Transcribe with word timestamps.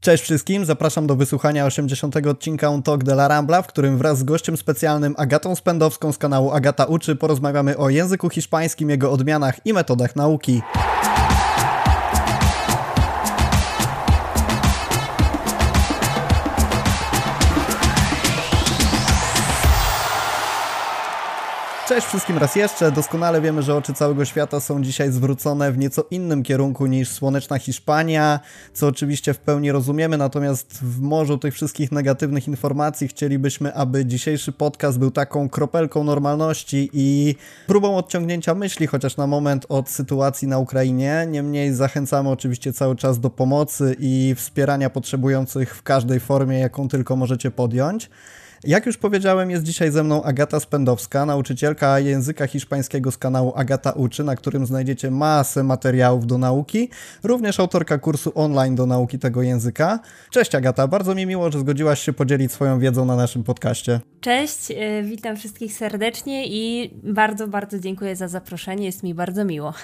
Cześć 0.00 0.22
wszystkim, 0.22 0.64
zapraszam 0.64 1.06
do 1.06 1.16
wysłuchania 1.16 1.66
80. 1.66 2.16
odcinka 2.26 2.68
On 2.68 2.82
Talk 2.82 3.04
de 3.04 3.12
la 3.12 3.28
Rambla, 3.28 3.62
w 3.62 3.66
którym 3.66 3.98
wraz 3.98 4.18
z 4.18 4.22
gościem 4.22 4.56
specjalnym 4.56 5.14
Agatą 5.18 5.56
Spędowską 5.56 6.12
z 6.12 6.18
kanału 6.18 6.50
Agata 6.50 6.84
Uczy 6.84 7.16
porozmawiamy 7.16 7.78
o 7.78 7.88
języku 7.88 8.30
hiszpańskim, 8.30 8.90
jego 8.90 9.12
odmianach 9.12 9.66
i 9.66 9.72
metodach 9.72 10.16
nauki. 10.16 10.62
Cześć 21.90 22.06
wszystkim 22.06 22.38
raz 22.38 22.56
jeszcze. 22.56 22.92
Doskonale 22.92 23.40
wiemy, 23.40 23.62
że 23.62 23.76
oczy 23.76 23.94
całego 23.94 24.24
świata 24.24 24.60
są 24.60 24.82
dzisiaj 24.82 25.12
zwrócone 25.12 25.72
w 25.72 25.78
nieco 25.78 26.04
innym 26.10 26.42
kierunku 26.42 26.86
niż 26.86 27.08
słoneczna 27.08 27.58
Hiszpania, 27.58 28.40
co 28.72 28.86
oczywiście 28.86 29.34
w 29.34 29.38
pełni 29.38 29.72
rozumiemy, 29.72 30.16
natomiast 30.16 30.78
w 30.82 31.00
morzu 31.00 31.38
tych 31.38 31.54
wszystkich 31.54 31.92
negatywnych 31.92 32.48
informacji 32.48 33.08
chcielibyśmy, 33.08 33.74
aby 33.74 34.06
dzisiejszy 34.06 34.52
podcast 34.52 34.98
był 34.98 35.10
taką 35.10 35.48
kropelką 35.48 36.04
normalności 36.04 36.90
i 36.92 37.34
próbą 37.66 37.96
odciągnięcia 37.96 38.54
myśli, 38.54 38.86
chociaż 38.86 39.16
na 39.16 39.26
moment 39.26 39.66
od 39.68 39.88
sytuacji 39.88 40.48
na 40.48 40.58
Ukrainie. 40.58 41.26
Niemniej 41.30 41.74
zachęcamy 41.74 42.30
oczywiście 42.30 42.72
cały 42.72 42.96
czas 42.96 43.20
do 43.20 43.30
pomocy 43.30 43.96
i 43.98 44.34
wspierania 44.36 44.90
potrzebujących 44.90 45.76
w 45.76 45.82
każdej 45.82 46.20
formie, 46.20 46.58
jaką 46.58 46.88
tylko 46.88 47.16
możecie 47.16 47.50
podjąć. 47.50 48.10
Jak 48.64 48.86
już 48.86 48.96
powiedziałem, 48.96 49.50
jest 49.50 49.64
dzisiaj 49.64 49.90
ze 49.90 50.04
mną 50.04 50.22
Agata 50.22 50.60
Spędowska, 50.60 51.26
nauczycielka 51.26 51.98
języka 51.98 52.46
hiszpańskiego 52.46 53.10
z 53.10 53.18
kanału 53.18 53.52
Agata 53.56 53.92
Uczy, 53.92 54.24
na 54.24 54.36
którym 54.36 54.66
znajdziecie 54.66 55.10
masę 55.10 55.62
materiałów 55.62 56.26
do 56.26 56.38
nauki, 56.38 56.88
również 57.22 57.60
autorka 57.60 57.98
kursu 57.98 58.32
online 58.34 58.74
do 58.74 58.86
nauki 58.86 59.18
tego 59.18 59.42
języka. 59.42 60.00
Cześć 60.30 60.54
Agata, 60.54 60.88
bardzo 60.88 61.14
mi 61.14 61.26
miło, 61.26 61.50
że 61.50 61.60
zgodziłaś 61.60 62.00
się 62.00 62.12
podzielić 62.12 62.52
swoją 62.52 62.78
wiedzą 62.78 63.04
na 63.04 63.16
naszym 63.16 63.44
podcaście. 63.44 64.00
Cześć, 64.20 64.70
y, 64.70 65.02
witam 65.02 65.36
wszystkich 65.36 65.72
serdecznie 65.72 66.46
i 66.46 66.90
bardzo, 67.02 67.48
bardzo 67.48 67.78
dziękuję 67.78 68.16
za 68.16 68.28
zaproszenie, 68.28 68.86
jest 68.86 69.02
mi 69.02 69.14
bardzo 69.14 69.44
miło. 69.44 69.74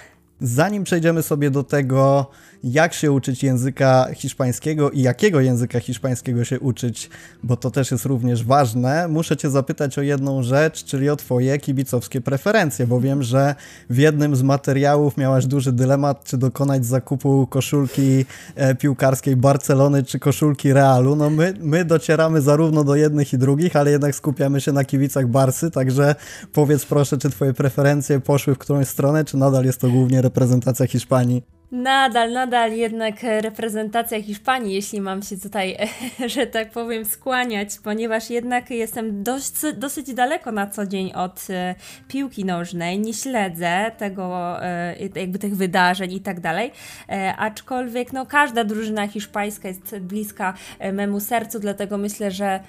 Zanim 0.40 0.84
przejdziemy 0.84 1.22
sobie 1.22 1.50
do 1.50 1.62
tego, 1.62 2.30
jak 2.64 2.94
się 2.94 3.12
uczyć 3.12 3.42
języka 3.42 4.06
hiszpańskiego 4.14 4.90
i 4.90 5.02
jakiego 5.02 5.40
języka 5.40 5.80
hiszpańskiego 5.80 6.44
się 6.44 6.60
uczyć, 6.60 7.10
bo 7.42 7.56
to 7.56 7.70
też 7.70 7.90
jest 7.90 8.04
również 8.04 8.44
ważne, 8.44 9.08
muszę 9.08 9.36
Cię 9.36 9.50
zapytać 9.50 9.98
o 9.98 10.02
jedną 10.02 10.42
rzecz, 10.42 10.84
czyli 10.84 11.10
o 11.10 11.16
Twoje 11.16 11.58
kibicowskie 11.58 12.20
preferencje, 12.20 12.86
bo 12.86 13.00
wiem, 13.00 13.22
że 13.22 13.54
w 13.90 13.98
jednym 13.98 14.36
z 14.36 14.42
materiałów 14.42 15.16
miałaś 15.16 15.46
duży 15.46 15.72
dylemat, 15.72 16.24
czy 16.24 16.38
dokonać 16.38 16.86
zakupu 16.86 17.46
koszulki 17.46 18.24
e, 18.54 18.74
piłkarskiej 18.74 19.36
Barcelony, 19.36 20.02
czy 20.02 20.18
koszulki 20.18 20.72
Realu. 20.72 21.16
No 21.16 21.30
my, 21.30 21.54
my 21.60 21.84
docieramy 21.84 22.40
zarówno 22.40 22.84
do 22.84 22.96
jednych 22.96 23.32
i 23.32 23.38
drugich, 23.38 23.76
ale 23.76 23.90
jednak 23.90 24.14
skupiamy 24.14 24.60
się 24.60 24.72
na 24.72 24.84
kibicach 24.84 25.26
Barsy, 25.26 25.70
także 25.70 26.14
powiedz 26.52 26.84
proszę, 26.84 27.18
czy 27.18 27.30
Twoje 27.30 27.54
preferencje 27.54 28.20
poszły 28.20 28.54
w 28.54 28.58
którąś 28.58 28.88
stronę, 28.88 29.24
czy 29.24 29.36
nadal 29.36 29.64
jest 29.64 29.80
to 29.80 29.88
głównie 29.88 30.22
reprezentacja 30.26 30.86
Hiszpanii? 30.86 31.42
Nadal, 31.72 32.32
nadal 32.32 32.72
jednak 32.72 33.14
reprezentacja 33.22 34.22
Hiszpanii, 34.22 34.74
jeśli 34.74 35.00
mam 35.00 35.22
się 35.22 35.36
tutaj, 35.38 35.76
że 36.34 36.46
tak 36.46 36.70
powiem, 36.70 37.04
skłaniać, 37.04 37.68
ponieważ 37.84 38.30
jednak 38.30 38.70
jestem 38.70 39.22
dość, 39.22 39.52
dosyć 39.76 40.14
daleko 40.14 40.52
na 40.52 40.66
co 40.66 40.86
dzień 40.86 41.12
od 41.12 41.46
e, 41.50 41.74
piłki 42.08 42.44
nożnej, 42.44 42.98
nie 42.98 43.14
śledzę 43.14 43.92
tego, 43.98 44.56
e, 44.62 44.96
jakby 45.14 45.38
tych 45.38 45.56
wydarzeń 45.56 46.12
i 46.12 46.20
tak 46.20 46.40
dalej, 46.40 46.72
e, 47.08 47.36
aczkolwiek 47.36 48.12
no, 48.12 48.26
każda 48.26 48.64
drużyna 48.64 49.08
hiszpańska 49.08 49.68
jest 49.68 49.98
bliska 49.98 50.54
memu 50.92 51.20
sercu, 51.20 51.60
dlatego 51.60 51.98
myślę, 51.98 52.30
że 52.30 52.60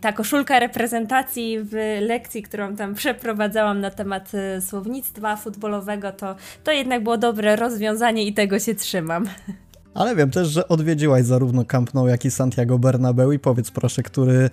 ta 0.00 0.12
koszulka 0.12 0.58
reprezentacji 0.58 1.58
w 1.60 1.98
lekcji, 2.00 2.42
którą 2.42 2.76
tam 2.76 2.94
przeprowadzałam 2.94 3.80
na 3.80 3.90
temat 3.90 4.32
słownictwa 4.60 5.36
futbolowego, 5.36 6.12
to, 6.12 6.36
to 6.64 6.72
jednak 6.72 7.02
było 7.02 7.18
dobre 7.18 7.56
rozwiązanie 7.56 8.26
i 8.26 8.34
tego 8.34 8.58
się 8.58 8.74
trzymam. 8.74 9.26
Ale 9.94 10.16
wiem 10.16 10.30
też, 10.30 10.48
że 10.48 10.68
odwiedziłaś 10.68 11.24
zarówno 11.24 11.64
Camp 11.64 11.94
Nou, 11.94 12.08
jak 12.08 12.24
i 12.24 12.30
Santiago 12.30 12.78
Bernabeu 12.78 13.32
i 13.32 13.38
powiedz 13.38 13.70
proszę, 13.70 14.02
który 14.02 14.50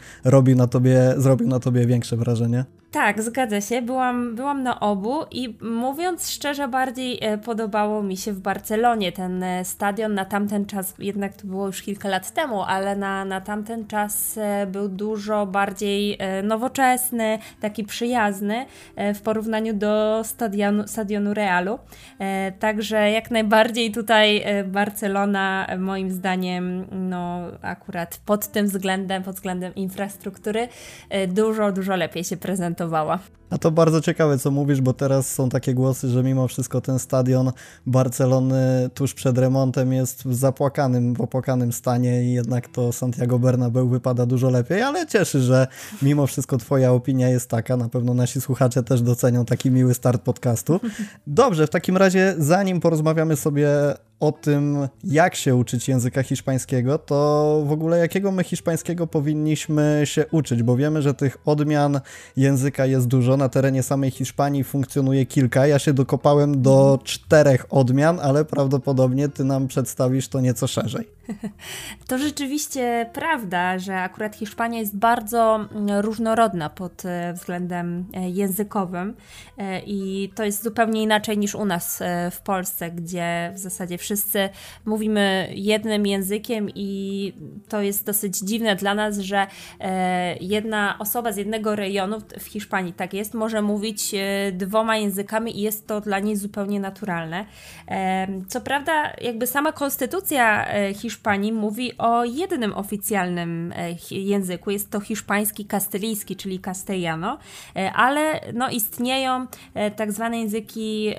na 0.55 0.67
tobie, 0.67 1.13
zrobił 1.17 1.47
na 1.47 1.59
tobie 1.59 1.85
większe 1.87 2.17
wrażenie. 2.17 2.65
Tak, 2.93 3.21
zgadza 3.21 3.61
się. 3.61 3.81
Byłam, 3.81 4.35
byłam 4.35 4.63
na 4.63 4.79
obu 4.79 5.23
i 5.31 5.57
mówiąc 5.61 6.29
szczerze, 6.29 6.67
bardziej 6.67 7.19
e, 7.21 7.37
podobało 7.37 8.03
mi 8.03 8.17
się 8.17 8.33
w 8.33 8.39
Barcelonie 8.39 9.11
ten 9.11 9.43
e, 9.43 9.65
stadion. 9.65 10.13
Na 10.13 10.25
tamten 10.25 10.65
czas, 10.65 10.93
jednak 10.99 11.33
to 11.33 11.47
było 11.47 11.67
już 11.67 11.81
kilka 11.81 12.09
lat 12.09 12.31
temu, 12.31 12.63
ale 12.63 12.95
na, 12.95 13.25
na 13.25 13.41
tamten 13.41 13.87
czas 13.87 14.37
e, 14.37 14.67
był 14.67 14.89
dużo 14.89 15.45
bardziej 15.45 16.17
nowoczesny, 16.43 17.39
taki 17.61 17.83
przyjazny 17.83 18.65
w 19.15 19.21
porównaniu 19.21 19.73
do 19.73 20.21
stadionu, 20.23 20.87
stadionu 20.87 21.33
Realu. 21.33 21.79
Także 22.59 23.11
jak 23.11 23.31
najbardziej 23.31 23.91
tutaj 23.91 24.45
Barcelona, 24.65 25.67
moim 25.79 26.11
zdaniem, 26.11 26.85
no 26.91 27.41
akurat 27.61 28.19
pod 28.25 28.47
tym 28.47 28.65
względem, 28.65 29.23
pod 29.23 29.35
względem 29.35 29.75
infrastruktury, 29.75 30.67
dużo, 31.27 31.71
dużo 31.71 31.95
lepiej 31.95 32.23
się 32.23 32.37
prezentuje 32.37 32.82
startowała 32.83 33.19
a 33.53 33.57
to 33.57 33.71
bardzo 33.71 34.01
ciekawe, 34.01 34.39
co 34.39 34.51
mówisz, 34.51 34.81
bo 34.81 34.93
teraz 34.93 35.33
są 35.33 35.49
takie 35.49 35.73
głosy, 35.73 36.09
że 36.09 36.23
mimo 36.23 36.47
wszystko 36.47 36.81
ten 36.81 36.99
stadion 36.99 37.51
Barcelony 37.85 38.89
tuż 38.93 39.13
przed 39.13 39.37
remontem 39.37 39.93
jest 39.93 40.23
w 40.23 40.35
zapłakanym, 40.35 41.15
w 41.15 41.21
opłakanym 41.21 41.73
stanie 41.73 42.23
i 42.23 42.33
jednak 42.33 42.67
to 42.67 42.91
Santiago 42.91 43.39
Bernabeu 43.39 43.87
wypada 43.87 44.25
dużo 44.25 44.49
lepiej, 44.49 44.81
ale 44.81 45.07
cieszy, 45.07 45.41
że 45.41 45.67
mimo 46.01 46.27
wszystko 46.27 46.57
twoja 46.57 46.91
opinia 46.91 47.29
jest 47.29 47.49
taka. 47.49 47.77
Na 47.77 47.89
pewno 47.89 48.13
nasi 48.13 48.41
słuchacze 48.41 48.83
też 48.83 49.01
docenią 49.01 49.45
taki 49.45 49.71
miły 49.71 49.93
start 49.93 50.21
podcastu. 50.21 50.79
Dobrze, 51.27 51.67
w 51.67 51.69
takim 51.69 51.97
razie 51.97 52.35
zanim 52.37 52.79
porozmawiamy 52.79 53.35
sobie 53.35 53.69
o 54.23 54.31
tym, 54.31 54.87
jak 55.03 55.35
się 55.35 55.55
uczyć 55.55 55.87
języka 55.87 56.23
hiszpańskiego, 56.23 56.97
to 56.97 57.63
w 57.67 57.71
ogóle 57.71 57.97
jakiego 57.97 58.31
my 58.31 58.43
hiszpańskiego 58.43 59.07
powinniśmy 59.07 60.01
się 60.03 60.25
uczyć, 60.31 60.63
bo 60.63 60.75
wiemy, 60.75 61.01
że 61.01 61.13
tych 61.13 61.37
odmian 61.45 61.99
języka 62.37 62.85
jest 62.85 63.07
dużo. 63.07 63.37
Na 63.43 63.49
terenie 63.49 63.83
samej 63.83 64.11
Hiszpanii 64.11 64.63
funkcjonuje 64.63 65.25
kilka. 65.25 65.67
Ja 65.67 65.79
się 65.79 65.93
dokopałem 65.93 66.61
do 66.61 66.99
czterech 67.03 67.65
odmian, 67.69 68.19
ale 68.19 68.45
prawdopodobnie 68.45 69.29
ty 69.29 69.43
nam 69.43 69.67
przedstawisz 69.67 70.27
to 70.27 70.41
nieco 70.41 70.67
szerzej. 70.67 71.07
To 72.07 72.17
rzeczywiście 72.17 73.09
prawda, 73.13 73.79
że 73.79 73.99
akurat 73.99 74.35
Hiszpania 74.35 74.79
jest 74.79 74.97
bardzo 74.97 75.55
mm, 75.55 75.99
różnorodna 75.99 76.69
pod 76.69 77.05
e, 77.05 77.33
względem 77.33 78.05
e, 78.13 78.29
językowym 78.29 79.15
e, 79.57 79.79
i 79.79 80.31
to 80.35 80.43
jest 80.43 80.63
zupełnie 80.63 81.03
inaczej 81.03 81.37
niż 81.37 81.55
u 81.55 81.65
nas 81.65 82.03
w 82.31 82.41
Polsce, 82.41 82.91
gdzie 82.91 83.51
w 83.55 83.59
zasadzie 83.59 83.97
wszyscy 83.97 84.49
mówimy 84.85 85.49
jednym 85.55 86.05
językiem 86.05 86.69
i 86.75 87.33
to 87.69 87.81
jest 87.81 88.05
dosyć 88.05 88.37
dziwne 88.37 88.75
dla 88.75 88.95
nas, 88.95 89.17
że 89.17 89.47
jedna 90.41 90.99
osoba 90.99 91.31
z 91.31 91.37
jednego 91.37 91.75
rejonu 91.75 92.21
w 92.39 92.43
Hiszpanii, 92.43 92.93
tak 92.93 93.13
jest, 93.13 93.22
może 93.33 93.61
mówić 93.61 94.15
dwoma 94.51 94.97
językami 94.97 95.59
i 95.59 95.61
jest 95.61 95.87
to 95.87 96.01
dla 96.01 96.19
niej 96.19 96.35
zupełnie 96.35 96.79
naturalne. 96.79 97.45
Co 98.47 98.61
prawda, 98.61 99.13
jakby 99.21 99.47
sama 99.47 99.71
konstytucja 99.71 100.65
hiszpańska 100.93 101.13
Hiszpanii 101.13 101.51
mówi 101.51 101.97
o 101.97 102.23
jednym 102.23 102.73
oficjalnym 102.73 103.73
e, 103.75 103.95
języku. 104.11 104.71
Jest 104.71 104.91
to 104.91 104.99
hiszpański 104.99 105.65
kastylijski, 105.65 106.35
czyli 106.35 106.59
castellano, 106.59 107.37
e, 107.75 107.93
ale 107.93 108.41
no, 108.53 108.69
istnieją 108.69 109.45
e, 109.73 109.91
tak 109.91 110.11
zwane 110.11 110.39
języki 110.39 111.13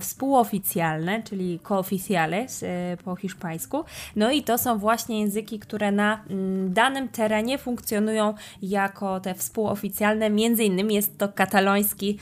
współoficjalne, 0.00 1.22
czyli 1.22 1.58
cooficiales 1.68 2.64
po 3.04 3.16
hiszpańsku. 3.16 3.84
No 4.16 4.30
i 4.30 4.42
to 4.42 4.58
są 4.58 4.78
właśnie 4.78 5.20
języki, 5.20 5.58
które 5.58 5.92
na 5.92 6.24
mm, 6.30 6.72
danym 6.72 7.08
terenie 7.08 7.58
funkcjonują 7.58 8.34
jako 8.62 9.20
te 9.20 9.34
współoficjalne. 9.34 10.30
Między 10.30 10.64
innymi 10.64 10.94
jest 10.94 11.18
to 11.18 11.28
kataloński 11.48 12.18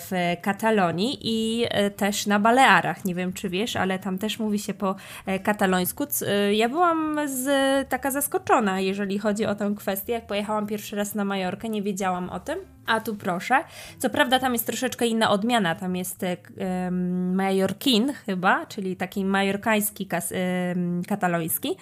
w 0.00 0.36
Katalonii 0.42 1.18
i 1.22 1.66
też 1.96 2.26
na 2.26 2.38
Balearach. 2.38 3.04
Nie 3.04 3.14
wiem, 3.14 3.32
czy 3.32 3.48
wiesz, 3.48 3.76
ale 3.76 3.98
tam 3.98 4.18
też 4.18 4.38
mówi 4.38 4.58
się 4.58 4.74
po 4.74 4.94
katalońsku 5.42 6.04
ja 6.52 6.68
byłam 6.68 7.20
z, 7.26 7.48
taka 7.88 8.10
zaskoczona, 8.10 8.80
jeżeli 8.80 9.18
chodzi 9.18 9.46
o 9.46 9.54
tę 9.54 9.74
kwestię. 9.76 10.12
Jak 10.12 10.26
pojechałam 10.26 10.66
pierwszy 10.66 10.96
raz 10.96 11.14
na 11.14 11.24
Majorkę, 11.24 11.68
nie 11.68 11.82
wiedziałam 11.82 12.30
o 12.30 12.40
tym. 12.40 12.58
A 12.88 13.00
tu 13.00 13.14
proszę. 13.14 13.64
Co 13.98 14.10
prawda 14.10 14.38
tam 14.38 14.52
jest 14.52 14.66
troszeczkę 14.66 15.06
inna 15.06 15.30
odmiana, 15.30 15.74
tam 15.74 15.96
jest 15.96 16.22
um, 16.22 17.34
Majorkin 17.34 18.12
chyba, 18.26 18.66
czyli 18.66 18.96
taki 18.96 19.24
majorkański 19.24 20.06
kas, 20.06 20.32
kataloński, 21.08 21.76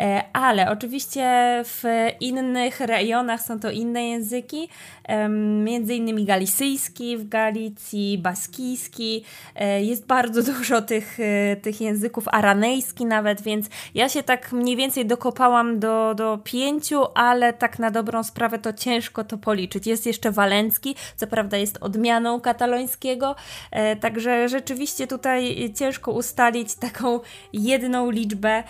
e, 0.00 0.22
ale 0.32 0.70
oczywiście 0.70 1.24
w 1.64 1.84
innych 2.20 2.80
rejonach 2.80 3.40
są 3.40 3.60
to 3.60 3.70
inne 3.70 4.08
języki, 4.08 4.68
um, 5.08 5.64
między 5.64 5.94
innymi 5.94 6.24
galicyjski 6.24 7.16
w 7.16 7.28
Galicji, 7.28 8.18
baskijski, 8.18 9.24
e, 9.54 9.84
jest 9.84 10.06
bardzo 10.06 10.42
dużo 10.52 10.82
tych, 10.82 11.18
e, 11.20 11.56
tych 11.56 11.80
języków, 11.80 12.28
aranejski 12.28 13.06
nawet, 13.06 13.42
więc 13.42 13.66
ja 13.94 14.08
się 14.08 14.22
tak 14.22 14.52
mniej 14.52 14.76
więcej 14.76 15.06
dokopałam 15.06 15.78
do, 15.78 16.14
do 16.14 16.38
pięciu, 16.44 17.04
ale 17.14 17.52
tak 17.52 17.78
na 17.78 17.90
dobrą 17.90 18.22
sprawę 18.22 18.58
to 18.58 18.72
ciężko 18.72 19.24
to 19.24 19.38
policzyć. 19.38 19.86
Jest 19.86 20.06
jeszcze 20.06 20.30
walencki, 20.38 20.94
co 21.16 21.26
prawda 21.26 21.56
jest 21.56 21.78
odmianą 21.80 22.40
katalońskiego, 22.40 23.36
e, 23.70 23.96
także 23.96 24.48
rzeczywiście 24.48 25.06
tutaj 25.06 25.72
ciężko 25.74 26.12
ustalić 26.12 26.74
taką 26.74 27.20
jedną 27.52 28.10
liczbę 28.10 28.62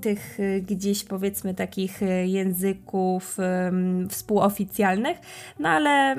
tych 0.00 0.38
gdzieś 0.62 1.04
powiedzmy 1.04 1.54
takich 1.54 2.00
języków 2.24 3.36
współoficjalnych, 4.08 5.18
no 5.58 5.68
ale 5.68 6.16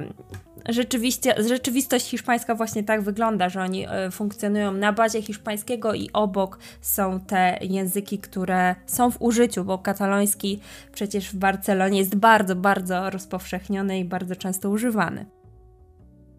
rzeczywiście, 0.69 1.35
rzeczywistość 1.47 2.09
hiszpańska 2.09 2.55
właśnie 2.55 2.83
tak 2.83 3.01
wygląda, 3.01 3.49
że 3.49 3.61
oni 3.61 3.85
e, 3.89 4.11
funkcjonują 4.11 4.71
na 4.71 4.93
bazie 4.93 5.21
hiszpańskiego 5.21 5.93
i 5.93 6.09
obok 6.13 6.59
są 6.81 7.19
te 7.19 7.57
języki, 7.61 8.19
które 8.19 8.75
są 8.85 9.11
w 9.11 9.21
użyciu, 9.21 9.63
bo 9.63 9.77
kataloński 9.77 10.59
przecież 10.91 11.29
w 11.29 11.35
Barcelonie 11.35 11.99
jest 11.99 12.15
bardzo, 12.15 12.55
bardzo 12.55 13.09
rozpowszechniony 13.09 13.99
i 13.99 14.05
bardzo 14.05 14.35
często 14.35 14.69
używany. 14.69 15.34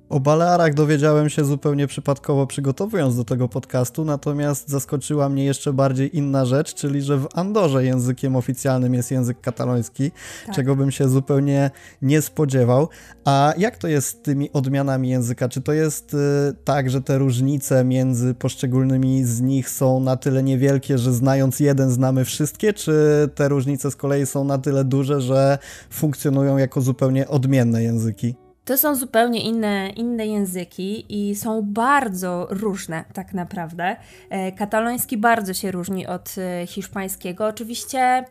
O 0.08 0.20
Balearach 0.20 0.74
dowiedziałem 0.74 1.28
się 1.28 1.44
zupełnie 1.44 1.86
przypadkowo 1.86 2.46
przygotowując 2.46 3.16
do 3.16 3.24
tego 3.24 3.48
podcastu, 3.48 4.04
natomiast 4.04 4.68
zaskoczyła 4.68 5.28
mnie 5.28 5.44
jeszcze 5.44 5.72
bardziej 5.72 6.16
inna 6.16 6.44
rzecz, 6.44 6.74
czyli 6.74 7.02
że 7.02 7.18
w 7.18 7.28
Andorze 7.34 7.84
językiem 7.84 8.36
oficjalnym 8.36 8.94
jest 8.94 9.10
język 9.10 9.40
kataloński, 9.40 10.10
tak. 10.46 10.54
czego 10.54 10.76
bym 10.76 10.90
się 10.90 11.08
zupełnie 11.08 11.70
nie 12.02 12.22
spodziewał. 12.22 12.88
A 13.24 13.54
jak 13.58 13.78
to 13.78 13.88
jest 13.88 14.08
z 14.08 14.22
tymi 14.22 14.52
odmianami 14.52 15.08
języka? 15.08 15.48
Czy 15.48 15.60
to 15.60 15.72
jest 15.72 16.14
y, 16.14 16.18
tak, 16.64 16.90
że 16.90 17.02
te 17.02 17.18
różnice 17.18 17.84
między 17.84 18.34
poszczególnymi 18.34 19.24
z 19.24 19.40
nich 19.40 19.70
są 19.70 20.00
na 20.00 20.16
tyle 20.16 20.42
niewielkie, 20.42 20.98
że 20.98 21.12
znając 21.12 21.60
jeden 21.60 21.90
znamy 21.90 22.24
wszystkie, 22.24 22.72
czy 22.72 22.94
te 23.34 23.48
różnice 23.48 23.90
z 23.90 23.96
kolei 23.96 24.26
są 24.26 24.44
na 24.44 24.58
tyle 24.58 24.84
duże, 24.84 25.20
że 25.20 25.58
funkcjonują 25.90 26.56
jako 26.56 26.80
zupełnie 26.80 27.28
odmienne 27.28 27.82
języki? 27.82 28.45
To 28.66 28.78
są 28.78 28.94
zupełnie 28.94 29.40
inne, 29.40 29.90
inne 29.90 30.26
języki 30.26 31.04
i 31.08 31.36
są 31.36 31.62
bardzo 31.62 32.46
różne 32.50 33.04
tak 33.12 33.34
naprawdę. 33.34 33.96
E, 34.30 34.52
kataloński 34.52 35.16
bardzo 35.16 35.54
się 35.54 35.70
różni 35.70 36.06
od 36.06 36.34
e, 36.38 36.66
hiszpańskiego. 36.66 37.46
Oczywiście 37.46 38.24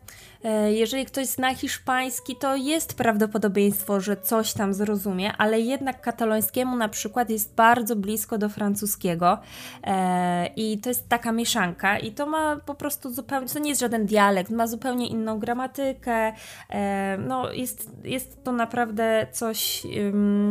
jeżeli 0.68 1.06
ktoś 1.06 1.28
zna 1.28 1.56
hiszpański, 1.56 2.36
to 2.36 2.56
jest 2.56 2.94
prawdopodobieństwo, 2.94 4.02
że 4.02 4.18
coś 4.18 4.54
tam 4.54 4.74
zrozumie, 4.74 5.34
ale 5.38 5.60
jednak 5.60 6.02
katalońskiemu 6.02 6.76
na 6.76 6.90
przykład 6.90 7.30
jest 7.30 7.56
bardzo 7.56 7.96
blisko 7.96 8.38
do 8.38 8.50
francuskiego 8.50 9.38
e, 9.84 10.48
i 10.56 10.78
to 10.78 10.90
jest 10.90 11.10
taka 11.10 11.32
mieszanka 11.32 12.00
i 12.00 12.12
to 12.12 12.26
ma 12.26 12.56
po 12.66 12.76
prostu 12.76 13.14
zupełnie, 13.14 13.48
to 13.48 13.60
nie 13.60 13.70
jest 13.70 13.82
żaden 13.82 14.06
dialekt, 14.06 14.52
ma 14.52 14.68
zupełnie 14.68 15.08
inną 15.08 15.40
gramatykę, 15.40 16.34
e, 16.70 17.18
no 17.18 17.52
jest, 17.52 17.92
jest 18.04 18.44
to 18.44 18.52
naprawdę 18.52 19.28
coś 19.32 19.84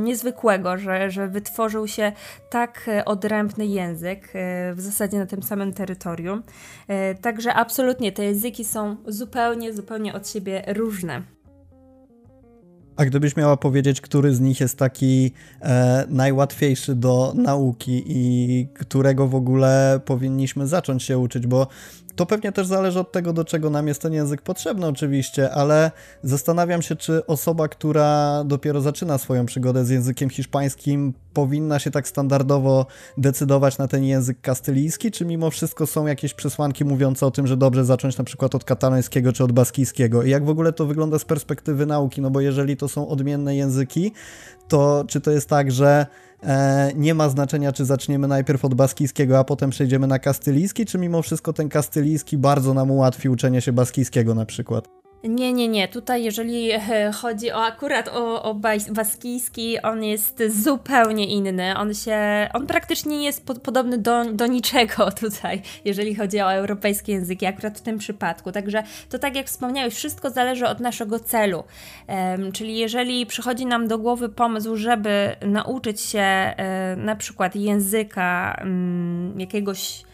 niezwykłego, 0.03 0.79
że, 0.79 1.11
że 1.11 1.29
wytworzył 1.29 1.89
się 1.89 2.13
tak 2.51 2.91
odrębny 3.05 3.67
język 3.67 4.33
w 4.75 4.81
zasadzie 4.81 5.19
na 5.19 5.27
tym 5.27 5.43
samym 5.43 5.73
terytorium. 5.73 6.43
Także 7.21 7.55
absolutnie 7.55 8.13
te 8.13 8.25
języki 8.25 8.65
są 8.65 8.97
zupełnie, 9.07 9.73
zupełnie 9.73 9.84
zupełnie 9.85 10.15
od 10.15 10.29
siebie 10.29 10.65
różne. 10.67 11.23
A 12.97 13.05
gdybyś 13.05 13.37
miała 13.37 13.57
powiedzieć, 13.57 14.01
który 14.01 14.35
z 14.35 14.41
nich 14.41 14.61
jest 14.61 14.79
taki 14.79 15.33
e, 15.61 16.05
najłatwiejszy 16.09 16.95
do 16.95 17.33
nauki 17.37 18.03
i 18.07 18.69
którego 18.75 19.29
w 19.29 19.35
ogóle 19.35 20.01
powinniśmy 20.05 20.67
zacząć 20.67 21.03
się 21.03 21.19
uczyć, 21.19 21.47
bo 21.47 21.67
to 22.17 22.27
pewnie 22.27 22.53
też 22.53 22.67
zależy 22.67 23.01
od 23.01 23.13
tego, 23.13 23.33
do 23.33 23.45
czego 23.45 23.71
nam 23.71 23.89
jest 23.89 24.03
ten 24.03 24.13
język 24.13 24.43
potrzebny, 24.43 24.87
oczywiście, 24.87 25.51
ale 25.51 25.91
zastanawiam 26.23 26.83
się, 26.83 26.97
czy 26.97 27.27
osoba, 27.27 27.69
która 27.69 28.43
dopiero 28.45 28.81
zaczyna 28.81 29.19
swoją 29.19 29.47
przygodę 29.47 29.85
z 29.85 29.91
językiem 29.91 30.31
hiszpańskim, 30.31 31.15
powinna 31.33 31.79
się 31.79 31.91
tak 31.91 32.09
standardowo 32.09 32.87
decydować 33.19 33.79
na 33.79 33.89
ten 33.89 34.05
język 34.05 34.41
kastylijski, 34.41 35.11
czy 35.11 35.25
mimo 35.25 35.51
wszystko 35.51 35.87
są 35.87 36.07
jakieś 36.07 36.35
przesłanki 36.35 36.85
mówiące 36.85 37.27
o 37.27 37.31
tym, 37.31 37.47
że 37.47 37.57
dobrze 37.57 37.85
zacząć 37.85 38.19
na 38.19 38.25
przykład 38.25 38.55
od 38.55 38.65
katalońskiego 38.65 39.33
czy 39.33 39.45
od 39.45 39.53
baskijskiego? 39.53 40.23
I 40.23 40.31
jak 40.31 40.45
w 40.45 40.49
ogóle 40.49 40.73
to 40.73 40.87
wygląda 40.87 41.19
z 41.19 41.25
perspektywy 41.25 41.87
nauki? 41.87 42.21
No 42.21 42.31
bo 42.31 42.41
jeżeli 42.41 42.77
to 42.77 42.89
są 42.89 43.09
odmienne 43.09 43.57
języki, 43.57 44.13
to 44.69 45.05
czy 45.09 45.21
to 45.21 45.31
jest 45.31 45.49
tak, 45.49 45.73
że 45.73 46.07
nie 46.95 47.15
ma 47.15 47.29
znaczenia, 47.29 47.73
czy 47.73 47.85
zaczniemy 47.85 48.29
najpierw 48.29 48.65
od 48.65 48.75
baskijskiego, 48.75 49.39
a 49.39 49.45
potem 49.45 49.71
przejdziemy 49.71 50.07
na 50.07 50.19
kastylijski, 50.19 50.87
czy 50.87 50.99
mimo 50.99 51.23
wszystko 51.23 51.53
ten 51.53 51.69
kastylijski 51.69 52.39
bardzo 52.39 52.75
nam 52.75 52.91
ułatwi 52.91 53.29
uczenie 53.29 53.61
się 53.61 53.73
baskijskiego 53.73 54.35
na 54.35 54.47
przykład? 54.47 55.04
Nie, 55.25 55.53
nie, 55.53 55.69
nie. 55.69 55.89
Tutaj, 55.89 56.25
jeżeli 56.25 56.71
e, 56.71 56.81
chodzi 57.13 57.53
o 57.53 57.65
akurat 57.65 58.09
o, 58.09 58.43
o 58.43 58.55
baskijski, 58.91 59.83
on 59.83 60.05
jest 60.05 60.43
zupełnie 60.49 61.27
inny. 61.27 61.77
On 61.77 61.95
się, 61.95 62.49
on 62.55 62.67
praktycznie 62.67 63.19
nie 63.19 63.25
jest 63.25 63.47
podobny 63.47 63.99
do, 63.99 64.25
do 64.25 64.47
niczego 64.47 65.11
tutaj, 65.21 65.63
jeżeli 65.85 66.15
chodzi 66.15 66.41
o 66.41 66.53
europejskie 66.53 67.13
języki, 67.13 67.47
akurat 67.47 67.79
w 67.79 67.83
tym 67.83 67.99
przypadku. 67.99 68.53
Także 68.53 68.83
to 69.11 69.19
tak 69.19 69.37
jak 69.37 69.47
wspomniałeś, 69.47 69.95
wszystko 69.95 70.31
zależy 70.31 70.67
od 70.67 70.81
naszego 70.81 71.19
celu. 71.19 71.65
Um, 72.09 72.53
czyli 72.53 72.77
jeżeli 72.77 73.27
przychodzi 73.27 73.67
nam 73.67 73.89
do 73.89 73.99
głowy 73.99 74.29
pomysł, 74.29 74.77
żeby 74.77 75.37
nauczyć 75.47 76.01
się 76.01 76.55
um, 76.59 77.05
na 77.05 77.17
przykład 77.17 77.57
języka 77.57 78.57
um, 78.61 79.41
jakiegoś 79.41 80.05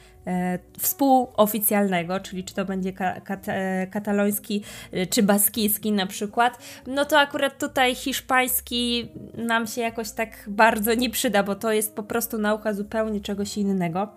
współoficjalnego, 0.78 2.20
czyli 2.20 2.44
czy 2.44 2.54
to 2.54 2.64
będzie 2.64 2.92
kat 2.92 3.48
e, 3.48 3.86
kataloński 3.86 4.62
e, 4.92 5.06
czy 5.06 5.22
baskijski 5.22 5.92
na 5.92 6.06
przykład, 6.06 6.58
no 6.86 7.04
to 7.04 7.18
akurat 7.18 7.58
tutaj 7.58 7.94
hiszpański 7.94 9.08
nam 9.34 9.66
się 9.66 9.80
jakoś 9.80 10.10
tak 10.10 10.28
bardzo 10.46 10.94
nie 10.94 11.10
przyda, 11.10 11.42
bo 11.42 11.54
to 11.54 11.72
jest 11.72 11.96
po 11.96 12.02
prostu 12.02 12.38
nauka 12.38 12.72
zupełnie 12.74 13.20
czegoś 13.20 13.58
innego. 13.58 14.08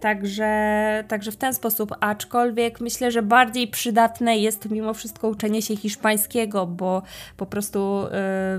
Także, 0.00 1.04
także 1.08 1.32
w 1.32 1.36
ten 1.36 1.54
sposób, 1.54 1.94
aczkolwiek 2.00 2.80
myślę, 2.80 3.10
że 3.10 3.22
bardziej 3.22 3.68
przydatne 3.68 4.38
jest 4.38 4.70
mimo 4.70 4.94
wszystko 4.94 5.28
uczenie 5.28 5.62
się 5.62 5.76
hiszpańskiego, 5.76 6.66
bo 6.66 7.02
po 7.36 7.46
prostu 7.46 8.06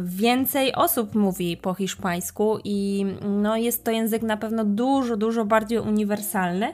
więcej 0.03 0.75
osób 0.75 1.15
mówi 1.15 1.57
po 1.57 1.73
hiszpańsku 1.73 2.59
i 2.63 3.05
no, 3.21 3.57
jest 3.57 3.83
to 3.83 3.91
język 3.91 4.21
na 4.21 4.37
pewno 4.37 4.65
dużo, 4.65 5.17
dużo 5.17 5.45
bardziej 5.45 5.79
uniwersalny. 5.79 6.73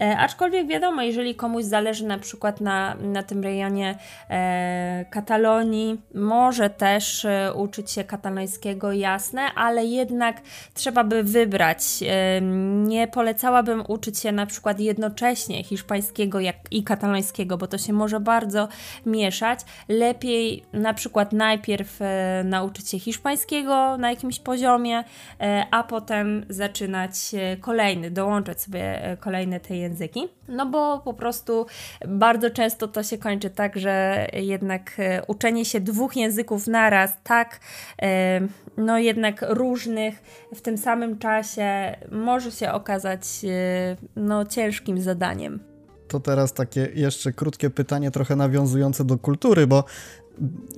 aczkolwiek 0.00 0.66
wiadomo, 0.66 1.02
jeżeli 1.02 1.34
komuś 1.34 1.64
zależy 1.64 2.06
na 2.06 2.18
przykład 2.18 2.60
na, 2.60 2.94
na 2.94 3.22
tym 3.22 3.42
rejonie 3.42 3.98
e, 4.30 5.04
Katalonii, 5.10 6.00
może 6.14 6.70
też 6.70 7.24
e, 7.24 7.52
uczyć 7.54 7.90
się 7.90 8.04
katalońskiego, 8.04 8.92
jasne, 8.92 9.42
ale 9.54 9.84
jednak 9.84 10.40
trzeba 10.74 11.04
by 11.04 11.22
wybrać. 11.22 11.82
E, 12.02 12.40
nie 12.84 13.08
polecałabym 13.08 13.84
uczyć 13.88 14.18
się 14.18 14.32
na 14.32 14.46
przykład 14.46 14.80
jednocześnie 14.80 15.64
hiszpańskiego 15.64 16.38
i 16.70 16.84
katalońskiego, 16.84 17.56
bo 17.56 17.66
to 17.66 17.78
się 17.78 17.92
może 17.92 18.20
bardzo 18.20 18.68
mieszać. 19.06 19.60
Lepiej 19.88 20.64
na 20.72 20.94
przykład 20.94 21.32
najpierw 21.32 22.02
e, 22.02 22.42
nauczyć 22.44 22.90
się 22.90 22.98
hiszpańskiego 22.98 23.96
na 23.96 24.10
jakimś 24.10 24.38
poziomie, 24.38 25.04
e, 25.40 25.66
a 25.70 25.82
potem 25.82 26.46
zaczynać 26.48 27.14
kolejny, 27.60 28.10
dołączać 28.10 28.62
sobie 28.62 29.16
kolejne 29.20 29.60
te 29.60 29.76
języki. 29.86 30.28
No 30.48 30.66
bo 30.66 31.00
po 31.00 31.14
prostu 31.14 31.66
bardzo 32.08 32.50
często 32.50 32.88
to 32.88 33.02
się 33.02 33.18
kończy 33.18 33.50
tak, 33.50 33.78
że 33.78 34.26
jednak 34.32 34.92
e, 34.98 35.22
uczenie 35.26 35.64
się 35.64 35.80
dwóch 35.80 36.16
języków 36.16 36.66
naraz, 36.66 37.12
tak, 37.24 37.60
e, 38.02 38.40
no 38.76 38.98
jednak 38.98 39.44
różnych 39.48 40.22
w 40.54 40.60
tym 40.60 40.78
samym 40.78 41.18
czasie 41.18 41.96
może 42.12 42.50
się 42.50 42.72
okazać 42.72 43.22
e, 43.44 43.96
no 44.16 44.44
ciężkim 44.44 45.00
zadaniem. 45.00 45.60
To 46.08 46.20
teraz 46.20 46.52
takie 46.52 46.88
jeszcze 46.94 47.32
krótkie 47.32 47.70
pytanie, 47.70 48.10
trochę 48.10 48.36
nawiązujące 48.36 49.04
do 49.04 49.18
kultury, 49.18 49.66
bo 49.66 49.84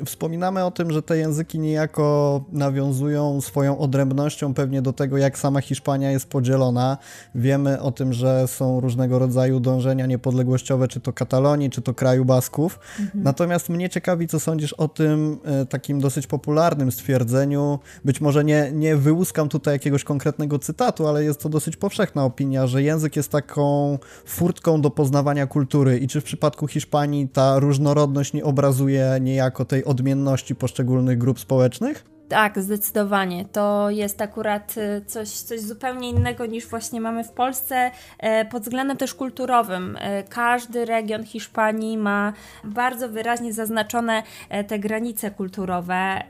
Wspominamy 0.05 0.65
o 0.65 0.71
tym, 0.71 0.93
że 0.93 1.03
te 1.03 1.19
języki 1.19 1.59
niejako 1.59 2.45
nawiązują 2.53 3.41
swoją 3.41 3.79
odrębnością 3.79 4.55
pewnie 4.55 4.83
do 4.83 4.93
tego, 4.93 5.19
jak 5.19 5.39
sama 5.39 5.61
Hiszpania 5.61 6.11
jest 6.11 6.31
podzielona. 6.31 6.99
Wiemy 7.35 7.81
o 7.81 7.93
tym, 7.93 8.13
że 8.13 8.49
są 8.49 8.81
różnego 8.81 9.19
rodzaju 9.19 9.61
dążenia 9.61 10.07
niepodległościowe, 10.07 10.89
czy 10.89 11.01
to 11.01 11.13
Katalonii, 11.13 11.71
czy 11.71 11.83
to 11.83 11.95
kraju 11.95 12.25
Basków. 12.25 12.79
Mhm. 13.01 13.25
Natomiast 13.25 13.69
mnie 13.69 13.89
ciekawi, 13.89 14.29
co 14.29 14.41
sądzisz 14.41 14.73
o 14.73 14.89
tym 14.89 15.39
e, 15.45 15.67
takim 15.67 16.01
dosyć 16.01 16.27
popularnym 16.27 16.93
stwierdzeniu. 16.93 17.79
Być 18.05 18.21
może 18.21 18.45
nie, 18.45 18.71
nie 18.73 18.97
wyłuskam 18.97 19.49
tutaj 19.49 19.75
jakiegoś 19.75 20.05
konkretnego 20.05 20.59
cytatu, 20.59 21.07
ale 21.07 21.25
jest 21.25 21.41
to 21.41 21.49
dosyć 21.49 21.77
powszechna 21.77 22.25
opinia, 22.25 22.67
że 22.67 22.83
język 22.83 23.17
jest 23.17 23.31
taką 23.31 23.99
furtką 24.27 24.81
do 24.81 24.91
poznawania 24.91 25.47
kultury 25.47 25.99
i 25.99 26.09
czy 26.09 26.21
w 26.21 26.25
przypadku 26.25 26.67
Hiszpanii 26.67 27.29
ta 27.29 27.59
różnorodność 27.59 28.33
nie 28.33 28.45
obrazuje 28.45 29.19
niejako 29.21 29.48
tej 29.65 29.85
odmienności 29.85 30.55
poszczególnych 30.55 31.19
grup 31.19 31.41
społecznych? 31.41 32.18
Tak, 32.29 32.59
zdecydowanie. 32.59 33.45
To 33.45 33.91
jest 33.91 34.23
akurat 34.23 34.75
y, 34.77 35.05
coś, 35.07 35.29
coś 35.29 35.61
zupełnie 35.61 36.11
innego 36.11 36.47
niż 36.47 36.67
właśnie 36.67 37.01
mamy 37.01 37.25
w 37.25 37.31
Polsce 37.31 37.91
e, 38.19 38.45
pod 38.45 38.63
względem 38.63 38.97
też 38.97 39.15
kulturowym. 39.15 39.97
E, 40.01 40.23
każdy 40.23 40.85
region 40.85 41.25
Hiszpanii 41.25 41.99
ma 41.99 42.33
bardzo 42.65 43.09
wyraźnie 43.09 43.53
zaznaczone 43.53 44.23
e, 44.49 44.65
te 44.65 44.79
granice 44.79 45.31
kulturowe. 45.31 46.23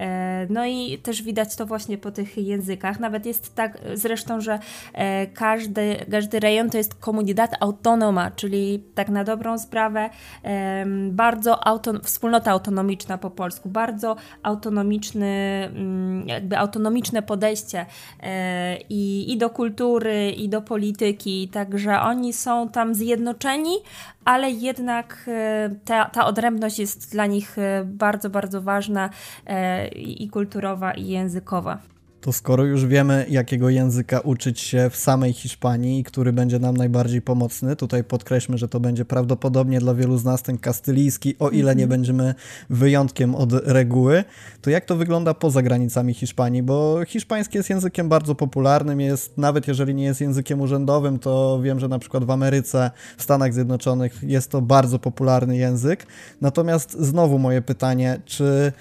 No 0.50 0.66
i 0.66 0.98
też 0.98 1.22
widać 1.22 1.56
to 1.56 1.66
właśnie 1.66 1.98
po 1.98 2.10
tych 2.10 2.38
językach. 2.38 3.00
Nawet 3.00 3.26
jest 3.26 3.54
tak 3.54 3.78
zresztą, 3.94 4.40
że 4.40 4.58
każdy, 5.34 5.96
każdy 6.10 6.40
rejon 6.40 6.70
to 6.70 6.78
jest 6.78 6.94
comunidad 6.94 7.50
autonoma, 7.60 8.30
czyli 8.30 8.84
tak 8.94 9.08
na 9.08 9.24
dobrą 9.24 9.58
sprawę 9.58 10.10
bardzo 11.10 11.66
auton 11.66 12.00
wspólnota 12.02 12.50
autonomiczna 12.50 13.18
po 13.18 13.30
polsku, 13.30 13.68
bardzo 13.68 14.16
autonomiczny 14.42 15.70
jakby 16.26 16.58
autonomiczne 16.58 17.22
podejście 17.22 17.86
e, 18.20 18.78
i, 18.90 19.32
i 19.32 19.38
do 19.38 19.50
kultury, 19.50 20.30
i 20.30 20.48
do 20.48 20.62
polityki, 20.62 21.48
także 21.48 22.00
oni 22.00 22.32
są 22.32 22.68
tam 22.68 22.94
zjednoczeni, 22.94 23.74
ale 24.24 24.50
jednak 24.50 25.24
e, 25.28 25.70
ta, 25.84 26.04
ta 26.04 26.26
odrębność 26.26 26.78
jest 26.78 27.12
dla 27.12 27.26
nich 27.26 27.58
e, 27.58 27.84
bardzo, 27.84 28.30
bardzo 28.30 28.62
ważna 28.62 29.10
i 29.96 30.28
kulturowa, 30.28 30.92
i 30.92 31.06
językowa. 31.06 31.78
To 32.28 32.32
skoro 32.32 32.64
już 32.64 32.86
wiemy, 32.86 33.26
jakiego 33.28 33.68
języka 33.68 34.20
uczyć 34.20 34.60
się 34.60 34.90
w 34.90 34.96
samej 34.96 35.32
Hiszpanii, 35.32 36.04
który 36.04 36.32
będzie 36.32 36.58
nam 36.58 36.76
najbardziej 36.76 37.22
pomocny, 37.22 37.76
tutaj 37.76 38.04
podkreślmy, 38.04 38.58
że 38.58 38.68
to 38.68 38.80
będzie 38.80 39.04
prawdopodobnie 39.04 39.80
dla 39.80 39.94
wielu 39.94 40.18
z 40.18 40.24
nas 40.24 40.42
ten 40.42 40.58
kastylijski, 40.58 41.34
o 41.38 41.50
ile 41.50 41.76
nie 41.76 41.84
mhm. 41.84 41.88
będziemy 41.88 42.34
wyjątkiem 42.70 43.34
od 43.34 43.52
reguły, 43.52 44.24
to 44.60 44.70
jak 44.70 44.84
to 44.84 44.96
wygląda 44.96 45.34
poza 45.34 45.62
granicami 45.62 46.14
Hiszpanii? 46.14 46.62
Bo 46.62 47.00
hiszpański 47.06 47.56
jest 47.56 47.70
językiem 47.70 48.08
bardzo 48.08 48.34
popularnym, 48.34 49.00
jest 49.00 49.38
nawet 49.38 49.68
jeżeli 49.68 49.94
nie 49.94 50.04
jest 50.04 50.20
językiem 50.20 50.60
urzędowym, 50.60 51.18
to 51.18 51.60
wiem, 51.62 51.80
że 51.80 51.88
na 51.88 51.98
przykład 51.98 52.24
w 52.24 52.30
Ameryce, 52.30 52.90
w 53.16 53.22
Stanach 53.22 53.54
Zjednoczonych 53.54 54.22
jest 54.22 54.50
to 54.50 54.60
bardzo 54.60 54.98
popularny 54.98 55.56
język. 55.56 56.06
Natomiast 56.40 56.92
znowu 56.92 57.38
moje 57.38 57.62
pytanie, 57.62 58.20
czy 58.24 58.72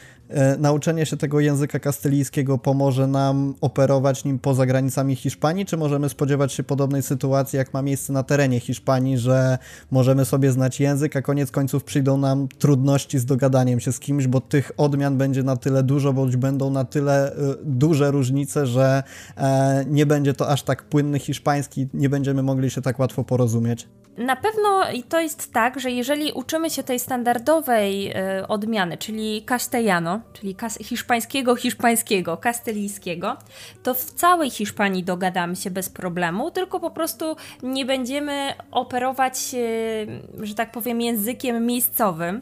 nauczenie 0.59 1.05
się 1.05 1.17
tego 1.17 1.39
języka 1.39 1.79
kastylijskiego 1.79 2.57
pomoże 2.57 3.07
nam 3.07 3.53
operować 3.61 4.25
nim 4.25 4.39
poza 4.39 4.65
granicami 4.65 5.15
Hiszpanii, 5.15 5.65
czy 5.65 5.77
możemy 5.77 6.09
spodziewać 6.09 6.53
się 6.53 6.63
podobnej 6.63 7.03
sytuacji, 7.03 7.57
jak 7.57 7.73
ma 7.73 7.81
miejsce 7.81 8.13
na 8.13 8.23
terenie 8.23 8.59
Hiszpanii, 8.59 9.17
że 9.17 9.57
możemy 9.91 10.25
sobie 10.25 10.51
znać 10.51 10.79
język, 10.79 11.15
a 11.15 11.21
koniec 11.21 11.51
końców 11.51 11.83
przyjdą 11.83 12.17
nam 12.17 12.47
trudności 12.47 13.19
z 13.19 13.25
dogadaniem 13.25 13.79
się 13.79 13.91
z 13.91 13.99
kimś, 13.99 14.27
bo 14.27 14.41
tych 14.41 14.71
odmian 14.77 15.17
będzie 15.17 15.43
na 15.43 15.57
tyle 15.57 15.83
dużo, 15.83 16.13
bądź 16.13 16.37
będą 16.37 16.69
na 16.69 16.85
tyle 16.85 17.31
e, 17.31 17.35
duże 17.63 18.11
różnice, 18.11 18.65
że 18.65 19.03
e, 19.37 19.85
nie 19.87 20.05
będzie 20.05 20.33
to 20.33 20.49
aż 20.49 20.63
tak 20.63 20.83
płynny 20.83 21.19
hiszpański, 21.19 21.87
nie 21.93 22.09
będziemy 22.09 22.43
mogli 22.43 22.69
się 22.69 22.81
tak 22.81 22.99
łatwo 22.99 23.23
porozumieć. 23.23 23.87
Na 24.17 24.35
pewno 24.35 24.91
i 24.93 25.03
to 25.03 25.19
jest 25.19 25.53
tak, 25.53 25.79
że 25.79 25.91
jeżeli 25.91 26.31
uczymy 26.31 26.69
się 26.69 26.83
tej 26.83 26.99
standardowej 26.99 28.11
y, 28.11 28.47
odmiany, 28.47 28.97
czyli 28.97 29.45
castellano, 29.49 30.21
czyli 30.33 30.55
hiszpańskiego, 30.81 31.55
hiszpańskiego, 31.55 32.37
kastylijskiego, 32.37 33.37
to 33.83 33.93
w 33.93 34.03
całej 34.03 34.49
Hiszpanii 34.49 35.03
dogadamy 35.03 35.55
się 35.55 35.71
bez 35.71 35.89
problemu, 35.89 36.51
tylko 36.51 36.79
po 36.79 36.91
prostu 36.91 37.35
nie 37.63 37.85
będziemy 37.85 38.53
operować, 38.71 39.35
y, 39.53 40.45
że 40.45 40.55
tak 40.55 40.71
powiem, 40.71 41.01
językiem 41.01 41.65
miejscowym, 41.65 42.35
y, 42.35 42.41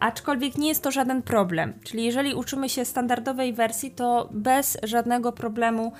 aczkolwiek 0.00 0.58
nie 0.58 0.68
jest 0.68 0.82
to 0.82 0.90
żaden 0.90 1.22
problem. 1.22 1.72
Czyli 1.84 2.04
jeżeli 2.04 2.34
uczymy 2.34 2.68
się 2.68 2.84
standardowej 2.84 3.52
wersji, 3.52 3.90
to 3.90 4.28
bez 4.32 4.78
żadnego 4.82 5.32
problemu 5.32 5.92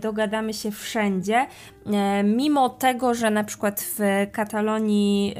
dogadamy 0.00 0.54
się 0.54 0.70
wszędzie, 0.70 1.46
mimo 2.24 2.68
tego, 2.68 3.14
że 3.14 3.30
na 3.30 3.44
przykład 3.44 3.80
w 3.80 4.25
Katalonii 4.32 5.34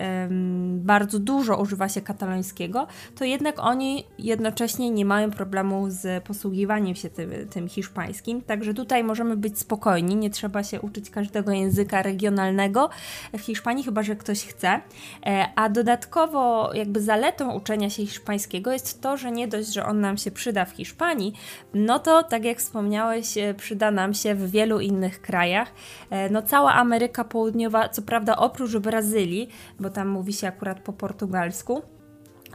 bardzo 0.71 1.19
dużo 1.19 1.57
używa 1.57 1.89
się 1.89 2.01
katalońskiego, 2.01 2.87
to 3.15 3.25
jednak 3.25 3.59
oni 3.59 4.05
jednocześnie 4.19 4.91
nie 4.91 5.05
mają 5.05 5.31
problemu 5.31 5.87
z 5.89 6.25
posługiwaniem 6.25 6.95
się 6.95 7.11
tym, 7.11 7.31
tym 7.51 7.69
hiszpańskim. 7.69 8.43
Także 8.43 8.75
tutaj 8.75 9.05
możemy 9.05 9.37
być 9.37 9.59
spokojni, 9.59 10.17
nie 10.17 10.31
trzeba 10.31 10.63
się 10.63 10.81
uczyć 10.81 11.11
każdego 11.11 11.53
języka 11.53 12.03
regionalnego 12.03 12.91
w 13.33 13.41
Hiszpanii, 13.41 13.85
chyba 13.85 14.03
że 14.03 14.17
ktoś 14.17 14.45
chce. 14.47 14.81
E, 15.27 15.49
a 15.57 15.69
dodatkowo, 15.69 16.71
jakby 16.75 17.01
zaletą 17.01 17.53
uczenia 17.53 17.91
się 17.91 18.07
hiszpańskiego 18.07 18.73
jest 18.73 19.01
to, 19.01 19.17
że 19.17 19.31
nie 19.31 19.49
dość, 19.49 19.73
że 19.73 19.87
on 19.87 20.01
nam 20.01 20.17
się 20.17 20.31
przyda 20.31 20.65
w 20.65 20.71
Hiszpanii, 20.71 21.33
no 21.75 21.99
to 21.99 22.23
tak 22.23 22.45
jak 22.45 22.59
wspomniałeś, 22.59 23.39
e, 23.39 23.55
przyda 23.55 23.91
nam 23.91 24.15
się 24.15 24.35
w 24.35 24.51
wielu 24.51 24.81
innych 24.81 25.21
krajach. 25.21 25.73
E, 26.11 26.31
no 26.31 26.43
cała 26.43 26.75
Ameryka 26.75 27.25
Południowa, 27.25 27.89
co 27.89 28.03
prawda 28.03 28.37
oprócz 28.37 28.76
Brazylii, 28.81 29.49
bo 29.81 29.91
tam 29.91 30.09
mówi 30.09 30.33
się 30.33 30.49
akurat 30.49 30.81
po 30.81 30.93
portugalsku. 30.93 31.83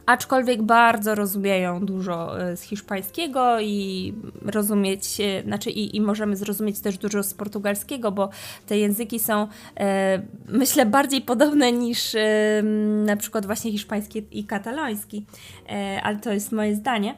Aczkolwiek 0.06 0.62
bardzo 0.62 1.14
rozumieją 1.14 1.86
dużo 1.86 2.40
e, 2.40 2.56
z 2.56 2.62
hiszpańskiego 2.62 3.60
i 3.60 4.14
rozumieć, 4.44 5.20
e, 5.20 5.42
znaczy 5.42 5.70
i, 5.70 5.96
i 5.96 6.00
możemy 6.00 6.36
zrozumieć 6.36 6.80
też 6.80 6.98
dużo 6.98 7.22
z 7.22 7.34
portugalskiego, 7.34 8.12
bo 8.12 8.28
te 8.66 8.78
języki 8.78 9.20
są 9.20 9.48
e, 9.80 10.22
myślę 10.48 10.86
bardziej 10.86 11.20
podobne 11.20 11.72
niż 11.72 12.14
e, 12.14 12.62
na 13.06 13.16
przykład 13.16 13.46
właśnie 13.46 13.72
hiszpański 13.72 14.22
i 14.30 14.44
kataloński, 14.44 15.26
e, 15.68 16.00
ale 16.02 16.16
to 16.16 16.32
jest 16.32 16.52
moje 16.52 16.74
zdanie. 16.74 17.14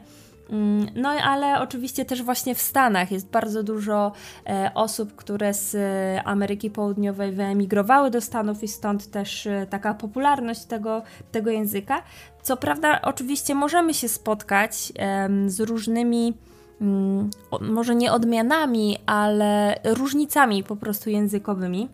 Mm, 0.49 0.87
no 0.95 1.09
ale 1.09 1.59
oczywiście 1.61 2.05
też 2.05 2.23
właśnie 2.23 2.55
w 2.55 2.61
Stanach 2.61 3.11
jest 3.11 3.29
bardzo 3.29 3.63
dużo 3.63 4.11
e, 4.47 4.71
osób, 4.75 5.15
które 5.15 5.53
z 5.53 5.75
e, 5.75 6.23
Ameryki 6.23 6.69
Południowej 6.69 7.31
wyemigrowały 7.31 8.11
do 8.11 8.21
Stanów 8.21 8.63
i 8.63 8.67
stąd 8.67 9.11
też 9.11 9.47
e, 9.47 9.67
taka 9.69 9.93
popularność 9.93 10.65
tego, 10.65 11.01
tego 11.31 11.51
języka. 11.51 12.03
Co 12.41 12.57
prawda, 12.57 13.01
oczywiście 13.01 13.55
możemy 13.55 13.93
się 13.93 14.07
spotkać 14.07 14.93
z 15.47 15.59
różnymi, 15.59 16.33
mm, 16.81 17.29
może 17.61 17.95
nie 17.95 18.11
odmianami, 18.13 18.97
ale 19.05 19.79
różnicami 19.83 20.63
po 20.63 20.75
prostu 20.75 21.09
językowymi 21.09 21.89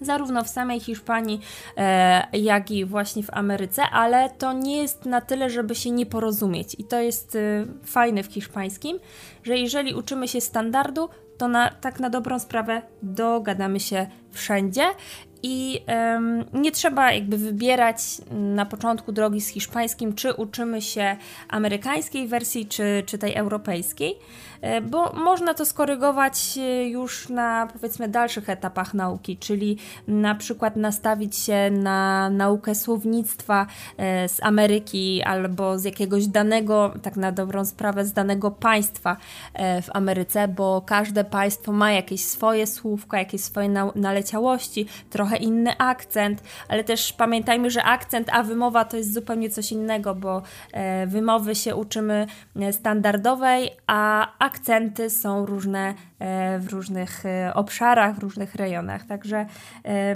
zarówno 0.00 0.44
w 0.44 0.48
samej 0.48 0.80
Hiszpanii, 0.80 1.40
e, 1.76 2.38
jak 2.38 2.70
i 2.70 2.84
właśnie 2.84 3.22
w 3.22 3.30
Ameryce, 3.32 3.82
ale 3.82 4.30
to 4.30 4.52
nie 4.52 4.76
jest 4.76 5.06
na 5.06 5.20
tyle, 5.20 5.50
żeby 5.50 5.74
się 5.74 5.90
nie 5.90 6.06
porozumieć. 6.06 6.76
I 6.78 6.84
to 6.84 7.00
jest 7.00 7.36
e, 7.36 7.66
fajne 7.84 8.22
w 8.22 8.26
hiszpańskim, 8.26 8.98
że 9.42 9.58
jeżeli 9.58 9.94
uczymy 9.94 10.28
się 10.28 10.40
standardu, 10.40 11.08
to 11.38 11.48
na, 11.48 11.70
tak 11.70 12.00
na 12.00 12.10
dobrą 12.10 12.38
sprawę 12.38 12.82
dogadamy 13.02 13.80
się 13.80 14.06
wszędzie. 14.34 14.84
I 15.46 15.80
um, 15.88 16.44
nie 16.52 16.72
trzeba 16.72 17.12
jakby 17.12 17.38
wybierać 17.38 17.98
na 18.30 18.66
początku 18.66 19.12
drogi 19.12 19.40
z 19.40 19.48
hiszpańskim, 19.48 20.14
czy 20.14 20.34
uczymy 20.34 20.82
się 20.82 21.16
amerykańskiej 21.48 22.28
wersji, 22.28 22.66
czy, 22.66 23.02
czy 23.06 23.18
tej 23.18 23.34
europejskiej, 23.34 24.18
e, 24.60 24.80
bo 24.80 25.12
można 25.12 25.54
to 25.54 25.66
skorygować 25.66 26.58
e, 26.58 26.88
już 26.88 27.28
na 27.28 27.68
powiedzmy 27.72 28.08
dalszych 28.08 28.50
etapach 28.50 28.94
nauki, 28.94 29.36
czyli 29.36 29.78
na 30.08 30.34
przykład 30.34 30.76
nastawić 30.76 31.36
się 31.36 31.70
na 31.70 32.30
naukę 32.30 32.74
słownictwa 32.74 33.66
e, 33.96 34.28
z 34.28 34.42
Ameryki 34.42 35.22
albo 35.22 35.78
z 35.78 35.84
jakiegoś 35.84 36.26
danego, 36.26 36.94
tak 37.02 37.16
na 37.16 37.32
dobrą 37.32 37.64
sprawę, 37.64 38.04
z 38.04 38.12
danego 38.12 38.50
państwa 38.50 39.16
w 39.82 39.96
Ameryce, 39.96 40.48
bo 40.48 40.82
każde 40.86 41.24
państwo 41.24 41.72
ma 41.72 41.92
jakieś 41.92 42.24
swoje 42.24 42.66
słówka, 42.66 43.18
jakieś 43.18 43.40
swoje 43.40 43.68
naleciałości 44.24 44.86
trochę 45.10 45.36
inny 45.36 45.78
akcent, 45.78 46.42
ale 46.68 46.84
też 46.84 47.12
pamiętajmy, 47.12 47.70
że 47.70 47.84
akcent 47.84 48.28
a 48.32 48.42
wymowa 48.42 48.84
to 48.84 48.96
jest 48.96 49.14
zupełnie 49.14 49.50
coś 49.50 49.72
innego, 49.72 50.14
bo 50.14 50.42
e, 50.72 51.06
wymowy 51.06 51.54
się 51.54 51.76
uczymy 51.76 52.26
e, 52.56 52.72
standardowej, 52.72 53.70
a 53.86 54.28
akcenty 54.38 55.10
są 55.10 55.46
różne 55.46 55.94
e, 56.18 56.58
w 56.58 56.72
różnych 56.72 57.24
obszarach, 57.54 58.16
w 58.16 58.18
różnych 58.18 58.54
rejonach. 58.54 59.06
Także 59.06 59.46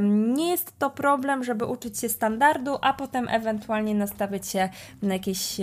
nie 0.00 0.50
jest 0.50 0.79
to 0.79 0.91
problem, 0.91 1.45
żeby 1.45 1.65
uczyć 1.65 1.99
się 1.99 2.09
standardu, 2.09 2.79
a 2.81 2.93
potem 2.93 3.29
ewentualnie 3.29 3.95
nastawiać 3.95 4.49
się 4.49 4.69
na 5.03 5.15
jakieś 5.15 5.57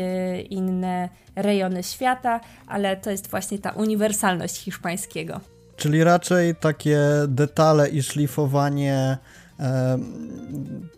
inne 0.50 1.10
rejony 1.36 1.84
świata, 1.84 2.40
ale 2.68 2.98
to 2.98 3.12
jest 3.12 3.30
właśnie 3.30 3.60
ta 3.60 3.70
uniwersalność 3.72 4.64
hiszpańskiego. 4.64 5.55
Czyli 5.77 6.03
raczej 6.03 6.55
takie 6.55 7.00
detale 7.27 7.89
i 7.89 8.03
szlifowanie 8.03 9.17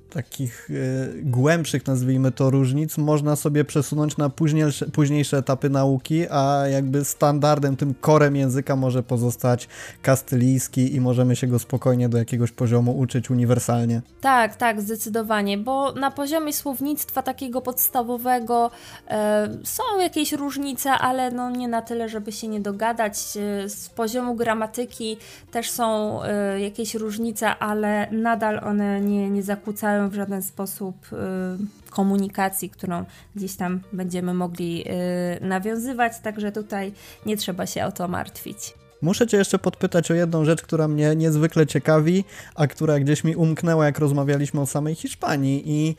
takich 0.10 0.70
y, 0.70 1.22
głębszych, 1.24 1.88
nazwijmy 1.88 2.32
to, 2.32 2.50
różnic 2.50 2.98
można 2.98 3.36
sobie 3.36 3.66
przesunąć 3.66 4.18
na 4.18 4.30
późniejsze, 4.30 4.86
późniejsze 4.86 5.38
etapy 5.38 5.70
nauki, 5.70 6.26
a 6.30 6.64
jakby 6.68 7.06
standardem, 7.06 7.76
tym 7.76 7.94
korem 8.02 8.36
języka 8.36 8.76
może 8.76 9.04
pozostać 9.04 9.68
kastylijski 10.02 10.96
i 10.96 11.02
możemy 11.02 11.36
się 11.36 11.48
go 11.48 11.60
spokojnie 11.60 12.10
do 12.10 12.18
jakiegoś 12.18 12.52
poziomu 12.52 13.00
uczyć 13.00 13.30
uniwersalnie. 13.30 14.02
Tak, 14.22 14.56
tak, 14.56 14.82
zdecydowanie, 14.82 15.58
bo 15.58 15.92
na 15.92 16.12
poziomie 16.12 16.54
słownictwa 16.54 17.22
takiego 17.22 17.62
podstawowego 17.62 18.72
e, 19.08 19.50
są 19.64 19.84
jakieś 20.02 20.34
różnice, 20.34 20.92
ale 20.92 21.32
no 21.32 21.50
nie 21.50 21.68
na 21.68 21.82
tyle, 21.82 22.10
żeby 22.10 22.32
się 22.32 22.48
nie 22.48 22.60
dogadać. 22.60 23.14
E, 23.16 23.70
z 23.70 23.90
poziomu 23.90 24.36
gramatyki 24.36 25.18
też 25.52 25.70
są 25.70 26.20
e, 26.24 26.60
jakieś 26.60 26.96
różnice, 26.96 27.58
ale 27.58 28.08
nadal 28.12 28.60
one 28.64 29.02
nie, 29.02 29.30
nie 29.30 29.44
zakłócają 29.44 29.97
w 30.10 30.14
żaden 30.14 30.44
sposób 30.44 30.96
y, 31.14 31.16
komunikacji, 31.90 32.70
którą 32.70 33.06
gdzieś 33.36 33.56
tam 33.56 33.80
będziemy 33.94 34.34
mogli 34.34 34.84
y, 35.42 35.46
nawiązywać, 35.46 36.14
także 36.24 36.52
tutaj 36.52 36.92
nie 37.26 37.38
trzeba 37.38 37.66
się 37.66 37.86
o 37.86 37.92
to 37.92 38.08
martwić. 38.08 38.74
Muszę 39.02 39.28
Cię 39.28 39.38
jeszcze 39.38 39.60
podpytać 39.60 40.12
o 40.12 40.14
jedną 40.14 40.46
rzecz, 40.46 40.62
która 40.62 40.88
mnie 40.88 41.16
niezwykle 41.16 41.68
ciekawi, 41.68 42.24
a 42.56 42.68
która 42.68 43.00
gdzieś 43.00 43.24
mi 43.24 43.36
umknęła, 43.36 43.86
jak 43.86 44.00
rozmawialiśmy 44.00 44.62
o 44.62 44.66
samej 44.66 44.96
Hiszpanii. 44.96 45.64
I 45.66 45.96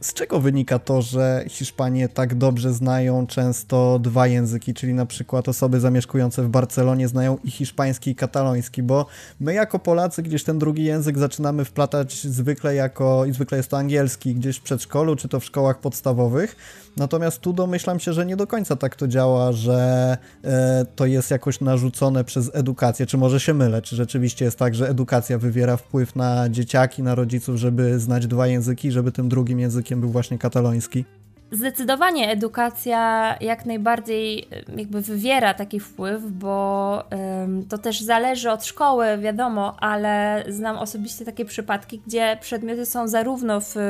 z 0.00 0.14
czego 0.14 0.40
wynika 0.40 0.78
to, 0.78 1.02
że 1.02 1.44
Hiszpanie 1.48 2.08
tak 2.08 2.34
dobrze 2.34 2.72
znają 2.72 3.26
często 3.26 3.98
dwa 3.98 4.26
języki, 4.26 4.74
czyli 4.74 4.94
na 4.94 5.06
przykład 5.06 5.48
osoby 5.48 5.80
zamieszkujące 5.80 6.42
w 6.42 6.48
Barcelonie 6.48 7.08
znają 7.08 7.38
i 7.44 7.50
hiszpański 7.50 8.10
i 8.10 8.14
kataloński, 8.14 8.82
bo 8.82 9.06
my 9.40 9.54
jako 9.54 9.78
Polacy 9.78 10.22
gdzieś 10.22 10.44
ten 10.44 10.58
drugi 10.58 10.84
język 10.84 11.18
zaczynamy 11.18 11.64
wplatać 11.64 12.26
zwykle 12.26 12.74
jako, 12.74 13.24
i 13.24 13.32
zwykle 13.32 13.56
jest 13.56 13.70
to 13.70 13.78
angielski 13.78 14.34
gdzieś 14.34 14.56
w 14.56 14.62
przedszkolu, 14.62 15.16
czy 15.16 15.28
to 15.28 15.40
w 15.40 15.44
szkołach 15.44 15.80
podstawowych, 15.80 16.56
Natomiast 16.96 17.40
tu 17.40 17.52
domyślam 17.52 18.00
się, 18.00 18.12
że 18.12 18.26
nie 18.26 18.36
do 18.36 18.46
końca 18.46 18.76
tak 18.76 18.96
to 18.96 19.08
działa, 19.08 19.52
że 19.52 20.18
e, 20.44 20.86
to 20.96 21.06
jest 21.06 21.30
jakoś 21.30 21.60
narzucone 21.60 22.24
przez 22.24 22.50
edukację. 22.54 23.06
Czy 23.06 23.18
może 23.18 23.40
się 23.40 23.54
mylę? 23.54 23.82
Czy 23.82 23.96
rzeczywiście 23.96 24.44
jest 24.44 24.58
tak, 24.58 24.74
że 24.74 24.88
edukacja 24.88 25.38
wywiera 25.38 25.76
wpływ 25.76 26.16
na 26.16 26.48
dzieciaki, 26.48 27.02
na 27.02 27.14
rodziców, 27.14 27.56
żeby 27.56 28.00
znać 28.00 28.26
dwa 28.26 28.46
języki, 28.46 28.90
żeby 28.92 29.12
tym 29.12 29.28
drugim 29.28 29.60
językiem 29.60 29.89
był 29.96 30.10
właśnie 30.10 30.38
kataloński? 30.38 31.04
Zdecydowanie 31.52 32.30
edukacja 32.30 33.36
jak 33.40 33.66
najbardziej 33.66 34.48
jakby 34.76 35.00
wywiera 35.00 35.54
taki 35.54 35.80
wpływ, 35.80 36.22
bo 36.22 37.04
ym, 37.42 37.66
to 37.68 37.78
też 37.78 38.00
zależy 38.00 38.50
od 38.50 38.64
szkoły, 38.64 39.18
wiadomo, 39.18 39.76
ale 39.80 40.44
znam 40.48 40.78
osobiście 40.78 41.24
takie 41.24 41.44
przypadki, 41.44 42.00
gdzie 42.06 42.38
przedmioty 42.40 42.86
są 42.86 43.08
zarówno 43.08 43.60
w 43.60 43.76
y, 43.76 43.80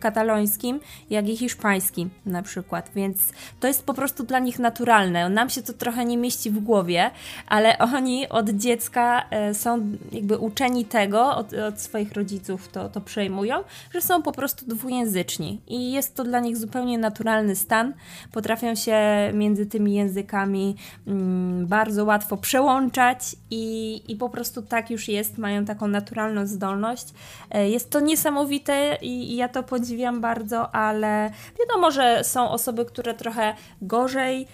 katalońskim, 0.00 0.80
jak 1.10 1.28
i 1.28 1.36
hiszpańskim 1.36 2.10
na 2.26 2.42
przykład, 2.42 2.90
więc 2.94 3.18
to 3.60 3.66
jest 3.66 3.86
po 3.86 3.94
prostu 3.94 4.24
dla 4.24 4.38
nich 4.38 4.58
naturalne. 4.58 5.28
Nam 5.28 5.50
się 5.50 5.62
to 5.62 5.72
trochę 5.72 6.04
nie 6.04 6.16
mieści 6.16 6.50
w 6.50 6.58
głowie, 6.58 7.10
ale 7.48 7.78
oni 7.96 8.28
od 8.28 8.50
dziecka 8.50 9.24
y, 9.50 9.54
są 9.54 9.96
jakby 10.12 10.38
uczeni 10.38 10.84
tego, 10.84 11.36
od, 11.36 11.52
od 11.52 11.80
swoich 11.80 12.12
rodziców 12.12 12.68
to, 12.68 12.88
to 12.88 13.00
przejmują, 13.00 13.64
że 13.94 14.00
są 14.00 14.22
po 14.22 14.32
prostu 14.32 14.66
dwujęzyczni 14.66 15.60
i 15.66 15.92
jest 15.92 16.14
to 16.14 16.24
dla 16.24 16.40
nich 16.40 16.56
zupełnie 16.56 17.03
naturalny 17.04 17.56
stan. 17.56 17.94
Potrafią 18.32 18.74
się 18.74 18.98
między 19.34 19.66
tymi 19.66 19.94
językami 19.94 20.76
mm, 21.06 21.66
bardzo 21.66 22.04
łatwo 22.04 22.36
przełączać 22.36 23.36
i, 23.50 24.02
i 24.08 24.16
po 24.16 24.28
prostu 24.28 24.62
tak 24.62 24.90
już 24.90 25.08
jest, 25.08 25.38
mają 25.38 25.64
taką 25.64 25.88
naturalną 25.88 26.46
zdolność. 26.46 27.06
E, 27.50 27.68
jest 27.70 27.90
to 27.90 28.00
niesamowite 28.00 28.98
i, 29.02 29.36
ja 29.36 29.48
to 29.48 29.62
podziwiam 29.62 30.20
bardzo, 30.20 30.74
ale 30.74 31.30
wiadomo, 31.58 31.90
że 31.90 32.24
są 32.24 32.50
osoby, 32.50 32.84
które 32.84 33.14
trochę 33.14 33.54
gorzej, 33.82 34.46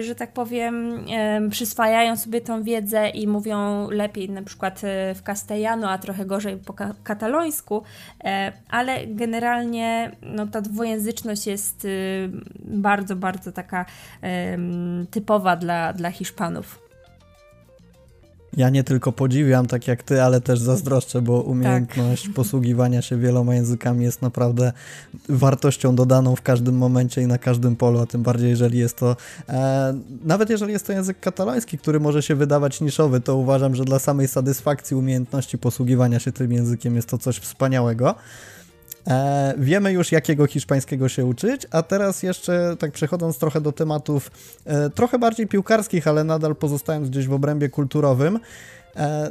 że 0.00 0.14
tak 0.14 0.32
powiem, 0.32 1.04
e, 1.12 1.48
przyswajają 1.50 2.16
sobie 2.16 2.40
tą 2.40 2.62
wiedzę 2.62 3.08
i 3.08 3.26
mówią 3.26 3.90
lepiej 3.90 4.30
na 4.30 4.42
przykład 4.42 4.80
w 5.14 5.22
castellano, 5.26 5.90
a 5.90 5.98
trochę 5.98 6.24
gorzej 6.24 6.56
po 6.56 6.74
katalońsku, 7.02 7.82
ale 8.68 9.06
generalnie 9.06 10.10
no, 10.22 10.46
ta 10.46 10.60
dwujęzyczność 10.60 11.46
jest 11.46 11.86
bardzo, 12.58 13.16
bardzo 13.16 13.52
taka 13.52 13.84
typowa 15.10 15.56
dla, 15.56 15.92
dla 15.92 16.10
Hiszpanów. 16.10 16.91
Ja 18.56 18.70
nie 18.70 18.84
tylko 18.84 19.12
podziwiam, 19.12 19.66
tak 19.66 19.88
jak 19.88 20.02
ty, 20.02 20.22
ale 20.22 20.40
też 20.40 20.58
zazdroszczę, 20.60 21.22
bo 21.22 21.40
umiejętność 21.40 22.24
tak. 22.24 22.34
posługiwania 22.34 23.02
się 23.02 23.16
wieloma 23.16 23.54
językami 23.54 24.04
jest 24.04 24.22
naprawdę 24.22 24.72
wartością 25.28 25.96
dodaną 25.96 26.36
w 26.36 26.42
każdym 26.42 26.76
momencie 26.76 27.22
i 27.22 27.26
na 27.26 27.38
każdym 27.38 27.76
polu, 27.76 28.00
a 28.00 28.06
tym 28.06 28.22
bardziej, 28.22 28.50
jeżeli 28.50 28.78
jest 28.78 28.96
to, 28.96 29.16
e, 29.48 29.94
nawet 30.24 30.50
jeżeli 30.50 30.72
jest 30.72 30.86
to 30.86 30.92
język 30.92 31.20
kataloński, 31.20 31.78
który 31.78 32.00
może 32.00 32.22
się 32.22 32.34
wydawać 32.34 32.80
niszowy, 32.80 33.20
to 33.20 33.36
uważam, 33.36 33.74
że 33.74 33.84
dla 33.84 33.98
samej 33.98 34.28
satysfakcji 34.28 34.96
umiejętności 34.96 35.58
posługiwania 35.58 36.18
się 36.18 36.32
tym 36.32 36.52
językiem 36.52 36.96
jest 36.96 37.08
to 37.08 37.18
coś 37.18 37.38
wspaniałego. 37.38 38.14
E, 39.06 39.54
wiemy 39.58 39.92
już, 39.92 40.12
jakiego 40.12 40.46
hiszpańskiego 40.46 41.08
się 41.08 41.24
uczyć, 41.24 41.66
a 41.70 41.82
teraz 41.82 42.22
jeszcze, 42.22 42.76
tak 42.78 42.92
przechodząc 42.92 43.38
trochę 43.38 43.60
do 43.60 43.72
tematów 43.72 44.30
e, 44.64 44.90
trochę 44.90 45.18
bardziej 45.18 45.46
piłkarskich, 45.46 46.06
ale 46.06 46.24
nadal 46.24 46.56
pozostając 46.56 47.10
gdzieś 47.10 47.26
w 47.26 47.32
obrębie 47.32 47.68
kulturowym, 47.68 48.38
e, 48.96 49.30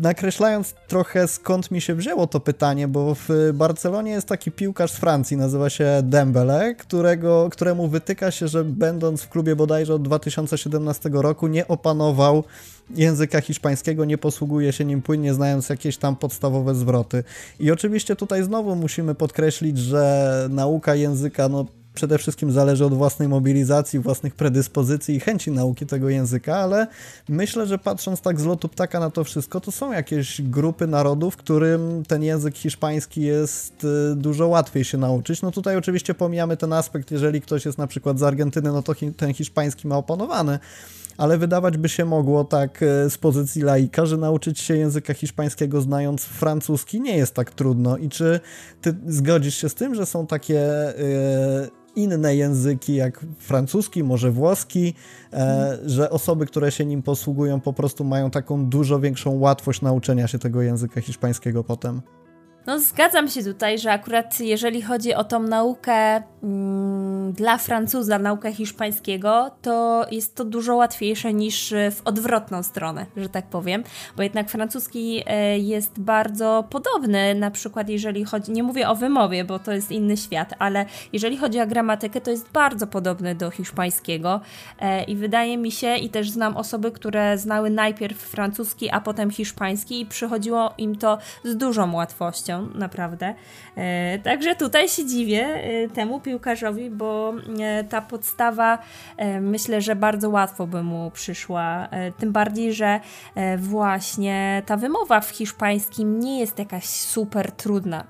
nakreślając 0.00 0.74
trochę 0.88 1.28
skąd 1.28 1.70
mi 1.70 1.80
się 1.80 1.94
wzięło 1.94 2.26
to 2.26 2.40
pytanie, 2.40 2.88
bo 2.88 3.14
w 3.14 3.28
Barcelonie 3.54 4.12
jest 4.12 4.28
taki 4.28 4.50
piłkarz 4.50 4.92
z 4.92 4.96
Francji, 4.96 5.36
nazywa 5.36 5.70
się 5.70 6.00
Dembele, 6.02 6.74
którego, 6.74 7.48
któremu 7.50 7.88
wytyka 7.88 8.30
się, 8.30 8.48
że 8.48 8.64
będąc 8.64 9.22
w 9.22 9.28
klubie 9.28 9.56
bodajże 9.56 9.94
od 9.94 10.02
2017 10.02 11.10
roku 11.12 11.46
nie 11.46 11.68
opanował 11.68 12.44
języka 12.94 13.40
hiszpańskiego, 13.40 14.04
nie 14.04 14.18
posługuje 14.18 14.72
się 14.72 14.84
nim 14.84 15.02
płynnie, 15.02 15.34
znając 15.34 15.68
jakieś 15.68 15.96
tam 15.96 16.16
podstawowe 16.16 16.74
zwroty. 16.74 17.24
I 17.60 17.70
oczywiście 17.70 18.16
tutaj 18.16 18.42
znowu 18.42 18.76
musimy 18.76 19.14
podkreślić, 19.14 19.78
że 19.78 20.46
nauka 20.50 20.94
języka, 20.94 21.48
no 21.48 21.66
przede 21.94 22.18
wszystkim 22.18 22.52
zależy 22.52 22.84
od 22.84 22.94
własnej 22.94 23.28
mobilizacji, 23.28 23.98
własnych 23.98 24.34
predyspozycji 24.34 25.14
i 25.14 25.20
chęci 25.20 25.50
nauki 25.50 25.86
tego 25.86 26.08
języka, 26.08 26.56
ale 26.56 26.86
myślę, 27.28 27.66
że 27.66 27.78
patrząc 27.78 28.20
tak 28.20 28.40
z 28.40 28.44
lotu 28.44 28.68
ptaka 28.68 29.00
na 29.00 29.10
to 29.10 29.24
wszystko, 29.24 29.60
to 29.60 29.72
są 29.72 29.92
jakieś 29.92 30.42
grupy 30.42 30.86
narodów, 30.86 31.36
którym 31.36 32.02
ten 32.08 32.22
język 32.22 32.56
hiszpański 32.56 33.22
jest 33.22 33.84
y, 33.84 34.16
dużo 34.16 34.48
łatwiej 34.48 34.84
się 34.84 34.98
nauczyć. 34.98 35.42
No 35.42 35.50
tutaj 35.50 35.76
oczywiście 35.76 36.14
pomijamy 36.14 36.56
ten 36.56 36.72
aspekt, 36.72 37.10
jeżeli 37.10 37.40
ktoś 37.40 37.64
jest 37.64 37.78
na 37.78 37.86
przykład 37.86 38.18
z 38.18 38.22
Argentyny, 38.22 38.72
no 38.72 38.82
to 38.82 38.92
ten 39.16 39.34
hiszpański 39.34 39.88
ma 39.88 39.96
opanowany, 39.96 40.58
ale 41.16 41.38
wydawać 41.38 41.76
by 41.76 41.88
się 41.88 42.04
mogło 42.04 42.44
tak 42.44 42.82
y, 42.82 43.10
z 43.10 43.18
pozycji 43.18 43.62
laika, 43.62 44.06
że 44.06 44.16
nauczyć 44.16 44.58
się 44.58 44.76
języka 44.76 45.14
hiszpańskiego 45.14 45.80
znając 45.80 46.24
francuski 46.24 47.00
nie 47.00 47.16
jest 47.16 47.34
tak 47.34 47.50
trudno. 47.50 47.96
I 47.96 48.08
czy 48.08 48.40
ty 48.80 48.94
zgodzisz 49.06 49.54
się 49.54 49.68
z 49.68 49.74
tym, 49.74 49.94
że 49.94 50.06
są 50.06 50.26
takie 50.26 50.54
yy, 50.98 51.79
inne 51.96 52.36
języki, 52.36 52.94
jak 52.94 53.26
francuski, 53.38 54.04
może 54.04 54.30
włoski, 54.30 54.94
e, 55.32 55.78
że 55.86 56.10
osoby, 56.10 56.46
które 56.46 56.72
się 56.72 56.86
nim 56.86 57.02
posługują, 57.02 57.60
po 57.60 57.72
prostu 57.72 58.04
mają 58.04 58.30
taką 58.30 58.66
dużo 58.66 59.00
większą 59.00 59.38
łatwość 59.38 59.82
nauczenia 59.82 60.26
się 60.26 60.38
tego 60.38 60.62
języka 60.62 61.00
hiszpańskiego 61.00 61.64
potem. 61.64 62.02
No, 62.66 62.80
zgadzam 62.80 63.28
się 63.28 63.44
tutaj, 63.44 63.78
że 63.78 63.92
akurat 63.92 64.40
jeżeli 64.40 64.82
chodzi 64.82 65.14
o 65.14 65.24
tą 65.24 65.42
naukę 65.42 66.22
mm, 66.42 67.32
dla 67.32 67.58
Francuza 67.58 68.18
nauka 68.18 68.52
hiszpańskiego, 68.52 69.50
to 69.62 70.06
jest 70.10 70.34
to 70.34 70.44
dużo 70.44 70.76
łatwiejsze 70.76 71.34
niż 71.34 71.74
w 71.90 72.00
odwrotną 72.04 72.62
stronę, 72.62 73.06
że 73.16 73.28
tak 73.28 73.46
powiem, 73.46 73.84
bo 74.16 74.22
jednak 74.22 74.50
francuski 74.50 75.22
e, 75.26 75.58
jest 75.58 76.00
bardzo 76.00 76.64
podobny, 76.70 77.34
na 77.34 77.50
przykład 77.50 77.88
jeżeli 77.88 78.24
chodzi, 78.24 78.52
nie 78.52 78.62
mówię 78.62 78.88
o 78.88 78.94
wymowie, 78.94 79.44
bo 79.44 79.58
to 79.58 79.72
jest 79.72 79.90
inny 79.90 80.16
świat, 80.16 80.54
ale 80.58 80.86
jeżeli 81.12 81.36
chodzi 81.36 81.60
o 81.60 81.66
gramatykę, 81.66 82.20
to 82.20 82.30
jest 82.30 82.50
bardzo 82.50 82.86
podobny 82.86 83.34
do 83.34 83.50
hiszpańskiego 83.50 84.40
e, 84.80 85.04
i 85.04 85.16
wydaje 85.16 85.58
mi 85.58 85.72
się, 85.72 85.96
i 85.96 86.08
też 86.08 86.30
znam 86.30 86.56
osoby, 86.56 86.92
które 86.92 87.38
znały 87.38 87.70
najpierw 87.70 88.18
francuski, 88.18 88.90
a 88.90 89.00
potem 89.00 89.30
hiszpański 89.30 90.00
i 90.00 90.06
przychodziło 90.06 90.74
im 90.78 90.96
to 90.96 91.18
z 91.44 91.56
dużą 91.56 91.94
łatwością, 91.94 92.49
naprawdę. 92.58 93.34
E, 93.76 94.18
także 94.18 94.54
tutaj 94.54 94.88
się 94.88 95.06
dziwię 95.06 95.48
temu 95.94 96.20
piłkarzowi, 96.20 96.90
bo 96.90 97.34
ta 97.88 98.02
podstawa 98.02 98.78
myślę, 99.40 99.80
że 99.80 99.96
bardzo 99.96 100.30
łatwo 100.30 100.66
by 100.66 100.82
mu 100.82 101.10
przyszła, 101.10 101.88
tym 102.18 102.32
bardziej, 102.32 102.72
że 102.72 103.00
właśnie 103.58 104.62
ta 104.66 104.76
wymowa 104.76 105.20
w 105.20 105.30
hiszpańskim 105.30 106.20
nie 106.20 106.40
jest 106.40 106.58
jakaś 106.58 106.84
super 106.84 107.52
trudna. 107.52 108.04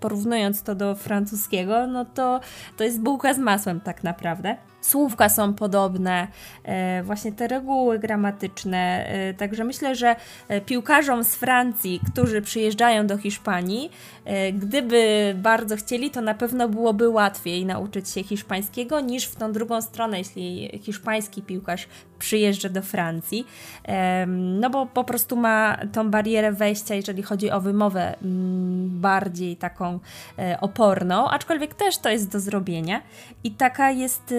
porównując 0.00 0.62
to 0.62 0.74
do 0.74 0.94
francuskiego, 0.94 1.86
no 1.86 2.04
to 2.04 2.40
to 2.76 2.84
jest 2.84 3.00
bułka 3.00 3.34
z 3.34 3.38
masłem 3.38 3.80
tak 3.80 4.04
naprawdę 4.04 4.69
słówka 4.80 5.28
są 5.28 5.54
podobne, 5.54 6.28
e, 6.64 7.02
właśnie 7.02 7.32
te 7.32 7.48
reguły 7.48 7.98
gramatyczne. 7.98 9.06
E, 9.06 9.34
także 9.34 9.64
myślę, 9.64 9.94
że 9.94 10.16
e, 10.48 10.60
piłkarzom 10.60 11.24
z 11.24 11.34
Francji, 11.34 12.00
którzy 12.12 12.42
przyjeżdżają 12.42 13.06
do 13.06 13.18
Hiszpanii, 13.18 13.90
gdyby 14.52 15.34
bardzo 15.36 15.76
chcieli, 15.76 16.10
to 16.10 16.20
na 16.20 16.34
pewno 16.34 16.68
byłoby 16.68 17.08
łatwiej 17.08 17.66
nauczyć 17.66 18.08
się 18.08 18.22
hiszpańskiego 18.22 19.00
niż 19.00 19.24
w 19.24 19.36
tą 19.36 19.52
drugą 19.52 19.82
stronę, 19.82 20.18
jeśli 20.18 20.80
hiszpański 20.82 21.42
piłkarz 21.42 21.88
przyjeżdża 22.20 22.68
do 22.68 22.82
Francji. 22.82 23.46
No 24.26 24.70
bo 24.70 24.86
po 24.86 25.04
prostu 25.04 25.36
ma 25.36 25.78
tą 25.92 26.10
barierę 26.10 26.52
wejścia, 26.52 26.94
jeżeli 26.94 27.22
chodzi 27.22 27.50
o 27.50 27.60
wymowę, 27.60 28.16
mm, 28.22 29.00
bardziej 29.00 29.56
taką 29.56 29.98
oporną, 30.60 31.28
aczkolwiek 31.28 31.74
też 31.74 31.98
to 31.98 32.10
jest 32.10 32.32
do 32.32 32.40
zrobienia. 32.40 33.02
I 33.44 33.50
taka 33.50 33.90
jest 33.90 34.34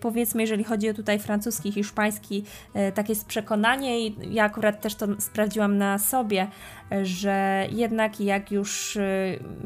powiedzmy, 0.00 0.42
jeżeli 0.42 0.64
chodzi 0.64 0.90
o 0.90 0.94
tutaj 0.94 1.18
francuski, 1.18 1.72
hiszpański, 1.72 2.44
e, 2.74 2.92
takie 2.92 3.12
jest 3.12 3.26
przekonanie 3.26 4.06
i 4.06 4.34
ja 4.34 4.44
akurat 4.44 4.80
też 4.80 4.94
to 4.94 5.06
sprawdziłam 5.18 5.78
na 5.78 5.98
sobie, 5.98 6.46
że 7.02 7.66
jednak 7.70 8.20
jak 8.20 8.52
już 8.52 8.96
e, 8.96 9.02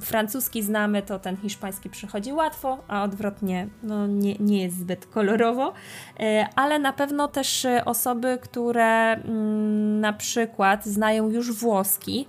francuski 0.01 0.63
znamy, 0.63 1.03
to 1.03 1.19
ten 1.19 1.37
hiszpański 1.37 1.91
przychodzi 1.91 2.33
łatwo, 2.33 2.79
a 2.89 3.03
odwrotnie 3.03 3.69
no, 3.83 4.07
nie, 4.07 4.35
nie 4.35 4.63
jest 4.63 4.79
zbyt 4.79 5.07
kolorowo, 5.07 5.73
e, 6.21 6.47
ale 6.57 6.79
na 6.79 6.93
pewno 6.93 7.29
też 7.29 7.67
osoby, 7.85 8.39
które 8.43 9.13
mm, 9.13 10.01
na 10.01 10.13
przykład 10.13 10.85
znają 10.85 11.31
już 11.31 11.53
włoski, 11.53 12.27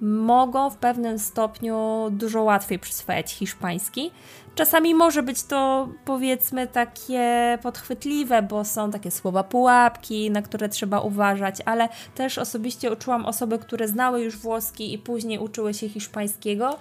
mogą 0.00 0.70
w 0.70 0.76
pewnym 0.76 1.18
stopniu 1.18 2.08
dużo 2.10 2.42
łatwiej 2.42 2.78
przyswajać 2.78 3.32
hiszpański. 3.32 4.10
Czasami 4.54 4.94
może 4.94 5.22
być 5.22 5.42
to 5.42 5.88
powiedzmy 6.04 6.66
takie 6.66 7.58
podchwytliwe, 7.62 8.42
bo 8.42 8.64
są 8.64 8.90
takie 8.90 9.10
słowa 9.10 9.44
pułapki, 9.44 10.30
na 10.30 10.42
które 10.42 10.68
trzeba 10.68 11.00
uważać, 11.00 11.56
ale 11.64 11.88
też 12.14 12.38
osobiście 12.38 12.92
uczyłam 12.92 13.26
osoby, 13.26 13.58
które 13.58 13.88
znały 13.88 14.22
już 14.22 14.36
włoski 14.36 14.94
i 14.94 14.98
później 14.98 15.38
uczyły 15.38 15.74
się 15.74 15.88
hiszpańskiego 15.88 16.78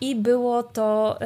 i 0.00 0.16
było 0.16 0.62
to 0.62 1.18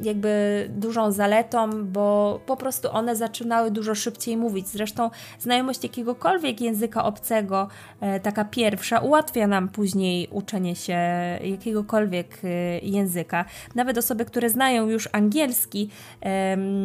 jakby 0.00 0.66
dużą 0.70 1.12
zaletą, 1.12 1.86
bo 1.86 2.40
po 2.46 2.56
prostu 2.56 2.90
one 2.92 3.16
zaczynały 3.16 3.70
dużo 3.70 3.94
szybciej 3.94 4.36
mówić. 4.36 4.68
Zresztą 4.68 5.10
znajomość 5.38 5.82
jakiegokolwiek 5.82 6.60
języka 6.60 7.04
obcego, 7.04 7.68
e, 8.00 8.20
taka 8.20 8.44
pierwsza, 8.44 8.98
ułatwia 8.98 9.46
nam 9.46 9.68
później 9.68 10.28
uczenie 10.30 10.76
się 10.76 10.98
jakiegokolwiek 11.44 12.38
e, 12.44 12.48
języka. 12.78 13.44
Nawet 13.74 13.98
osoby, 13.98 14.24
które 14.24 14.50
znają 14.50 14.88
już 14.88 15.08
angielski, 15.12 15.88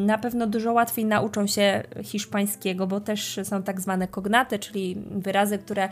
na 0.05 0.17
pewno 0.17 0.47
dużo 0.47 0.73
łatwiej 0.73 1.05
nauczą 1.05 1.47
się 1.47 1.83
hiszpańskiego, 2.03 2.87
bo 2.87 2.99
też 2.99 3.39
są 3.43 3.63
tak 3.63 3.81
zwane 3.81 4.07
kognaty, 4.07 4.59
czyli 4.59 4.97
wyrazy, 5.11 5.57
które 5.57 5.83
e, 5.83 5.89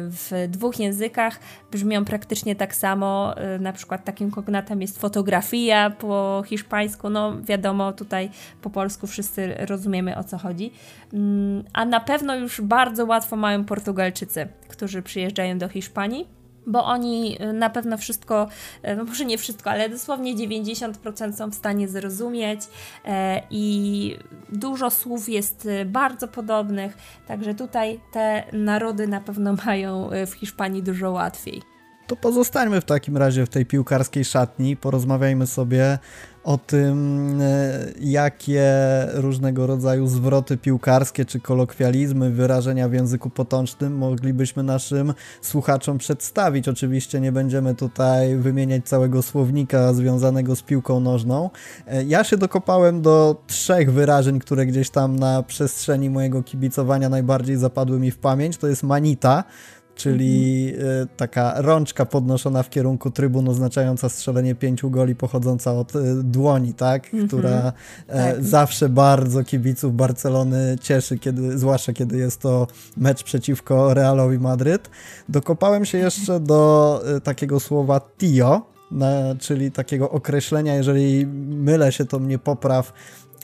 w 0.00 0.46
dwóch 0.48 0.78
językach 0.78 1.40
brzmią 1.72 2.04
praktycznie 2.04 2.56
tak 2.56 2.74
samo. 2.74 3.34
Na 3.60 3.72
przykład 3.72 4.04
takim 4.04 4.30
kognatem 4.30 4.53
kognatem 4.54 4.82
jest 4.82 4.98
fotografia 4.98 5.90
po 5.90 6.42
hiszpańsku, 6.46 7.10
no 7.10 7.42
wiadomo, 7.42 7.92
tutaj 7.92 8.30
po 8.62 8.70
polsku 8.70 9.06
wszyscy 9.06 9.54
rozumiemy 9.58 10.16
o 10.16 10.24
co 10.24 10.38
chodzi. 10.38 10.72
Mm, 11.12 11.64
a 11.72 11.84
na 11.84 12.00
pewno 12.00 12.36
już 12.36 12.60
bardzo 12.60 13.06
łatwo 13.06 13.36
mają 13.36 13.64
Portugalczycy, 13.64 14.48
którzy 14.68 15.02
przyjeżdżają 15.02 15.58
do 15.58 15.68
Hiszpanii 15.68 16.26
bo 16.66 16.84
oni 16.84 17.42
y, 17.42 17.52
na 17.52 17.70
pewno 17.70 17.96
wszystko, 17.98 18.48
y, 18.88 18.96
no 18.96 19.04
może 19.04 19.24
nie 19.24 19.38
wszystko, 19.38 19.70
ale 19.70 19.88
dosłownie 19.88 20.34
90% 20.34 21.32
są 21.32 21.50
w 21.50 21.54
stanie 21.54 21.88
zrozumieć 21.88 22.60
e, 23.04 23.42
i 23.50 24.16
dużo 24.52 24.90
słów 24.90 25.28
jest 25.28 25.66
y, 25.66 25.84
bardzo 25.84 26.28
podobnych, 26.28 26.96
także 27.26 27.54
tutaj 27.54 28.00
te 28.12 28.44
narody 28.52 29.06
na 29.06 29.20
pewno 29.20 29.54
mają 29.66 30.10
w 30.26 30.32
Hiszpanii 30.32 30.82
dużo 30.82 31.10
łatwiej. 31.10 31.73
To 32.06 32.16
pozostańmy 32.16 32.80
w 32.80 32.84
takim 32.84 33.16
razie 33.16 33.46
w 33.46 33.48
tej 33.48 33.66
piłkarskiej 33.66 34.24
szatni, 34.24 34.76
porozmawiajmy 34.76 35.46
sobie 35.46 35.98
o 36.44 36.58
tym, 36.58 37.38
e, 37.40 37.84
jakie 38.00 38.72
różnego 39.14 39.66
rodzaju 39.66 40.06
zwroty 40.06 40.56
piłkarskie 40.56 41.24
czy 41.24 41.40
kolokwializmy, 41.40 42.30
wyrażenia 42.30 42.88
w 42.88 42.92
języku 42.92 43.30
potocznym 43.30 43.96
moglibyśmy 43.96 44.62
naszym 44.62 45.14
słuchaczom 45.42 45.98
przedstawić. 45.98 46.68
Oczywiście 46.68 47.20
nie 47.20 47.32
będziemy 47.32 47.74
tutaj 47.74 48.36
wymieniać 48.36 48.84
całego 48.84 49.22
słownika 49.22 49.94
związanego 49.94 50.56
z 50.56 50.62
piłką 50.62 51.00
nożną. 51.00 51.50
E, 51.86 52.04
ja 52.04 52.24
się 52.24 52.36
dokopałem 52.36 53.02
do 53.02 53.42
trzech 53.46 53.92
wyrażeń, 53.92 54.38
które 54.38 54.66
gdzieś 54.66 54.90
tam 54.90 55.18
na 55.18 55.42
przestrzeni 55.42 56.10
mojego 56.10 56.42
kibicowania 56.42 57.08
najbardziej 57.08 57.56
zapadły 57.56 57.98
mi 57.98 58.10
w 58.10 58.18
pamięć. 58.18 58.56
To 58.56 58.66
jest 58.66 58.82
manita, 58.82 59.44
czyli 59.94 60.68
mhm. 60.74 61.08
taka 61.16 61.54
rączka 61.56 62.06
podnoszona 62.06 62.62
w 62.62 62.70
kierunku 62.70 63.10
trybun 63.10 63.48
oznaczająca 63.48 64.08
strzelenie 64.08 64.54
pięciu 64.54 64.90
goli 64.90 65.14
pochodząca 65.14 65.72
od 65.72 65.96
e, 65.96 66.00
dłoni, 66.22 66.74
tak? 66.74 67.04
Mhm. 67.04 67.28
Która 67.28 67.72
e, 68.08 68.34
tak. 68.34 68.44
zawsze 68.44 68.88
bardzo 68.88 69.44
kibiców 69.44 69.96
Barcelony 69.96 70.76
cieszy, 70.82 71.18
kiedy, 71.18 71.58
zwłaszcza 71.58 71.92
kiedy 71.92 72.18
jest 72.18 72.40
to 72.40 72.66
mecz 72.96 73.22
przeciwko 73.22 73.94
Realowi 73.94 74.38
Madryt. 74.38 74.90
Dokopałem 75.28 75.84
się 75.84 75.98
jeszcze 75.98 76.40
do 76.40 77.02
takiego 77.24 77.60
słowa 77.60 78.00
tio, 78.18 78.74
na, 78.90 79.34
czyli 79.38 79.70
takiego 79.70 80.10
określenia, 80.10 80.74
jeżeli 80.74 81.26
mylę 81.46 81.92
się, 81.92 82.04
to 82.04 82.18
mnie 82.18 82.38
popraw, 82.38 82.92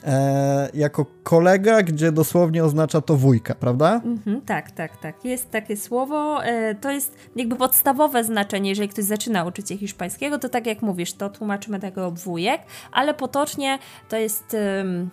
e, 0.05 0.69
jako 0.75 1.07
kolega, 1.23 1.83
gdzie 1.83 2.13
dosłownie 2.13 2.65
oznacza 2.65 3.01
to 3.01 3.17
wujka, 3.17 3.55
prawda? 3.55 4.01
Mhm, 4.05 4.41
tak, 4.41 4.71
tak, 4.71 4.97
tak. 4.97 5.25
Jest 5.25 5.51
takie 5.51 5.77
słowo. 5.77 6.45
E, 6.45 6.75
to 6.75 6.91
jest 6.91 7.17
jakby 7.37 7.57
podstawowe 7.57 8.25
znaczenie, 8.25 8.71
jeżeli 8.71 8.89
ktoś 8.89 9.05
zaczyna 9.05 9.45
uczyć 9.45 9.69
się 9.69 9.77
hiszpańskiego, 9.77 10.39
to 10.39 10.49
tak 10.49 10.67
jak 10.67 10.83
mówisz, 10.83 11.13
to 11.13 11.29
tłumaczymy 11.29 11.81
tego 11.81 12.11
wujek, 12.11 12.61
ale 12.93 13.15
potocznie 13.15 13.79
to 14.09 14.17
jest 14.17 14.57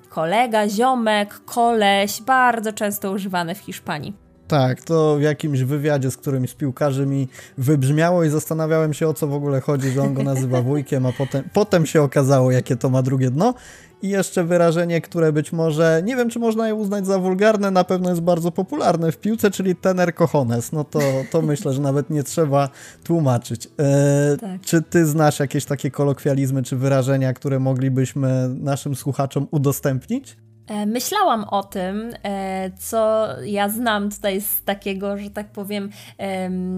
kolega, 0.10 0.69
ziomek, 0.69 1.39
koleś, 1.45 2.21
bardzo 2.21 2.73
często 2.73 3.12
używane 3.12 3.56
w 3.56 3.60
Hiszpanii. 3.60 4.27
Tak, 4.48 4.82
to 4.82 5.18
w 5.18 5.22
jakimś 5.22 5.62
wywiadzie 5.62 6.12
z 6.12 6.18
którymś 6.18 6.50
z 6.50 6.54
piłkarzy 6.54 7.06
mi 7.06 7.28
wybrzmiało 7.58 8.24
i 8.24 8.30
zastanawiałem 8.30 8.94
się 8.94 9.08
o 9.08 9.14
co 9.14 9.28
w 9.28 9.34
ogóle 9.34 9.62
chodzi, 9.62 9.92
że 9.92 10.02
on 10.02 10.14
go 10.14 10.24
nazywa 10.24 10.62
wujkiem, 10.72 11.06
a 11.06 11.12
potem, 11.12 11.44
potem 11.54 11.86
się 11.86 12.02
okazało, 12.02 12.52
jakie 12.52 12.76
to 12.76 12.90
ma 12.90 13.02
drugie 13.02 13.32
dno. 13.32 13.54
I 14.02 14.10
jeszcze 14.10 14.44
wyrażenie, 14.44 15.02
które 15.02 15.32
być 15.32 15.52
może, 15.52 16.02
nie 16.06 16.16
wiem 16.16 16.30
czy 16.30 16.40
można 16.40 16.68
je 16.68 16.76
uznać 16.76 17.06
za 17.06 17.20
wulgarne, 17.20 17.72
na 17.72 17.84
pewno 17.84 18.10
jest 18.10 18.22
bardzo 18.22 18.52
popularne 18.52 19.12
w 19.12 19.18
piłce, 19.18 19.52
czyli 19.52 19.76
tener 19.76 20.16
cojones. 20.16 20.72
No 20.72 20.84
to, 20.84 21.00
to 21.32 21.42
myślę, 21.42 21.74
że 21.74 21.82
nawet 21.82 22.10
nie 22.10 22.24
trzeba 22.24 22.70
tłumaczyć. 23.04 23.68
E, 23.80 24.38
tak. 24.42 24.62
Czy 24.62 24.82
ty 24.82 25.06
znasz 25.06 25.40
jakieś 25.40 25.66
takie 25.66 25.92
kolokwializmy 25.92 26.64
czy 26.64 26.76
wyrażenia, 26.76 27.34
które 27.34 27.60
moglibyśmy 27.60 28.50
naszym 28.50 28.96
słuchaczom 28.96 29.48
udostępnić? 29.52 30.38
E, 30.67 30.86
myślałam 30.86 31.43
o 31.43 31.63
tym, 31.63 32.13
e, 32.23 32.71
co 32.71 33.27
ja 33.43 33.69
znam 33.69 34.10
tutaj 34.10 34.41
z 34.41 34.63
takiego, 34.63 35.17
że 35.17 35.30
tak 35.30 35.47
powiem, 35.47 35.89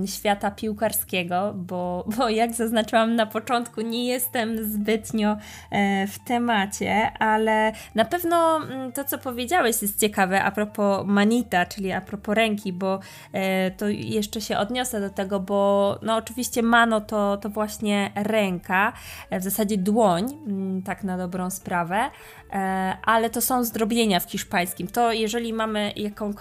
świata 0.06 0.52
piłkarskiego, 0.52 1.54
bo, 1.56 2.06
bo 2.18 2.30
jak 2.30 2.54
zaznaczyłam 2.54 3.16
na 3.16 3.26
początku, 3.26 3.82
nie 3.82 4.08
jestem 4.08 4.72
zbytnio 4.72 5.38
e, 5.72 6.08
w 6.08 6.20
temacie, 6.20 7.12
ale 7.20 7.72
na 7.96 8.06
pewno 8.06 8.58
mm, 8.58 8.92
to, 8.92 9.04
co 9.04 9.18
powiedziałeś, 9.18 9.82
jest 9.82 10.00
ciekawe 10.00 10.44
a 10.44 10.52
propos 10.52 11.06
manita, 11.06 11.66
czyli 11.66 11.92
a 11.92 12.02
propos 12.02 12.36
ręki, 12.36 12.74
bo 12.74 13.00
to 13.78 13.88
jeszcze 13.88 14.42
się 14.42 14.58
odniosę 14.58 15.02
do 15.02 15.10
tego, 15.10 15.40
bo 15.40 16.00
no 16.02 16.16
oczywiście 16.16 16.64
mano 16.64 17.02
to, 17.02 17.38
to 17.38 17.50
właśnie 17.50 18.12
ręka, 18.16 18.94
w 19.32 19.44
zasadzie 19.44 19.78
dłoń, 19.78 20.38
mm, 20.48 20.82
tak 20.82 21.04
na 21.04 21.18
dobrą 21.18 21.50
sprawę, 21.50 22.10
ale 23.04 23.30
to 23.30 23.42
są 23.42 23.64
zdrobnienia 23.80 24.20
w 24.20 24.32
hiszpańskim. 24.32 24.88
To 24.88 25.14
jeżeli 25.14 25.54
mamy 25.54 25.94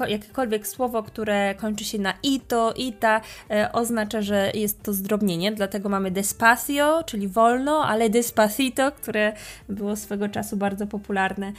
jakiekolwiek 0.08 0.66
słowo, 0.66 1.02
które 1.02 1.54
kończy 1.54 1.84
się 1.84 1.98
na 1.98 2.14
ito, 2.22 2.74
ita, 2.76 3.20
e, 3.50 3.72
oznacza, 3.72 4.22
że 4.22 4.50
jest 4.54 4.82
to 4.82 4.92
zdrobnienie, 4.92 5.52
dlatego 5.52 5.88
mamy 5.88 6.10
despacio, 6.10 7.04
czyli 7.06 7.28
wolno, 7.28 7.84
ale 7.84 8.10
despacito, 8.10 8.92
które 8.92 9.32
było 9.68 9.96
swego 9.96 10.28
czasu 10.28 10.56
bardzo 10.56 10.86
popularne 10.86 11.52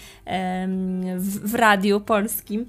w, 1.18 1.52
w 1.52 1.56
radiu 1.56 2.02
polskim, 2.02 2.66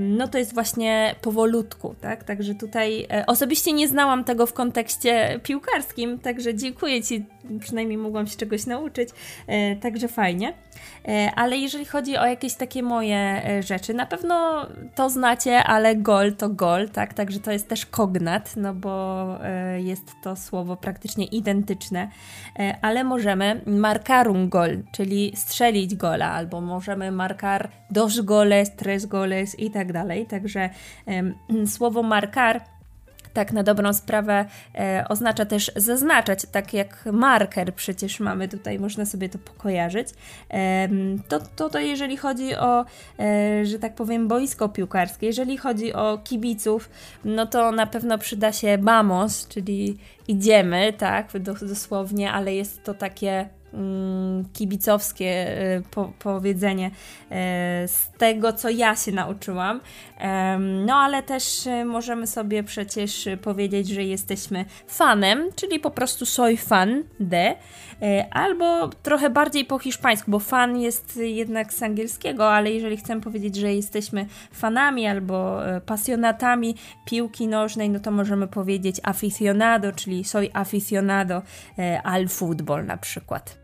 no 0.00 0.28
to 0.28 0.38
jest 0.38 0.54
właśnie 0.54 1.14
powolutku, 1.22 1.94
tak? 2.00 2.24
Także 2.24 2.54
tutaj 2.54 3.06
e, 3.10 3.26
osobiście 3.26 3.72
nie 3.72 3.88
znałam 3.88 4.24
tego 4.24 4.46
w 4.46 4.52
kontekście 4.52 5.40
piłkarskim, 5.42 6.18
także 6.18 6.54
dziękuję 6.54 7.02
Ci, 7.02 7.24
przynajmniej 7.60 7.98
mogłam 7.98 8.26
się 8.26 8.36
czegoś 8.36 8.66
nauczyć, 8.66 9.08
e, 9.46 9.76
także 9.76 10.08
fajnie. 10.08 10.54
Ale 11.36 11.56
jeżeli 11.56 11.84
chodzi 11.84 12.16
o 12.16 12.26
jakieś 12.26 12.54
takie 12.54 12.82
moje 12.82 13.16
e, 13.16 13.62
rzeczy. 13.62 13.94
Na 13.94 14.06
pewno 14.06 14.66
to 14.94 15.10
znacie, 15.10 15.64
ale 15.64 15.96
gol 15.96 16.32
to 16.32 16.48
gol, 16.48 16.88
tak? 16.88 17.14
Także 17.14 17.40
to 17.40 17.52
jest 17.52 17.68
też 17.68 17.86
kognat, 17.86 18.56
no 18.56 18.74
bo 18.74 19.24
e, 19.44 19.80
jest 19.80 20.12
to 20.22 20.36
słowo 20.36 20.76
praktycznie 20.76 21.24
identyczne, 21.24 22.08
e, 22.58 22.74
ale 22.82 23.04
możemy 23.04 23.60
marcar 23.66 24.28
un 24.28 24.48
gol, 24.48 24.82
czyli 24.92 25.32
strzelić 25.36 25.94
gola, 25.94 26.32
albo 26.32 26.60
możemy 26.60 27.10
marcar 27.10 27.70
dos 27.90 28.20
goles, 28.20 28.76
tres 28.76 29.06
goles 29.06 29.58
i 29.58 29.70
tak 29.70 29.92
dalej. 29.92 30.26
Także 30.26 30.70
słowo 31.66 32.02
marcar 32.02 32.77
tak 33.38 33.52
na 33.52 33.62
dobrą 33.62 33.92
sprawę 33.92 34.44
e, 34.74 35.04
oznacza 35.08 35.44
też 35.44 35.72
zaznaczać, 35.76 36.46
tak 36.52 36.74
jak 36.74 37.04
marker 37.12 37.74
przecież 37.74 38.20
mamy 38.20 38.48
tutaj, 38.48 38.78
można 38.78 39.04
sobie 39.04 39.28
to 39.28 39.38
pokojarzyć. 39.38 40.08
E, 40.50 40.88
to, 41.28 41.40
to, 41.56 41.70
to 41.70 41.78
jeżeli 41.78 42.16
chodzi 42.16 42.56
o, 42.56 42.84
e, 43.18 43.66
że 43.66 43.78
tak 43.78 43.94
powiem, 43.94 44.28
boisko 44.28 44.68
piłkarskie, 44.68 45.26
jeżeli 45.26 45.56
chodzi 45.56 45.92
o 45.92 46.18
kibiców, 46.24 46.90
no 47.24 47.46
to 47.46 47.72
na 47.72 47.86
pewno 47.86 48.18
przyda 48.18 48.52
się 48.52 48.78
bamos, 48.78 49.48
czyli 49.48 49.98
idziemy, 50.28 50.92
tak, 50.92 51.26
dosłownie, 51.60 52.32
ale 52.32 52.54
jest 52.54 52.84
to 52.84 52.94
takie 52.94 53.48
kibicowskie 54.52 55.62
y, 55.76 55.82
po, 55.90 56.12
powiedzenie 56.18 56.86
y, 56.86 56.90
z 57.88 58.10
tego, 58.18 58.52
co 58.52 58.68
ja 58.68 58.96
się 58.96 59.12
nauczyłam. 59.12 59.80
No 60.86 60.94
ale 60.94 61.22
też 61.22 61.66
y, 61.66 61.84
możemy 61.84 62.26
sobie 62.26 62.62
przecież 62.62 63.28
powiedzieć, 63.42 63.88
że 63.88 64.04
jesteśmy 64.04 64.64
fanem, 64.86 65.48
czyli 65.56 65.80
po 65.80 65.90
prostu 65.90 66.26
soy 66.26 66.56
fan 66.56 67.02
de, 67.20 67.56
albo 68.30 68.88
trochę 68.88 69.30
bardziej 69.30 69.64
po 69.64 69.78
hiszpańsku, 69.78 70.30
bo 70.30 70.38
fan 70.38 70.80
jest 70.80 71.16
jednak 71.16 71.72
z 71.72 71.82
angielskiego, 71.82 72.52
ale 72.52 72.72
jeżeli 72.72 72.96
chcemy 72.96 73.20
powiedzieć, 73.20 73.56
że 73.56 73.74
jesteśmy 73.74 74.26
fanami 74.52 75.06
albo 75.06 75.60
pasjonatami 75.86 76.74
piłki 77.06 77.48
nożnej, 77.48 77.90
no 77.90 78.00
to 78.00 78.10
możemy 78.10 78.48
powiedzieć 78.48 79.00
aficionado, 79.02 79.92
czyli 79.92 80.24
soy 80.24 80.50
aficionado 80.52 81.42
al 82.04 82.24
fútbol 82.28 82.86
na 82.86 82.96
przykład. 82.96 83.58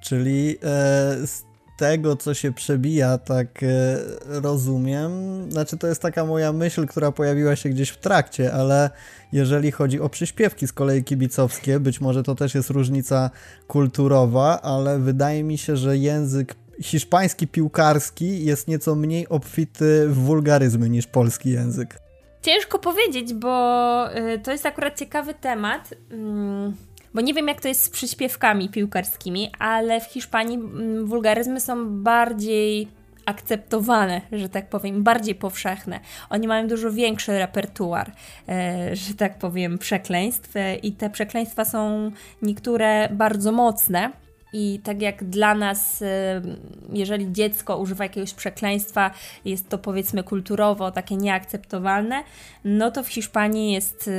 Czyli 0.00 0.56
e, 0.62 1.49
tego, 1.80 2.16
co 2.16 2.34
się 2.34 2.52
przebija, 2.52 3.18
tak 3.18 3.62
e, 3.62 3.96
rozumiem. 4.26 5.10
Znaczy, 5.52 5.76
to 5.76 5.86
jest 5.86 6.02
taka 6.02 6.24
moja 6.24 6.52
myśl, 6.52 6.86
która 6.86 7.12
pojawiła 7.12 7.56
się 7.56 7.68
gdzieś 7.68 7.88
w 7.90 7.96
trakcie, 7.96 8.52
ale 8.52 8.90
jeżeli 9.32 9.70
chodzi 9.70 10.00
o 10.00 10.08
przyśpiewki 10.08 10.66
z 10.66 10.72
kolei 10.72 11.04
kibicowskie, 11.04 11.80
być 11.80 12.00
może 12.00 12.22
to 12.22 12.34
też 12.34 12.54
jest 12.54 12.70
różnica 12.70 13.30
kulturowa, 13.66 14.60
ale 14.62 14.98
wydaje 14.98 15.44
mi 15.44 15.58
się, 15.58 15.76
że 15.76 15.96
język 15.96 16.54
hiszpański 16.82 17.48
piłkarski 17.48 18.44
jest 18.44 18.68
nieco 18.68 18.94
mniej 18.94 19.28
obfity 19.28 20.08
w 20.08 20.14
wulgaryzmy 20.14 20.90
niż 20.90 21.06
polski 21.06 21.50
język. 21.50 21.98
Ciężko 22.42 22.78
powiedzieć, 22.78 23.34
bo 23.34 24.06
y, 24.16 24.38
to 24.38 24.52
jest 24.52 24.66
akurat 24.66 24.98
ciekawy 24.98 25.34
temat. 25.34 25.94
Mm, 26.10 26.76
bo 27.14 27.20
nie 27.20 27.34
wiem 27.34 27.48
jak 27.48 27.60
to 27.60 27.68
jest 27.68 27.82
z 27.82 27.90
przyśpiewkami 27.90 28.68
piłkarskimi, 28.68 29.50
ale 29.58 30.00
w 30.00 30.04
Hiszpanii 30.04 30.56
mm, 30.56 31.06
wulgaryzmy 31.06 31.60
są 31.60 32.02
bardziej 32.02 32.88
akceptowane, 33.26 34.20
że 34.32 34.48
tak 34.48 34.68
powiem, 34.68 35.02
bardziej 35.02 35.34
powszechne. 35.34 36.00
Oni 36.30 36.48
mają 36.48 36.68
dużo 36.68 36.92
większy 36.92 37.38
repertuar, 37.38 38.12
e, 38.48 38.96
że 38.96 39.14
tak 39.14 39.38
powiem, 39.38 39.78
przekleństw 39.78 40.56
e, 40.56 40.76
i 40.76 40.92
te 40.92 41.10
przekleństwa 41.10 41.64
są 41.64 42.10
niektóre 42.42 43.08
bardzo 43.12 43.52
mocne. 43.52 44.10
I 44.52 44.80
tak 44.84 45.02
jak 45.02 45.24
dla 45.24 45.54
nas, 45.54 46.04
jeżeli 46.92 47.32
dziecko 47.32 47.78
używa 47.78 48.04
jakiegoś 48.04 48.34
przekleństwa, 48.34 49.10
jest 49.44 49.68
to 49.68 49.78
powiedzmy 49.78 50.22
kulturowo 50.22 50.90
takie 50.90 51.16
nieakceptowalne, 51.16 52.22
no 52.64 52.90
to 52.90 53.02
w 53.02 53.08
Hiszpanii 53.08 53.72
jest 53.72 54.10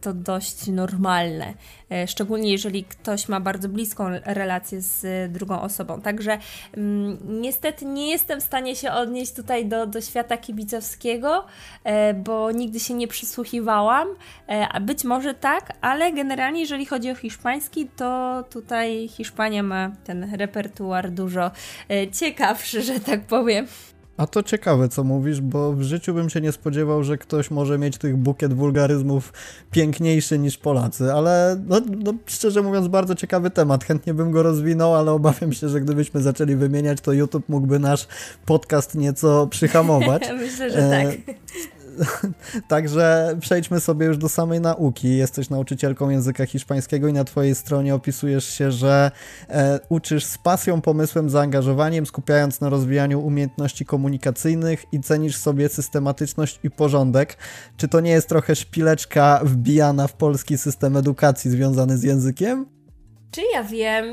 to 0.00 0.12
dość 0.12 0.66
normalne. 0.66 1.54
E, 1.90 2.06
szczególnie 2.06 2.52
jeżeli 2.52 2.84
ktoś 2.84 3.28
ma 3.28 3.40
bardzo 3.40 3.68
bliską 3.68 4.04
relację 4.24 4.80
z 4.80 5.04
e, 5.04 5.28
drugą 5.28 5.60
osobą. 5.60 6.00
Także 6.00 6.38
mm, 6.76 7.18
niestety 7.40 7.84
nie 7.84 8.10
jestem 8.10 8.40
w 8.40 8.44
stanie 8.44 8.76
się 8.76 8.92
odnieść 8.92 9.32
tutaj 9.32 9.66
do, 9.66 9.86
do 9.86 10.00
świata 10.00 10.36
kibicowskiego, 10.36 11.44
e, 11.84 12.14
bo 12.14 12.52
nigdy 12.52 12.80
się 12.80 12.94
nie 12.94 13.08
przysłuchiwałam, 13.08 14.08
a 14.70 14.80
być 14.80 15.04
może 15.04 15.34
tak, 15.34 15.72
ale 15.80 16.12
generalnie 16.12 16.60
jeżeli 16.60 16.86
chodzi 16.86 17.10
o 17.10 17.14
hiszpański, 17.14 17.88
to 17.96 18.44
tutaj 18.50 19.08
Hiszpania 19.08 19.62
ma 19.62 19.90
ten 20.04 20.34
repertuar 20.34 21.10
dużo 21.10 21.50
ciekawszy, 22.12 22.82
że 22.82 23.00
tak 23.00 23.20
powiem. 23.20 23.66
A 24.20 24.26
to 24.26 24.42
ciekawe, 24.42 24.88
co 24.88 25.04
mówisz, 25.04 25.40
bo 25.40 25.72
w 25.72 25.82
życiu 25.82 26.14
bym 26.14 26.30
się 26.30 26.40
nie 26.40 26.52
spodziewał, 26.52 27.04
że 27.04 27.18
ktoś 27.18 27.50
może 27.50 27.78
mieć 27.78 27.98
tych 27.98 28.16
bukiet 28.16 28.54
wulgaryzmów 28.54 29.32
piękniejszy 29.70 30.38
niż 30.38 30.58
Polacy, 30.58 31.12
ale 31.12 31.60
no, 31.68 31.80
no, 32.04 32.14
szczerze 32.26 32.62
mówiąc, 32.62 32.88
bardzo 32.88 33.14
ciekawy 33.14 33.50
temat. 33.50 33.84
Chętnie 33.84 34.14
bym 34.14 34.30
go 34.30 34.42
rozwinął, 34.42 34.94
ale 34.94 35.12
obawiam 35.12 35.52
się, 35.52 35.68
że 35.68 35.80
gdybyśmy 35.80 36.22
zaczęli 36.22 36.56
wymieniać, 36.56 37.00
to 37.00 37.12
YouTube 37.12 37.48
mógłby 37.48 37.78
nasz 37.78 38.08
podcast 38.46 38.94
nieco 38.94 39.46
przyhamować. 39.46 40.22
Myślę, 40.40 40.70
że 40.70 40.90
tak. 40.90 41.36
Także 42.68 43.36
przejdźmy 43.40 43.80
sobie 43.80 44.06
już 44.06 44.18
do 44.18 44.28
samej 44.28 44.60
nauki. 44.60 45.16
Jesteś 45.16 45.50
nauczycielką 45.50 46.10
języka 46.10 46.46
hiszpańskiego 46.46 47.08
i 47.08 47.12
na 47.12 47.24
Twojej 47.24 47.54
stronie 47.54 47.94
opisujesz 47.94 48.44
się, 48.44 48.72
że 48.72 49.10
e, 49.48 49.80
uczysz 49.88 50.24
z 50.24 50.38
pasją, 50.38 50.80
pomysłem, 50.80 51.30
zaangażowaniem, 51.30 52.06
skupiając 52.06 52.60
na 52.60 52.68
rozwijaniu 52.68 53.20
umiejętności 53.20 53.84
komunikacyjnych 53.84 54.84
i 54.92 55.00
cenisz 55.00 55.36
sobie 55.36 55.68
systematyczność 55.68 56.60
i 56.62 56.70
porządek. 56.70 57.36
Czy 57.76 57.88
to 57.88 58.00
nie 58.00 58.10
jest 58.10 58.28
trochę 58.28 58.56
szpileczka 58.56 59.40
wbijana 59.44 60.06
w 60.06 60.12
polski 60.12 60.58
system 60.58 60.96
edukacji 60.96 61.50
związany 61.50 61.98
z 61.98 62.02
językiem? 62.02 62.66
Czy 63.30 63.40
ja 63.54 63.64
wiem? 63.64 64.06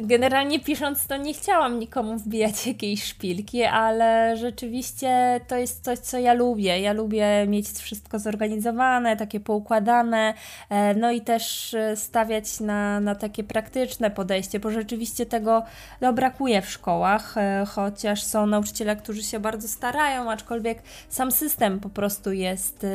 Generalnie 0.00 0.60
pisząc 0.60 1.06
to 1.06 1.16
nie 1.16 1.34
chciałam 1.34 1.78
nikomu 1.78 2.16
wbijać 2.16 2.66
jakiejś 2.66 3.04
szpilki, 3.04 3.62
ale 3.64 4.36
rzeczywiście 4.36 5.40
to 5.48 5.56
jest 5.56 5.84
coś, 5.84 5.98
co 5.98 6.18
ja 6.18 6.32
lubię. 6.32 6.80
Ja 6.80 6.92
lubię 6.92 7.46
mieć 7.46 7.68
wszystko 7.68 8.18
zorganizowane, 8.18 9.16
takie 9.16 9.40
poukładane, 9.40 10.34
e, 10.70 10.94
no 10.94 11.10
i 11.10 11.20
też 11.20 11.74
e, 11.74 11.96
stawiać 11.96 12.60
na, 12.60 13.00
na 13.00 13.14
takie 13.14 13.44
praktyczne 13.44 14.10
podejście, 14.10 14.60
bo 14.60 14.70
rzeczywiście 14.70 15.26
tego 15.26 15.62
no, 16.00 16.12
brakuje 16.12 16.62
w 16.62 16.70
szkołach, 16.70 17.36
e, 17.36 17.64
chociaż 17.68 18.22
są 18.22 18.46
nauczyciele, 18.46 18.96
którzy 18.96 19.22
się 19.22 19.40
bardzo 19.40 19.68
starają, 19.68 20.30
aczkolwiek 20.30 20.82
sam 21.08 21.32
system 21.32 21.80
po 21.80 21.88
prostu 21.88 22.32
jest 22.32 22.86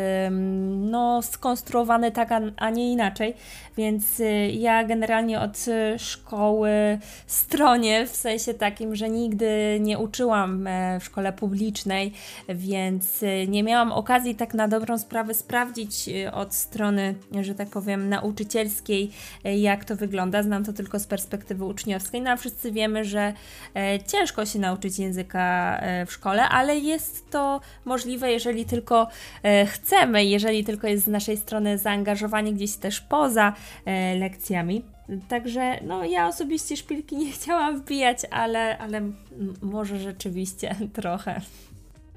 no, 0.71 1.21
skonstruowany 1.21 2.11
tak, 2.11 2.29
a 2.57 2.69
nie 2.69 2.91
inaczej, 2.91 3.33
więc 3.77 4.21
ja 4.51 4.83
generalnie 4.83 5.39
od 5.39 5.65
szkoły 5.97 6.69
stronie, 7.27 8.07
w 8.07 8.15
sensie 8.15 8.53
takim, 8.53 8.95
że 8.95 9.09
nigdy 9.09 9.77
nie 9.79 9.99
uczyłam 9.99 10.67
w 10.99 11.03
szkole 11.03 11.33
publicznej, 11.33 12.13
więc 12.49 13.23
nie 13.47 13.63
miałam 13.63 13.91
okazji 13.91 14.35
tak 14.35 14.53
na 14.53 14.67
dobrą 14.67 14.97
sprawę 14.97 15.33
sprawdzić 15.33 16.09
od 16.33 16.53
strony, 16.53 17.15
że 17.41 17.55
tak 17.55 17.69
powiem, 17.69 18.09
nauczycielskiej, 18.09 19.11
jak 19.43 19.85
to 19.85 19.95
wygląda. 19.95 20.43
Znam 20.43 20.65
to 20.65 20.73
tylko 20.73 20.99
z 20.99 21.07
perspektywy 21.07 21.65
uczniowskiej, 21.65 22.21
no 22.21 22.31
a 22.31 22.35
wszyscy 22.35 22.71
wiemy, 22.71 23.05
że 23.05 23.33
ciężko 24.07 24.45
się 24.45 24.59
nauczyć 24.59 24.99
języka 24.99 25.81
w 26.07 26.11
szkole, 26.11 26.49
ale 26.49 26.77
jest 26.77 27.29
to 27.29 27.61
możliwe, 27.85 28.31
jeżeli 28.31 28.65
tylko 28.65 29.07
chcemy, 29.65 30.25
jeżeli 30.25 30.63
tylko 30.63 30.87
jest 30.87 31.05
z 31.05 31.07
naszej 31.07 31.37
strony 31.37 31.77
zaangażowanie 31.77 32.53
gdzieś 32.53 32.75
też 32.75 33.01
poza 33.01 33.47
e, 33.47 33.53
lekcjami. 34.19 34.83
Także 35.27 35.79
no, 35.83 36.05
ja 36.05 36.27
osobiście 36.27 36.77
szpilki 36.77 37.17
nie 37.17 37.31
chciałam 37.37 37.81
wbijać, 37.81 38.19
ale, 38.31 38.77
ale 38.77 39.01
może 39.61 39.99
rzeczywiście 39.99 40.75
trochę 40.93 41.41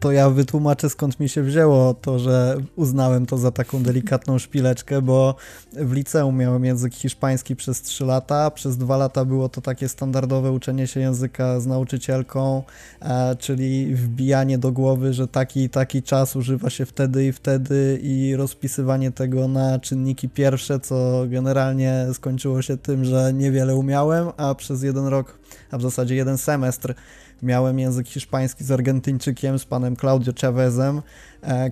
to 0.00 0.12
ja 0.12 0.30
wytłumaczę 0.30 0.90
skąd 0.90 1.20
mi 1.20 1.28
się 1.28 1.42
wzięło 1.42 1.94
to, 1.94 2.18
że 2.18 2.56
uznałem 2.76 3.26
to 3.26 3.38
za 3.38 3.50
taką 3.50 3.82
delikatną 3.82 4.38
szpileczkę, 4.38 5.02
bo 5.02 5.34
w 5.72 5.92
liceum 5.92 6.36
miałem 6.36 6.64
język 6.64 6.94
hiszpański 6.94 7.56
przez 7.56 7.82
3 7.82 8.04
lata, 8.04 8.50
przez 8.50 8.76
2 8.76 8.96
lata 8.96 9.24
było 9.24 9.48
to 9.48 9.60
takie 9.60 9.88
standardowe 9.88 10.52
uczenie 10.52 10.86
się 10.86 11.00
języka 11.00 11.60
z 11.60 11.66
nauczycielką, 11.66 12.62
e, 13.02 13.36
czyli 13.36 13.94
wbijanie 13.94 14.58
do 14.58 14.72
głowy, 14.72 15.12
że 15.12 15.28
taki 15.28 15.62
i 15.62 15.70
taki 15.70 16.02
czas 16.02 16.36
używa 16.36 16.70
się 16.70 16.86
wtedy 16.86 17.26
i 17.26 17.32
wtedy 17.32 17.98
i 18.02 18.36
rozpisywanie 18.36 19.12
tego 19.12 19.48
na 19.48 19.78
czynniki 19.78 20.28
pierwsze, 20.28 20.80
co 20.80 21.24
generalnie 21.28 22.06
skończyło 22.12 22.62
się 22.62 22.76
tym, 22.76 23.04
że 23.04 23.32
niewiele 23.34 23.74
umiałem, 23.74 24.28
a 24.36 24.54
przez 24.54 24.82
jeden 24.82 25.06
rok, 25.06 25.38
a 25.70 25.78
w 25.78 25.82
zasadzie 25.82 26.14
jeden 26.14 26.38
semestr 26.38 26.94
miałem 27.42 27.78
język 27.78 28.08
hiszpański 28.08 28.64
z 28.64 28.70
Argentyńczykiem, 28.70 29.58
z 29.58 29.64
panem 29.64 29.96
Claudio 29.96 30.32
Chavezem, 30.40 31.02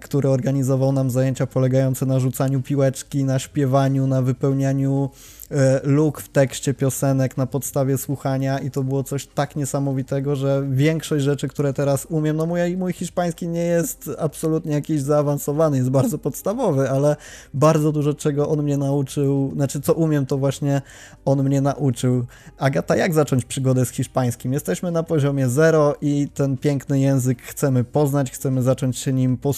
który 0.01 0.29
organizował 0.29 0.93
nam 0.93 1.11
zajęcia 1.11 1.47
polegające 1.47 2.07
na 2.07 2.21
rzucaniu 2.21 2.63
piłeczki, 2.63 3.25
na 3.25 3.39
śpiewaniu, 3.39 4.07
na 4.07 4.23
wypełnianiu 4.23 5.11
E, 5.51 5.81
luk 5.85 6.21
w 6.21 6.29
tekście 6.29 6.75
piosenek 6.75 7.37
na 7.37 7.47
podstawie 7.47 7.99
słuchania 7.99 8.59
i 8.59 8.71
to 8.71 8.83
było 8.83 9.05
coś 9.05 9.27
tak 9.27 9.57
niesamowitego, 9.57 10.37
że 10.37 10.67
większość 10.71 11.25
rzeczy, 11.25 11.49
które 11.49 11.73
teraz 11.73 12.07
umiem, 12.11 12.37
no 12.37 12.47
mój, 12.47 12.77
mój 12.77 12.93
hiszpański 12.93 13.49
nie 13.49 13.65
jest 13.65 14.11
absolutnie 14.19 14.73
jakiś 14.73 15.01
zaawansowany, 15.01 15.77
jest 15.77 15.91
bardzo 15.91 16.19
podstawowy, 16.19 16.91
ale 16.91 17.17
bardzo 17.55 17.93
dużo 17.93 18.15
czego 18.15 18.49
on 18.49 18.63
mnie 18.63 18.77
nauczył, 18.77 19.53
znaczy 19.55 19.81
co 19.81 19.95
umiem, 19.95 20.27
to 20.27 20.39
właśnie 20.39 20.83
on 21.25 21.43
mnie 21.43 21.61
nauczył. 21.61 22.27
Agata, 22.59 22.97
jak 22.97 23.15
zacząć 23.15 23.45
przygodę 23.45 23.87
z 23.87 23.91
hiszpańskim? 23.91 24.53
Jesteśmy 24.53 24.91
na 24.91 25.03
poziomie 25.03 25.49
zero 25.49 25.97
i 26.01 26.29
ten 26.35 26.57
piękny 26.57 27.01
język 27.01 27.43
chcemy 27.43 27.85
poznać, 27.85 28.31
chcemy 28.31 28.63
zacząć 28.63 28.99
się 28.99 29.13
nim 29.13 29.37
posługiwać. 29.37 29.58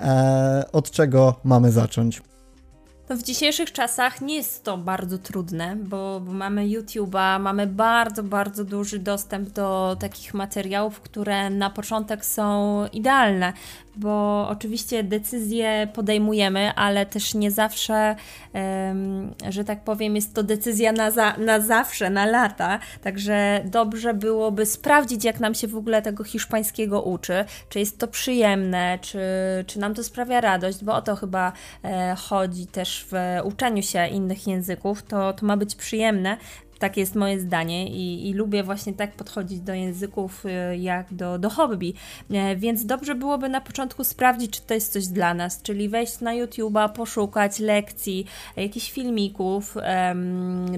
Eee, 0.00 0.64
od 0.72 0.90
czego 0.90 1.40
mamy 1.44 1.72
zacząć? 1.72 2.22
No 3.08 3.16
w 3.16 3.22
dzisiejszych 3.22 3.72
czasach 3.72 4.20
nie 4.20 4.36
jest 4.36 4.64
to 4.64 4.78
bardzo 4.78 5.18
trudne, 5.18 5.76
bo, 5.76 6.20
bo, 6.20 6.32
mamy 6.32 6.62
YouTube'a, 6.62 7.40
mamy 7.40 7.66
bardzo, 7.66 8.22
bardzo 8.22 8.64
duży 8.64 8.98
dostęp 8.98 9.48
do 9.50 9.96
takich 10.00 10.34
materiałów, 10.34 11.00
które 11.00 11.50
na 11.50 11.70
początek 11.70 12.24
są 12.24 12.86
idealne 12.92 13.52
bo 13.96 14.46
oczywiście 14.48 15.04
decyzje 15.04 15.88
podejmujemy, 15.94 16.74
ale 16.74 17.06
też 17.06 17.34
nie 17.34 17.50
zawsze, 17.50 18.16
że 19.48 19.64
tak 19.64 19.84
powiem, 19.84 20.16
jest 20.16 20.34
to 20.34 20.42
decyzja 20.42 20.92
na, 20.92 21.10
za, 21.10 21.36
na 21.36 21.60
zawsze, 21.60 22.10
na 22.10 22.26
lata. 22.26 22.78
Także 23.02 23.60
dobrze 23.64 24.14
byłoby 24.14 24.66
sprawdzić, 24.66 25.24
jak 25.24 25.40
nam 25.40 25.54
się 25.54 25.68
w 25.68 25.76
ogóle 25.76 26.02
tego 26.02 26.24
hiszpańskiego 26.24 27.02
uczy, 27.02 27.44
czy 27.68 27.78
jest 27.78 27.98
to 27.98 28.08
przyjemne, 28.08 28.98
czy, 29.02 29.20
czy 29.66 29.78
nam 29.78 29.94
to 29.94 30.04
sprawia 30.04 30.40
radość, 30.40 30.84
bo 30.84 30.94
o 30.94 31.02
to 31.02 31.16
chyba 31.16 31.52
e, 31.84 32.16
chodzi 32.28 32.66
też 32.66 33.06
w 33.10 33.14
uczeniu 33.44 33.82
się 33.82 34.06
innych 34.06 34.46
języków. 34.46 35.02
To, 35.02 35.32
to 35.32 35.46
ma 35.46 35.56
być 35.56 35.74
przyjemne, 35.74 36.36
tak 36.78 36.96
jest 36.96 37.14
moje 37.14 37.40
zdanie 37.40 37.88
i, 37.88 38.28
i, 38.28 38.34
lubię 38.34 38.62
właśnie 38.62 38.92
tak 38.92 39.12
podchodzić 39.12 39.60
do 39.60 39.74
języków 39.74 40.46
y, 40.46 40.76
jak 40.76 41.14
do, 41.14 41.38
do 41.38 41.50
hobby. 41.50 41.94
E, 42.30 42.56
więc 42.56 42.86
dobrze 42.86 43.14
byłoby 43.14 43.48
na 43.48 43.60
początku 43.60 44.04
sprawdzić, 44.04 44.50
czy 44.50 44.62
to 44.62 44.74
jest 44.74 44.92
coś 44.92 45.06
dla 45.06 45.34
nas, 45.34 45.62
czyli 45.62 45.88
wejść 45.88 46.20
na 46.20 46.30
YouTube'a, 46.30 46.92
poszukać 46.92 47.58
lekcji, 47.58 48.26
jakichś 48.56 48.92
filmików, 48.92 49.76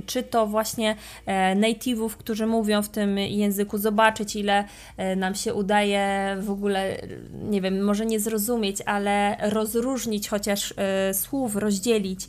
czy 0.06 0.22
to 0.22 0.46
właśnie 0.46 0.96
e, 1.26 1.56
native'ów, 1.56 2.10
którzy 2.10 2.46
mówią 2.46 2.82
w 2.82 2.88
tym 2.88 3.18
języku, 3.18 3.78
zobaczyć 3.78 4.36
ile 4.36 4.64
e, 4.96 5.16
nam 5.16 5.34
się 5.34 5.54
udaje 5.54 6.36
w 6.40 6.50
ogóle, 6.50 6.96
nie 7.42 7.60
wiem, 7.60 7.84
może 7.84 8.06
nie 8.06 8.20
zrozumieć, 8.20 8.82
ale 8.86 9.36
rozróżnić 9.50 10.28
chociaż 10.28 10.74
słów, 11.12 11.56
rozdzielić. 11.56 12.28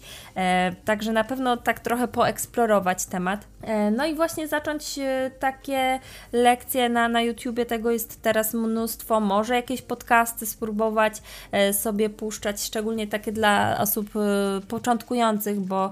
Także 0.85 1.11
na 1.11 1.23
pewno 1.23 1.57
tak 1.57 1.79
trochę 1.79 2.07
poeksplorować 2.07 3.05
temat. 3.05 3.47
E, 3.61 3.91
no 3.91 4.05
i 4.05 4.15
właśnie 4.15 4.47
zacząć 4.47 4.99
e, 4.99 5.31
takie 5.39 5.99
lekcje 6.33 6.89
na, 6.89 7.09
na 7.09 7.21
YouTubie, 7.21 7.65
tego 7.65 7.91
jest 7.91 8.21
teraz 8.21 8.53
mnóstwo. 8.53 9.19
Może 9.19 9.55
jakieś 9.55 9.81
podcasty 9.81 10.45
spróbować 10.45 11.13
e, 11.51 11.73
sobie 11.73 12.09
puszczać, 12.09 12.63
szczególnie 12.63 13.07
takie 13.07 13.31
dla 13.31 13.77
osób 13.79 14.09
początkujących, 14.67 15.59
bo 15.59 15.91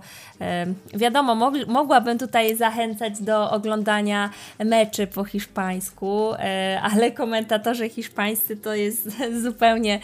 wiadomo, 0.94 1.52
mogłabym 1.68 2.18
tutaj 2.18 2.56
zachęcać 2.56 3.22
do 3.22 3.52
oglądania 3.52 4.30
meczy 4.60 5.08
po 5.08 5.24
hiszpańsku, 5.24 6.34
ale 6.82 7.12
komentatorzy 7.12 7.90
hiszpańscy 7.90 8.58
to 8.58 8.76
jest 8.76 9.10
zupełnie 9.44 10.00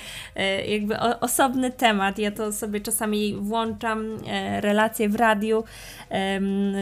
jakby 0.67 1.00
osobny 1.00 1.71
temat. 1.71 2.19
Ja 2.19 2.32
to 2.32 2.52
sobie 2.52 2.80
czasami 2.82 3.36
włączam 3.36 4.17
relacje 4.62 5.10
w 5.10 5.15
radiu, 5.15 5.63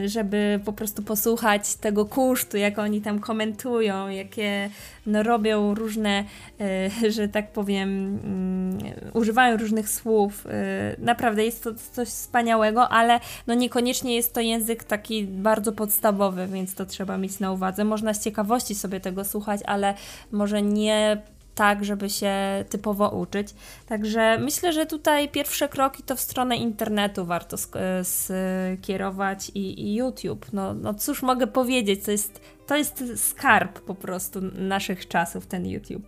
żeby 0.06 0.60
po 0.70 0.74
prostu 0.74 1.04
posłuchać 1.04 1.76
tego 1.76 2.06
kusztu, 2.06 2.58
jak 2.58 2.80
oni 2.80 3.02
tam 3.02 3.20
komentują, 3.20 4.08
jakie 4.08 4.70
no, 5.06 5.24
robią 5.24 5.76
różne, 5.76 6.24
e, 6.62 7.12
że 7.12 7.28
tak 7.28 7.52
powiem, 7.52 8.20
mm, 8.24 8.78
używają 9.14 9.58
różnych 9.58 9.90
słów. 9.90 10.48
E, 10.48 10.96
naprawdę 11.00 11.46
jest 11.46 11.64
to 11.64 11.72
coś 11.92 12.08
wspaniałego, 12.08 12.90
ale 12.90 13.20
no 13.48 13.54
niekoniecznie 13.54 14.16
jest 14.16 14.34
to 14.34 14.42
język 14.42 14.84
taki 14.84 15.24
bardzo 15.24 15.72
podstawowy, 15.72 16.48
więc 16.48 16.76
to 16.76 16.86
trzeba 16.86 17.18
mieć 17.18 17.40
na 17.40 17.52
uwadze. 17.52 17.86
Można 17.86 18.14
z 18.14 18.24
ciekawości 18.24 18.76
sobie 18.76 19.00
tego 19.00 19.26
słuchać, 19.26 19.62
ale 19.66 19.94
może 20.32 20.62
nie 20.62 21.22
tak, 21.60 21.86
żeby 21.86 22.10
się 22.10 22.34
typowo 22.70 23.10
uczyć. 23.10 23.54
Także 23.86 24.38
myślę, 24.42 24.74
że 24.74 24.86
tutaj 24.86 25.30
pierwsze 25.30 25.70
kroki 25.70 26.04
to 26.04 26.16
w 26.16 26.20
stronę 26.20 26.58
internetu 26.58 27.26
warto 27.26 27.58
skierować 28.04 29.52
i, 29.56 29.82
i 29.82 29.96
YouTube. 29.96 30.46
No, 30.54 30.74
no 30.74 30.94
cóż 30.94 31.22
mogę 31.22 31.48
powiedzieć, 31.48 32.04
to 32.06 32.12
jest, 32.12 32.42
to 32.68 32.78
jest 32.78 33.04
skarb 33.16 33.80
po 33.80 33.96
prostu 33.96 34.40
naszych 34.58 35.08
czasów, 35.08 35.48
ten 35.48 35.66
YouTube. 35.66 36.04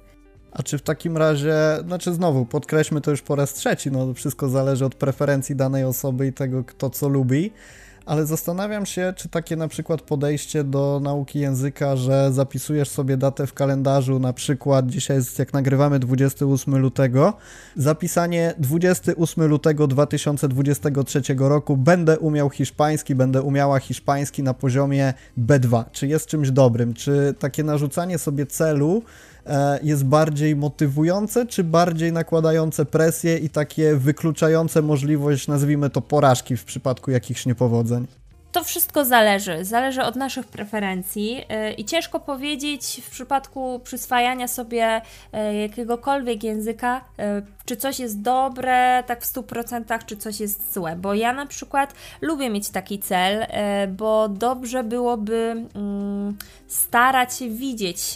A 0.52 0.64
czy 0.64 0.78
w 0.78 0.82
takim 0.82 1.18
razie, 1.18 1.54
znaczy 1.86 2.14
znowu, 2.14 2.46
podkreślmy 2.46 3.02
to 3.02 3.12
już 3.12 3.22
po 3.22 3.36
raz 3.36 3.54
trzeci, 3.54 3.92
no 3.92 4.14
wszystko 4.14 4.50
zależy 4.50 4.86
od 4.86 4.96
preferencji 4.96 5.56
danej 5.56 5.84
osoby 5.84 6.28
i 6.28 6.34
tego, 6.34 6.64
kto 6.64 6.90
co 6.90 7.10
lubi, 7.10 7.52
ale 8.06 8.26
zastanawiam 8.26 8.86
się, 8.86 9.14
czy 9.16 9.30
takie 9.30 9.56
na 9.56 9.68
przykład 9.68 10.02
podejście 10.02 10.64
do 10.64 11.00
nauki 11.04 11.40
języka, 11.40 11.96
że 11.96 12.34
zapisujesz 12.34 12.90
sobie 12.90 13.18
datę 13.18 13.48
w 13.48 13.54
kalendarzu, 13.54 14.20
na 14.20 14.34
przykład 14.34 14.88
dzisiaj 14.88 15.18
jest, 15.18 15.40
jak 15.40 15.54
nagrywamy 15.54 16.00
28 16.00 16.78
lutego, 16.78 17.34
zapisanie 17.76 18.54
28 18.58 19.46
lutego 19.46 19.88
2023 19.88 21.22
roku, 21.38 21.78
będę 21.78 22.20
umiał 22.20 22.50
hiszpański, 22.50 23.16
będę 23.16 23.42
umiała 23.42 23.80
hiszpański 23.80 24.44
na 24.44 24.54
poziomie 24.54 25.14
B2. 25.38 25.84
Czy 25.92 26.08
jest 26.08 26.28
czymś 26.28 26.52
dobrym? 26.52 26.94
Czy 26.94 27.34
takie 27.40 27.64
narzucanie 27.64 28.18
sobie 28.18 28.46
celu 28.46 29.04
jest 29.84 30.06
bardziej 30.06 30.56
motywujące, 30.56 31.46
czy 31.46 31.64
bardziej 31.64 32.12
nakładające 32.12 32.86
presję 32.86 33.38
i 33.38 33.50
takie 33.50 33.96
wykluczające 33.96 34.82
możliwość, 34.82 35.48
nazwijmy 35.48 35.90
to, 35.90 36.02
porażki 36.02 36.58
w 36.58 36.66
przypadku 36.66 37.12
jakichś 37.12 37.46
niepowodzeń? 37.46 38.08
To 38.52 38.64
wszystko 38.64 39.06
zależy, 39.06 39.66
zależy 39.66 40.04
od 40.04 40.16
naszych 40.16 40.48
preferencji 40.48 41.44
e, 41.50 41.74
i 41.74 41.86
ciężko 41.86 42.20
powiedzieć 42.20 43.02
w 43.04 43.10
przypadku 43.10 43.82
przyswajania 43.84 44.48
sobie 44.48 45.02
e, 45.34 45.56
jakiegokolwiek 45.56 46.44
języka, 46.44 47.06
czy 47.66 47.76
coś 47.76 48.00
jest 48.00 48.22
dobre, 48.22 49.04
tak 49.08 49.24
w 49.26 49.34
100%, 49.34 50.06
czy 50.06 50.18
coś 50.18 50.40
jest 50.40 50.74
złe. 50.74 50.96
Bo 50.96 51.14
ja 51.14 51.34
na 51.34 51.46
przykład 51.46 51.94
lubię 52.22 52.50
mieć 52.50 52.70
taki 52.70 53.00
cel, 53.00 53.46
bo 53.90 54.30
dobrze 54.30 54.84
byłoby 54.84 55.66
mm, 55.76 56.38
starać 56.68 57.38
się 57.38 57.50
widzieć 57.50 58.16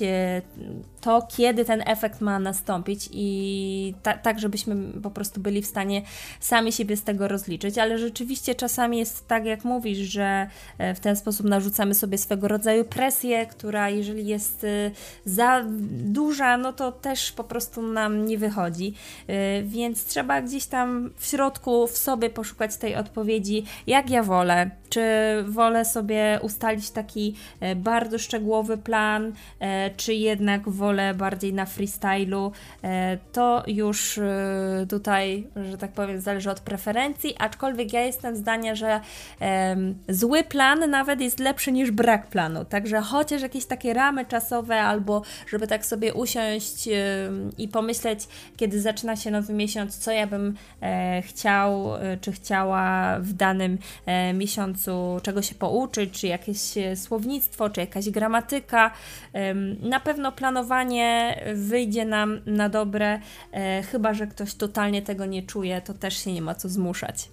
to, 1.06 1.28
kiedy 1.38 1.66
ten 1.66 1.84
efekt 1.86 2.22
ma 2.22 2.40
nastąpić 2.40 3.10
i 3.12 3.94
ta, 4.04 4.18
tak, 4.18 4.40
żebyśmy 4.40 4.76
po 5.02 5.12
prostu 5.12 5.42
byli 5.42 5.62
w 5.62 5.66
stanie 5.66 6.02
sami 6.40 6.72
siebie 6.72 6.98
z 6.98 7.04
tego 7.04 7.28
rozliczyć, 7.28 7.78
ale 7.78 7.98
rzeczywiście 7.98 8.56
czasami 8.56 8.98
jest 8.98 9.28
tak, 9.28 9.46
jak 9.46 9.64
mówisz, 9.64 9.98
że 9.98 10.48
e, 10.78 10.96
w 10.96 11.00
ten 11.00 11.16
sposób 11.16 11.46
narzucamy 11.46 11.96
sobie 11.96 12.18
swego 12.18 12.48
rodzaju 12.48 12.86
presję, 12.86 13.46
która 13.46 13.90
jeżeli 13.90 14.28
jest 14.28 14.64
e, 14.64 14.92
za 15.26 15.64
duża, 15.90 16.58
no 16.58 16.74
to 16.74 16.92
też 16.92 17.32
po 17.32 17.44
prostu 17.44 17.82
nam 17.82 18.26
nie 18.26 18.38
wychodzi, 18.38 18.94
e, 19.28 19.64
więc 19.64 20.06
trzeba 20.06 20.42
gdzieś 20.42 20.66
tam 20.66 21.10
w 21.18 21.26
środku 21.26 21.88
w 21.88 21.98
sobie 21.98 22.30
poszukać 22.30 22.78
tej 22.78 22.96
odpowiedzi, 22.96 23.66
jak 23.88 24.10
ja 24.10 24.24
wolę, 24.24 24.72
czy 24.96 25.44
wolę 25.48 25.86
sobie 25.86 26.40
ustalić 26.42 26.92
taki 26.92 27.36
bardzo 27.76 28.18
szczegółowy 28.18 28.78
plan, 28.78 29.34
czy 29.98 30.14
jednak 30.14 30.70
wolę 30.70 31.14
bardziej 31.14 31.54
na 31.54 31.66
freestylu, 31.66 32.52
to 33.32 33.64
już 33.68 34.20
tutaj, 34.90 35.48
że 35.70 35.78
tak 35.78 35.92
powiem, 35.92 36.22
zależy 36.22 36.52
od 36.52 36.60
preferencji, 36.60 37.36
aczkolwiek 37.40 37.94
ja 37.94 38.02
jestem 38.02 38.36
zdania, 38.36 38.76
że 38.76 39.00
zły 40.10 40.44
plan 40.44 40.90
nawet 40.90 41.22
jest 41.22 41.40
lepszy 41.40 41.72
niż 41.72 41.92
brak 41.92 42.28
planu. 42.28 42.66
Także 42.66 43.02
chociaż 43.02 43.42
jakieś 43.42 43.66
takie 43.66 43.94
ramy 43.94 44.26
czasowe, 44.26 44.82
albo 44.82 45.22
żeby 45.48 45.68
tak 45.68 45.86
sobie 45.86 46.14
usiąść 46.14 46.90
i 47.58 47.68
pomyśleć, 47.68 48.28
kiedy 48.58 48.82
zaczyna 48.82 49.16
się 49.16 49.32
nowy 49.32 49.54
miesiąc, 49.54 49.98
co 49.98 50.12
ja 50.12 50.28
bym 50.28 50.56
e, 50.82 51.22
chciał, 51.22 51.96
e, 51.96 52.18
czy 52.22 52.32
chciała 52.32 53.20
w 53.20 53.34
danym 53.34 53.78
e, 54.06 54.34
miesiącu, 54.86 55.20
czego 55.24 55.42
się 55.42 55.56
pouczyć, 55.56 56.20
czy 56.20 56.28
jakieś 56.28 56.60
słownictwo, 56.96 57.70
czy 57.70 57.82
jakaś 57.82 58.10
gramatyka. 58.10 58.92
Na 59.82 60.00
pewno 60.00 60.32
planowanie 60.32 61.40
wyjdzie 61.56 62.06
nam 62.06 62.42
na 62.46 62.70
dobre, 62.70 63.20
chyba 63.92 64.14
że 64.14 64.28
ktoś 64.28 64.54
totalnie 64.56 65.02
tego 65.02 65.26
nie 65.26 65.44
czuje, 65.44 65.82
to 65.82 65.94
też 65.94 66.18
się 66.18 66.34
nie 66.34 66.42
ma 66.42 66.56
co 66.56 66.70
zmuszać. 66.70 67.30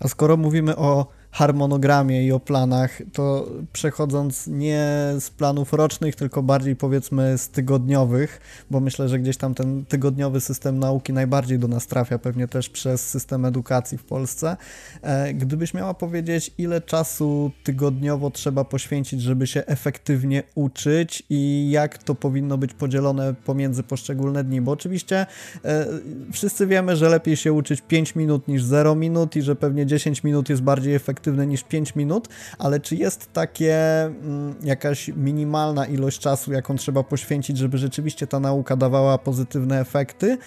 A 0.00 0.08
skoro 0.08 0.36
mówimy 0.36 0.76
o 0.76 1.06
harmonogramie 1.32 2.26
i 2.26 2.32
o 2.32 2.40
planach, 2.40 3.02
to 3.12 3.48
przechodząc 3.72 4.46
nie 4.46 5.12
z 5.20 5.30
planów 5.30 5.72
rocznych, 5.72 6.16
tylko 6.16 6.42
bardziej 6.42 6.76
powiedzmy 6.76 7.38
z 7.38 7.48
tygodniowych, 7.48 8.40
bo 8.70 8.80
myślę, 8.80 9.08
że 9.08 9.18
gdzieś 9.18 9.36
tam 9.36 9.54
ten 9.54 9.84
tygodniowy 9.84 10.40
system 10.40 10.78
nauki 10.78 11.12
najbardziej 11.12 11.58
do 11.58 11.68
nas 11.68 11.86
trafia, 11.86 12.18
pewnie 12.18 12.48
też 12.48 12.68
przez 12.68 13.08
system 13.08 13.44
edukacji 13.44 13.98
w 13.98 14.04
Polsce. 14.04 14.56
E, 15.02 15.34
gdybyś 15.34 15.74
miała 15.74 15.94
powiedzieć, 15.94 16.54
ile 16.58 16.80
czasu 16.80 17.50
tygodniowo 17.64 18.30
trzeba 18.30 18.64
poświęcić, 18.64 19.22
żeby 19.22 19.46
się 19.46 19.66
efektywnie 19.66 20.42
uczyć 20.54 21.22
i 21.30 21.70
jak 21.70 21.98
to 21.98 22.14
powinno 22.14 22.58
być 22.58 22.74
podzielone 22.74 23.34
pomiędzy 23.34 23.82
poszczególne 23.82 24.44
dni, 24.44 24.60
bo 24.60 24.72
oczywiście 24.72 25.26
e, 25.64 25.86
wszyscy 26.32 26.66
wiemy, 26.66 26.96
że 26.96 27.08
lepiej 27.08 27.36
się 27.36 27.52
uczyć 27.52 27.80
5 27.80 28.14
minut 28.14 28.48
niż 28.48 28.64
0 28.64 28.94
minut 28.94 29.36
i 29.36 29.42
że 29.42 29.56
pewnie 29.56 29.86
10 29.86 30.24
minut 30.24 30.48
jest 30.48 30.62
bardziej 30.62 30.94
efektywne 30.94 31.19
efektywne 31.20 31.46
niż 31.46 31.62
5 31.64 31.96
minut, 31.96 32.28
ale 32.58 32.80
czy 32.80 32.96
jest 32.96 33.32
takie 33.32 34.04
mm, 34.04 34.54
jakaś 34.62 35.08
minimalna 35.08 35.86
ilość 35.86 36.18
czasu, 36.18 36.52
jaką 36.52 36.76
trzeba 36.76 37.02
poświęcić, 37.02 37.58
żeby 37.58 37.78
rzeczywiście 37.78 38.26
ta 38.26 38.40
nauka 38.40 38.76
dawała 38.76 39.18
pozytywne 39.18 39.80
efekty? 39.80 40.38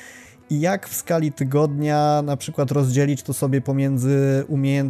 I 0.49 0.59
jak 0.59 0.89
w 0.89 0.95
skali 0.95 1.31
tygodnia 1.31 2.21
na 2.25 2.37
przykład 2.37 2.71
rozdzielić 2.71 3.23
to 3.23 3.33
sobie 3.33 3.61
pomiędzy 3.61 4.45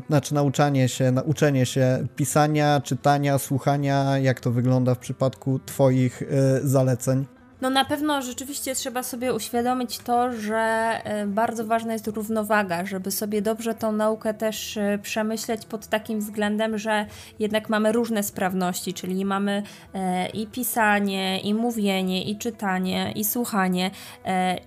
znaczy 0.07 0.33
nauczanie 0.33 0.89
się, 0.89 1.11
nauczenie 1.11 1.65
się 1.65 2.07
pisania, 2.15 2.81
czytania, 2.83 3.37
słuchania, 3.37 4.17
jak 4.19 4.39
to 4.39 4.51
wygląda 4.51 4.95
w 4.95 4.99
przypadku 4.99 5.59
Twoich 5.59 6.21
y, 6.21 6.27
zaleceń? 6.63 7.32
No 7.63 7.69
na 7.69 7.85
pewno 7.85 8.21
rzeczywiście 8.21 8.75
trzeba 8.75 9.03
sobie 9.03 9.33
uświadomić 9.33 9.99
to, 9.99 10.33
że 10.33 10.57
e, 11.03 11.27
bardzo 11.27 11.65
ważna 11.65 11.93
jest 11.93 12.07
równowaga, 12.07 12.85
żeby 12.85 13.11
sobie 13.11 13.41
dobrze 13.41 13.75
tą 13.75 13.91
naukę 13.91 14.33
też 14.33 14.77
e, 14.77 14.99
przemyśleć 15.01 15.65
pod 15.65 15.87
takim 15.87 16.19
względem, 16.19 16.77
że 16.77 17.05
jednak 17.39 17.69
mamy 17.69 17.91
różne 17.91 18.23
sprawności, 18.23 18.93
czyli 18.93 19.25
mamy 19.25 19.63
e, 19.93 20.29
i 20.29 20.47
pisanie, 20.47 21.39
i 21.39 21.53
mówienie, 21.53 22.23
i 22.23 22.37
czytanie, 22.37 23.11
i 23.15 23.25
słuchanie. 23.25 23.91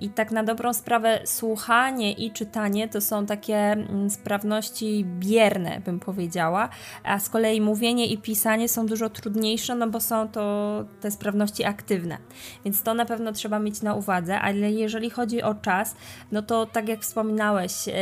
I 0.00 0.08
tak 0.08 0.30
na 0.30 0.44
dobrą 0.44 0.72
sprawę 0.72 1.20
słuchanie 1.24 2.12
i 2.12 2.30
czytanie 2.30 2.88
to 2.88 3.00
są 3.00 3.26
takie 3.26 3.56
mm, 3.56 4.10
sprawności 4.10 5.06
bierne, 5.18 5.80
bym 5.84 6.00
powiedziała, 6.00 6.68
a 7.04 7.18
z 7.18 7.28
kolei 7.28 7.60
mówienie 7.60 8.06
i 8.06 8.18
pisanie 8.18 8.68
są 8.68 8.86
dużo 8.86 9.10
trudniejsze, 9.10 9.74
no 9.74 9.88
bo 9.88 10.00
są 10.00 10.28
to 10.28 10.84
te 11.00 11.10
sprawności 11.10 11.64
aktywne. 11.64 12.18
Więc 12.64 12.85
to 12.86 12.94
na 12.94 13.04
pewno 13.04 13.32
trzeba 13.32 13.58
mieć 13.58 13.82
na 13.82 13.94
uwadze, 13.94 14.40
ale 14.40 14.70
jeżeli 14.70 15.10
chodzi 15.10 15.42
o 15.42 15.54
czas, 15.54 15.96
no 16.32 16.42
to 16.42 16.66
tak 16.66 16.88
jak 16.88 17.00
wspominałeś, 17.00 17.72
e, 17.88 17.92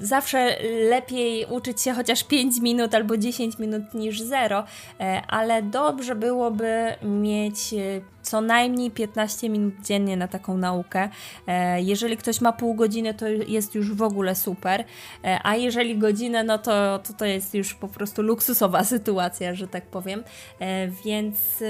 zawsze 0.00 0.56
lepiej 0.90 1.46
uczyć 1.50 1.82
się 1.82 1.92
chociaż 1.92 2.24
5 2.24 2.60
minut 2.60 2.94
albo 2.94 3.16
10 3.16 3.58
minut 3.58 3.94
niż 3.94 4.20
0, 4.20 4.64
e, 5.00 5.22
ale 5.28 5.62
dobrze 5.62 6.14
byłoby 6.14 6.94
mieć 7.02 7.74
e, 7.74 8.15
co 8.26 8.40
najmniej 8.40 8.90
15 8.90 9.48
minut 9.48 9.74
dziennie 9.82 10.16
na 10.16 10.28
taką 10.28 10.58
naukę. 10.58 11.08
Jeżeli 11.76 12.16
ktoś 12.16 12.40
ma 12.40 12.52
pół 12.52 12.74
godziny, 12.74 13.14
to 13.14 13.28
jest 13.28 13.74
już 13.74 13.94
w 13.94 14.02
ogóle 14.02 14.34
super, 14.34 14.84
a 15.44 15.56
jeżeli 15.56 15.98
godzinę, 15.98 16.44
no 16.44 16.58
to, 16.58 16.98
to 16.98 17.12
to 17.12 17.24
jest 17.24 17.54
już 17.54 17.74
po 17.74 17.88
prostu 17.88 18.22
luksusowa 18.22 18.84
sytuacja, 18.94 19.54
że 19.54 19.68
tak 19.68 19.86
powiem. 19.86 20.24
Więc 21.04 21.64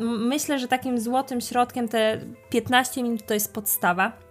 myślę, 0.00 0.58
że 0.58 0.68
takim 0.68 1.00
złotym 1.00 1.40
środkiem 1.40 1.88
te 1.88 2.20
15 2.50 3.02
minut 3.02 3.26
to 3.26 3.34
jest 3.34 3.54
podstawa. 3.54 4.25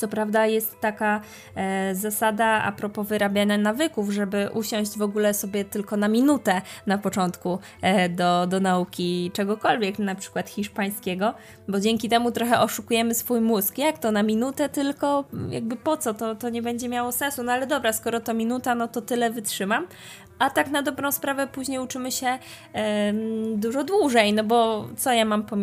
Co 0.00 0.08
prawda 0.08 0.46
jest 0.46 0.80
taka 0.80 1.20
e, 1.54 1.94
zasada 1.94 2.46
a 2.46 2.72
propos 2.72 3.08
wyrabiania 3.08 3.58
nawyków, 3.58 4.10
żeby 4.10 4.48
usiąść 4.54 4.98
w 4.98 5.02
ogóle 5.02 5.34
sobie 5.34 5.64
tylko 5.64 5.96
na 5.96 6.08
minutę 6.08 6.62
na 6.86 6.98
początku 6.98 7.58
e, 7.82 8.08
do, 8.08 8.46
do 8.46 8.60
nauki 8.60 9.30
czegokolwiek, 9.34 9.98
na 9.98 10.14
przykład 10.14 10.50
hiszpańskiego, 10.50 11.34
bo 11.68 11.80
dzięki 11.80 12.08
temu 12.08 12.32
trochę 12.32 12.60
oszukujemy 12.60 13.14
swój 13.14 13.40
mózg. 13.40 13.78
Jak 13.78 13.98
to 13.98 14.12
na 14.12 14.22
minutę 14.22 14.68
tylko? 14.68 15.24
Jakby 15.50 15.76
po 15.76 15.96
co? 15.96 16.14
To, 16.14 16.34
to 16.34 16.48
nie 16.48 16.62
będzie 16.62 16.88
miało 16.88 17.12
sensu. 17.12 17.42
No 17.42 17.52
ale 17.52 17.66
dobra, 17.66 17.92
skoro 17.92 18.20
to 18.20 18.34
minuta, 18.34 18.74
no 18.74 18.88
to 18.88 19.00
tyle 19.00 19.30
wytrzymam 19.30 19.86
a 20.40 20.50
tak 20.50 20.70
na 20.70 20.82
dobrą 20.82 21.12
sprawę 21.12 21.46
później 21.46 21.78
uczymy 21.78 22.12
się 22.12 22.38
dużo 23.54 23.84
dłużej, 23.84 24.32
no 24.32 24.44
bo 24.44 24.88
co 24.96 25.12
ja 25.12 25.24
mam 25.24 25.42
po, 25.42 25.56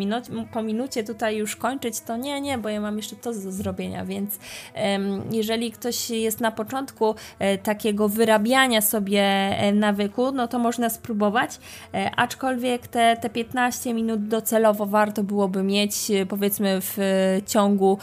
po 0.54 0.62
minucie 0.62 1.04
tutaj 1.04 1.38
już 1.38 1.56
kończyć, 1.56 2.02
to 2.02 2.18
nie, 2.18 2.42
nie, 2.42 2.58
bo 2.58 2.70
ja 2.70 2.82
mam 2.82 2.98
jeszcze 2.98 3.16
to 3.16 3.34
do 3.34 3.52
zrobienia, 3.52 4.06
więc 4.06 4.40
jeżeli 5.32 5.72
ktoś 5.72 6.10
jest 6.10 6.42
na 6.42 6.52
początku 6.52 7.16
e, 7.40 7.58
takiego 7.58 8.10
wyrabiania 8.10 8.82
sobie 8.82 9.22
e, 9.22 9.74
nawyku, 9.74 10.32
no 10.32 10.48
to 10.48 10.60
można 10.60 10.90
spróbować, 10.90 11.60
e, 11.94 12.12
aczkolwiek 12.16 12.88
te, 12.88 13.18
te 13.22 13.30
15 13.30 13.94
minut 13.94 14.28
docelowo 14.28 14.86
warto 14.86 15.24
byłoby 15.24 15.64
mieć 15.64 15.96
powiedzmy 16.30 16.80
w 16.82 16.98
ciągu 17.46 17.98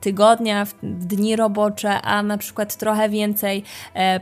tygodnia, 0.00 0.64
w 0.64 0.74
dni 0.82 1.36
robocze, 1.36 2.02
a 2.02 2.22
na 2.22 2.38
przykład 2.38 2.76
trochę 2.76 3.08
więcej 3.08 3.62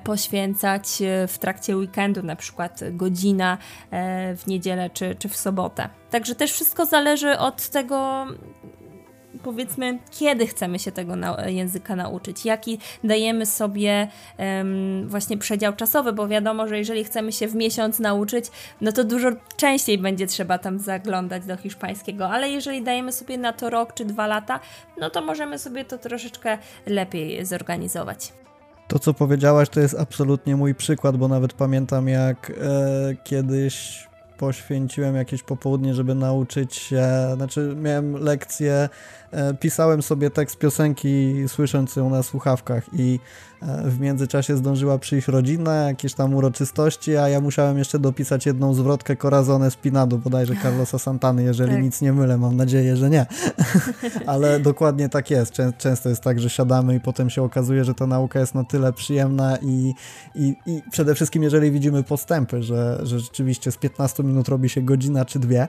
poświęcać 0.04 0.88
w 1.28 1.38
trakcie 1.38 1.75
weekendu, 1.76 2.22
na 2.22 2.36
przykład 2.36 2.80
godzina 2.90 3.58
e, 3.90 4.36
w 4.36 4.46
niedzielę 4.46 4.90
czy, 4.90 5.14
czy 5.18 5.28
w 5.28 5.36
sobotę. 5.36 5.88
Także 6.10 6.34
też 6.34 6.52
wszystko 6.52 6.86
zależy 6.86 7.38
od 7.38 7.68
tego, 7.68 8.26
powiedzmy, 9.42 9.98
kiedy 10.10 10.46
chcemy 10.46 10.78
się 10.78 10.92
tego 10.92 11.16
na 11.16 11.48
języka 11.48 11.96
nauczyć, 11.96 12.44
jaki 12.44 12.78
dajemy 13.04 13.46
sobie 13.46 14.08
um, 14.38 15.08
właśnie 15.08 15.38
przedział 15.38 15.72
czasowy, 15.72 16.12
bo 16.12 16.28
wiadomo, 16.28 16.68
że 16.68 16.78
jeżeli 16.78 17.04
chcemy 17.04 17.32
się 17.32 17.48
w 17.48 17.54
miesiąc 17.54 17.98
nauczyć, 17.98 18.44
no 18.80 18.92
to 18.92 19.04
dużo 19.04 19.28
częściej 19.56 19.98
będzie 19.98 20.26
trzeba 20.26 20.58
tam 20.58 20.78
zaglądać 20.78 21.46
do 21.46 21.56
hiszpańskiego, 21.56 22.28
ale 22.28 22.50
jeżeli 22.50 22.82
dajemy 22.82 23.12
sobie 23.12 23.38
na 23.38 23.52
to 23.52 23.70
rok 23.70 23.94
czy 23.94 24.04
dwa 24.04 24.26
lata, 24.26 24.60
no 25.00 25.10
to 25.10 25.22
możemy 25.22 25.58
sobie 25.58 25.84
to 25.84 25.98
troszeczkę 25.98 26.58
lepiej 26.86 27.44
zorganizować. 27.44 28.32
To, 28.88 28.98
co 28.98 29.14
powiedziałaś, 29.14 29.68
to 29.68 29.80
jest 29.80 29.94
absolutnie 29.98 30.56
mój 30.56 30.74
przykład, 30.74 31.16
bo 31.16 31.28
nawet 31.28 31.52
pamiętam, 31.52 32.08
jak 32.08 32.50
e, 32.50 33.14
kiedyś 33.24 34.06
poświęciłem 34.38 35.16
jakieś 35.16 35.42
popołudnie, 35.42 35.94
żeby 35.94 36.14
nauczyć 36.14 36.74
się, 36.74 37.06
znaczy 37.34 37.76
miałem 37.82 38.12
lekcję, 38.12 38.88
pisałem 39.60 40.02
sobie 40.02 40.30
tekst 40.30 40.58
piosenki, 40.58 41.34
słysząc 41.48 41.96
ją 41.96 42.10
na 42.10 42.22
słuchawkach 42.22 42.84
i 42.92 43.20
e, 43.62 43.90
w 43.90 44.00
międzyczasie 44.00 44.56
zdążyła 44.56 44.98
przyjść 44.98 45.28
rodzina, 45.28 45.74
jakieś 45.74 46.14
tam 46.14 46.34
uroczystości, 46.34 47.16
a 47.16 47.28
ja 47.28 47.40
musiałem 47.40 47.78
jeszcze 47.78 47.98
dopisać 47.98 48.46
jedną 48.46 48.74
zwrotkę 48.74 49.16
Corazone 49.16 49.70
Spinado, 49.70 50.18
bodajże 50.18 50.54
Carlosa 50.62 50.98
Santany, 50.98 51.42
jeżeli 51.42 51.72
tak. 51.72 51.82
nic 51.82 52.00
nie 52.00 52.12
mylę, 52.12 52.38
mam 52.38 52.56
nadzieję, 52.56 52.96
że 52.96 53.10
nie. 53.10 53.26
Ale 54.26 54.60
dokładnie 54.60 55.08
tak 55.08 55.30
jest. 55.30 55.52
Często 55.78 56.08
jest 56.08 56.22
tak, 56.22 56.40
że 56.40 56.50
siadamy 56.50 56.94
i 56.94 57.00
potem 57.00 57.30
się 57.30 57.42
okazuje, 57.42 57.84
że 57.84 57.94
ta 57.94 58.06
nauka 58.06 58.40
jest 58.40 58.54
na 58.54 58.64
tyle 58.64 58.92
przyjemna 58.92 59.58
i, 59.62 59.94
i, 60.34 60.56
i 60.66 60.82
przede 60.90 61.14
wszystkim 61.14 61.42
jeżeli 61.42 61.70
widzimy 61.70 62.02
postępy, 62.02 62.62
że, 62.62 63.00
że 63.02 63.20
rzeczywiście 63.20 63.72
z 63.72 63.76
15 63.76 64.22
minut 64.22 64.48
robi 64.48 64.68
się 64.68 64.82
godzina 64.82 65.24
czy 65.24 65.38
dwie, 65.38 65.68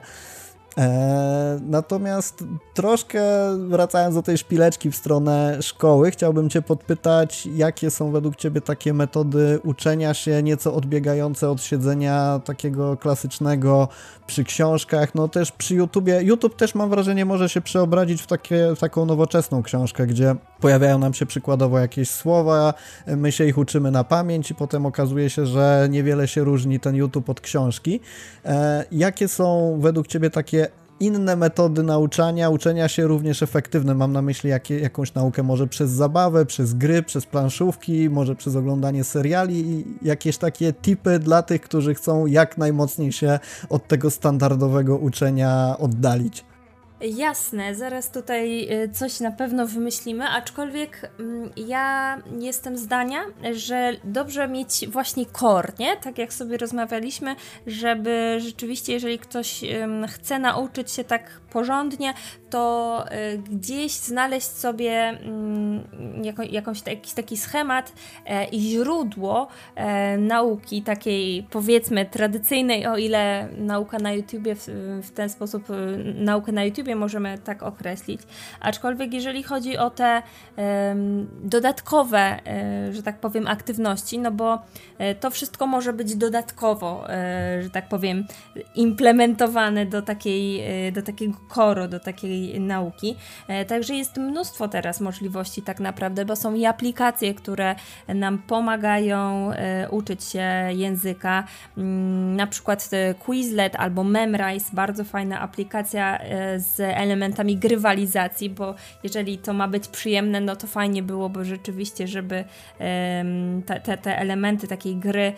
natomiast 1.60 2.44
troszkę 2.74 3.20
wracając 3.68 4.14
do 4.14 4.22
tej 4.22 4.38
szpileczki 4.38 4.90
w 4.90 4.96
stronę 4.96 5.58
szkoły, 5.62 6.10
chciałbym 6.10 6.50
Cię 6.50 6.62
podpytać, 6.62 7.46
jakie 7.46 7.90
są 7.90 8.10
według 8.10 8.36
Ciebie 8.36 8.60
takie 8.60 8.94
metody 8.94 9.60
uczenia 9.64 10.14
się, 10.14 10.42
nieco 10.42 10.74
odbiegające 10.74 11.50
od 11.50 11.62
siedzenia 11.62 12.40
takiego 12.44 12.96
klasycznego 12.96 13.88
przy 14.26 14.44
książkach, 14.44 15.14
no 15.14 15.28
też 15.28 15.52
przy 15.52 15.74
YouTubie. 15.74 16.22
YouTube 16.22 16.56
też 16.56 16.74
mam 16.74 16.90
wrażenie 16.90 17.24
może 17.24 17.48
się 17.48 17.60
przeobrazić 17.60 18.22
w, 18.22 18.26
takie, 18.26 18.74
w 18.76 18.78
taką 18.78 19.06
nowoczesną 19.06 19.62
książkę, 19.62 20.06
gdzie 20.06 20.34
pojawiają 20.60 20.98
nam 20.98 21.14
się 21.14 21.26
przykładowo 21.26 21.78
jakieś 21.78 22.10
słowa, 22.10 22.74
my 23.06 23.32
się 23.32 23.46
ich 23.46 23.58
uczymy 23.58 23.90
na 23.90 24.04
pamięć 24.04 24.50
i 24.50 24.54
potem 24.54 24.86
okazuje 24.86 25.30
się, 25.30 25.46
że 25.46 25.88
niewiele 25.90 26.28
się 26.28 26.44
różni 26.44 26.80
ten 26.80 26.96
YouTube 26.96 27.30
od 27.30 27.40
książki. 27.40 28.00
E, 28.44 28.84
jakie 28.92 29.28
są 29.28 29.78
według 29.80 30.06
Ciebie 30.06 30.30
takie 30.30 30.67
inne 31.00 31.36
metody 31.36 31.82
nauczania, 31.82 32.50
uczenia 32.50 32.88
się 32.88 33.06
również 33.06 33.42
efektywne. 33.42 33.94
Mam 33.94 34.12
na 34.12 34.22
myśli 34.22 34.50
jakie, 34.50 34.80
jakąś 34.80 35.14
naukę 35.14 35.42
może 35.42 35.66
przez 35.66 35.90
zabawę, 35.90 36.46
przez 36.46 36.74
gry, 36.74 37.02
przez 37.02 37.26
planszówki, 37.26 38.10
może 38.10 38.36
przez 38.36 38.56
oglądanie 38.56 39.04
seriali 39.04 39.70
i 39.70 39.84
jakieś 40.02 40.38
takie 40.38 40.72
tipy 40.72 41.18
dla 41.18 41.42
tych, 41.42 41.60
którzy 41.60 41.94
chcą 41.94 42.26
jak 42.26 42.58
najmocniej 42.58 43.12
się 43.12 43.38
od 43.68 43.88
tego 43.88 44.10
standardowego 44.10 44.96
uczenia 44.96 45.76
oddalić. 45.78 46.44
Jasne, 47.00 47.74
zaraz 47.74 48.10
tutaj 48.10 48.68
y, 48.84 48.88
coś 48.92 49.20
na 49.20 49.30
pewno 49.30 49.66
wymyślimy, 49.66 50.28
aczkolwiek 50.28 51.10
mm, 51.18 51.50
ja 51.56 52.18
jestem 52.38 52.78
zdania, 52.78 53.20
że 53.52 53.92
dobrze 54.04 54.48
mieć 54.48 54.88
właśnie 54.88 55.26
core, 55.26 55.72
nie? 55.78 55.96
Tak 55.96 56.18
jak 56.18 56.32
sobie 56.32 56.56
rozmawialiśmy, 56.56 57.36
żeby 57.66 58.38
rzeczywiście, 58.40 58.92
jeżeli 58.92 59.18
ktoś 59.18 59.60
chce 60.08 60.38
nauczyć 60.38 60.90
się 60.90 61.04
tak 61.04 61.40
porządnie, 61.50 62.14
to 62.50 63.04
y, 63.34 63.38
gdzieś 63.38 63.92
znaleźć 63.92 64.46
sobie 64.46 64.92
mm, 64.92 65.84
jakąś, 66.52 66.86
jakiś 66.86 67.12
taki 67.12 67.36
schemat 67.36 67.92
e, 68.26 68.44
i 68.44 68.60
źródło 68.60 69.48
e, 69.74 70.18
nauki 70.18 70.82
takiej 70.82 71.42
powiedzmy 71.50 72.06
tradycyjnej, 72.06 72.86
o 72.86 72.96
ile 72.96 73.48
nauka 73.58 73.98
na 73.98 74.12
YouTubie 74.12 74.54
w, 74.54 74.66
w 75.02 75.10
ten 75.10 75.28
sposób, 75.28 75.70
y, 75.70 75.74
naukę 76.14 76.52
na 76.52 76.64
YouTubie 76.64 76.96
możemy 76.96 77.38
tak 77.38 77.62
określić. 77.62 78.20
Aczkolwiek 78.60 79.12
jeżeli 79.12 79.42
chodzi 79.42 79.78
o 79.78 79.90
te 79.90 80.22
dodatkowe, 81.42 82.18
e, 82.46 82.92
że 82.92 83.02
tak 83.02 83.20
powiem, 83.20 83.46
aktywności, 83.46 84.18
no 84.18 84.30
bo 84.32 84.58
to 85.20 85.30
wszystko 85.30 85.66
może 85.66 85.92
być 85.92 86.16
dodatkowo, 86.16 87.04
że 87.60 87.70
tak 87.70 87.88
powiem, 87.88 88.26
implementowane 88.74 89.86
do 89.86 90.02
takiej, 90.02 90.62
do 90.92 91.02
takiego 91.02 91.37
koro, 91.48 91.88
do 91.88 92.00
takiej 92.00 92.60
nauki. 92.60 93.16
E, 93.48 93.64
także 93.64 93.94
jest 93.94 94.16
mnóstwo 94.16 94.68
teraz 94.68 95.00
możliwości 95.00 95.62
tak 95.62 95.80
naprawdę, 95.80 96.24
bo 96.24 96.36
są 96.36 96.54
i 96.54 96.66
aplikacje, 96.66 97.34
które 97.34 97.74
nam 98.08 98.38
pomagają 98.38 99.52
e, 99.52 99.88
uczyć 99.90 100.24
się 100.24 100.44
języka. 100.70 101.44
Mm, 101.78 102.36
na 102.36 102.46
przykład 102.46 102.88
e, 102.92 103.14
Quizlet 103.14 103.76
albo 103.76 104.04
Memrise, 104.04 104.70
bardzo 104.72 105.04
fajna 105.04 105.40
aplikacja 105.40 106.18
z 106.56 106.80
elementami 106.80 107.56
grywalizacji, 107.56 108.50
bo 108.50 108.74
jeżeli 109.02 109.38
to 109.38 109.52
ma 109.52 109.68
być 109.68 109.88
przyjemne, 109.88 110.40
no 110.40 110.56
to 110.56 110.66
fajnie 110.66 111.02
byłoby 111.02 111.44
rzeczywiście, 111.44 112.08
żeby 112.08 112.44
te, 113.66 113.80
te, 113.80 113.98
te 113.98 114.18
elementy 114.18 114.68
takiej 114.68 114.96
gry 114.96 115.32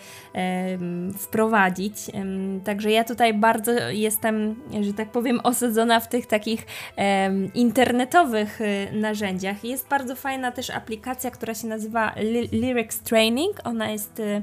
wprowadzić. 1.19 1.95
Także 2.65 2.91
ja 2.91 3.05
tutaj 3.05 3.35
bardzo 3.35 3.73
jestem, 3.91 4.55
że 4.81 4.95
tak 4.95 5.11
powiem, 5.11 5.41
osadzona 5.43 5.90
w 5.99 6.09
tych 6.09 6.27
takich 6.27 6.67
internetowych 7.55 8.61
y, 8.61 8.89
narzędziach. 8.93 9.65
Jest 9.65 9.89
bardzo 9.89 10.17
fajna 10.17 10.53
też 10.53 10.71
aplikacja, 10.71 11.31
która 11.31 11.55
się 11.55 11.67
nazywa 11.67 12.15
Lyrics 12.53 13.01
Training. 13.01 13.57
Ona 13.65 13.91
jest 13.91 14.21
y, 14.21 14.43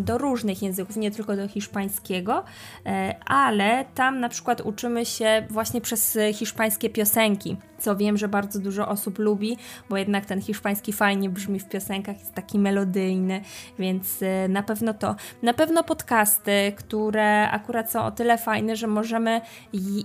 do 0.00 0.18
różnych 0.18 0.62
języków, 0.62 0.96
nie 0.96 1.10
tylko 1.10 1.36
do 1.36 1.48
hiszpańskiego, 1.48 2.44
e, 2.86 3.14
ale 3.26 3.84
tam 3.94 4.20
na 4.20 4.28
przykład 4.28 4.60
uczymy 4.60 5.06
się 5.06 5.46
właśnie 5.50 5.80
przez 5.80 6.18
hiszpańskie 6.32 6.90
piosenki 6.90 7.56
co 7.80 7.96
wiem, 7.96 8.16
że 8.16 8.28
bardzo 8.28 8.58
dużo 8.58 8.88
osób 8.88 9.18
lubi, 9.18 9.56
bo 9.88 9.96
jednak 9.96 10.26
ten 10.26 10.40
hiszpański 10.40 10.92
fajnie 10.92 11.30
brzmi 11.30 11.60
w 11.60 11.68
piosenkach, 11.68 12.18
jest 12.18 12.34
taki 12.34 12.58
melodyjny, 12.58 13.40
więc 13.78 14.22
y, 14.22 14.48
na 14.48 14.62
pewno 14.62 14.94
to. 14.94 15.16
Na 15.42 15.54
pewno 15.54 15.84
podcasty, 15.84 16.72
które 16.76 17.50
akurat 17.50 17.90
są 17.90 18.04
o 18.04 18.10
tyle 18.10 18.38
fajne, 18.38 18.76
że 18.76 18.86
możemy 18.86 19.40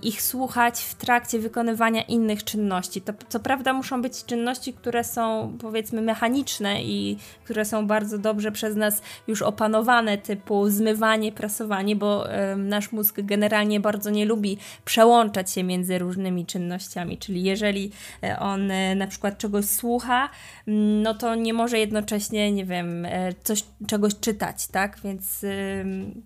ich 0.02 0.22
słuchać 0.22 0.80
w 0.80 0.94
trakcie 0.94 1.38
wykonywania 1.38 2.02
innych 2.02 2.44
czynności. 2.44 3.02
To 3.02 3.12
co 3.28 3.40
prawda 3.40 3.72
muszą 3.72 4.02
być 4.02 4.24
czynności, 4.24 4.72
które 4.72 5.04
są 5.04 5.56
powiedzmy 5.60 6.02
mechaniczne 6.02 6.82
i 6.82 7.18
które 7.44 7.64
są 7.64 7.86
bardzo 7.86 8.18
dobrze 8.18 8.52
przez 8.52 8.76
nas 8.76 9.02
już 9.26 9.35
opanowane, 9.42 10.18
typu 10.18 10.70
zmywanie, 10.70 11.32
prasowanie, 11.32 11.96
bo 11.96 12.24
nasz 12.56 12.92
mózg 12.92 13.20
generalnie 13.22 13.80
bardzo 13.80 14.10
nie 14.10 14.24
lubi 14.24 14.58
przełączać 14.84 15.52
się 15.52 15.62
między 15.62 15.98
różnymi 15.98 16.46
czynnościami, 16.46 17.18
czyli 17.18 17.42
jeżeli 17.42 17.66
jeżeli 17.66 17.90
e, 18.22 18.38
on 18.38 18.70
e, 18.70 18.94
na 18.94 19.06
przykład 19.06 19.38
czegoś 19.38 19.64
słucha, 19.64 20.28
mm, 20.68 21.02
no 21.02 21.14
to 21.14 21.34
nie 21.34 21.54
może 21.54 21.78
jednocześnie, 21.78 22.52
nie 22.52 22.64
wiem, 22.64 23.04
e, 23.04 23.32
coś, 23.44 23.64
czegoś 23.86 24.20
czytać, 24.20 24.66
tak? 24.66 24.98
Więc 25.04 25.44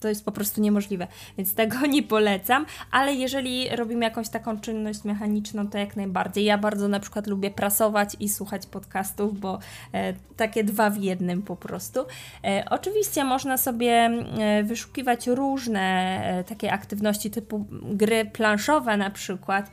to 0.01 0.09
jest 0.09 0.25
po 0.25 0.33
prostu 0.33 0.61
niemożliwe. 0.61 1.07
Więc 1.39 1.55
tego 1.55 1.87
nie 1.97 2.03
polecam, 2.03 2.67
ale 2.91 3.15
jeżeli 3.15 3.69
robimy 3.77 4.05
jakąś 4.05 4.29
taką 4.29 4.61
czynność 4.61 5.05
mechaniczną, 5.05 5.69
to 5.69 5.79
jak 5.79 5.97
najbardziej. 5.97 6.45
Ja 6.45 6.59
bardzo 6.59 6.89
na 6.89 7.01
przykład 7.01 7.27
lubię 7.27 7.51
prasować 7.51 8.17
i 8.21 8.29
słuchać 8.29 8.67
podcastów, 8.67 9.41
bo 9.41 9.59
takie 10.37 10.65
dwa 10.65 10.91
w 10.91 10.97
jednym 10.97 11.43
po 11.43 11.57
prostu. 11.57 12.01
Oczywiście 12.71 13.00
można 13.25 13.59
sobie 13.59 14.11
wyszukiwać 14.65 15.27
różne 15.27 16.45
takie 16.49 16.73
aktywności 16.73 17.31
typu 17.31 17.67
gry 17.83 18.25
planszowe 18.25 18.97
na 18.97 19.11
przykład, 19.11 19.71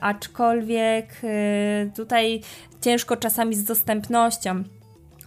aczkolwiek 0.00 1.20
Y, 1.24 1.90
tutaj 1.96 2.40
ciężko 2.80 3.16
czasami 3.16 3.54
z 3.54 3.64
dostępnością 3.64 4.64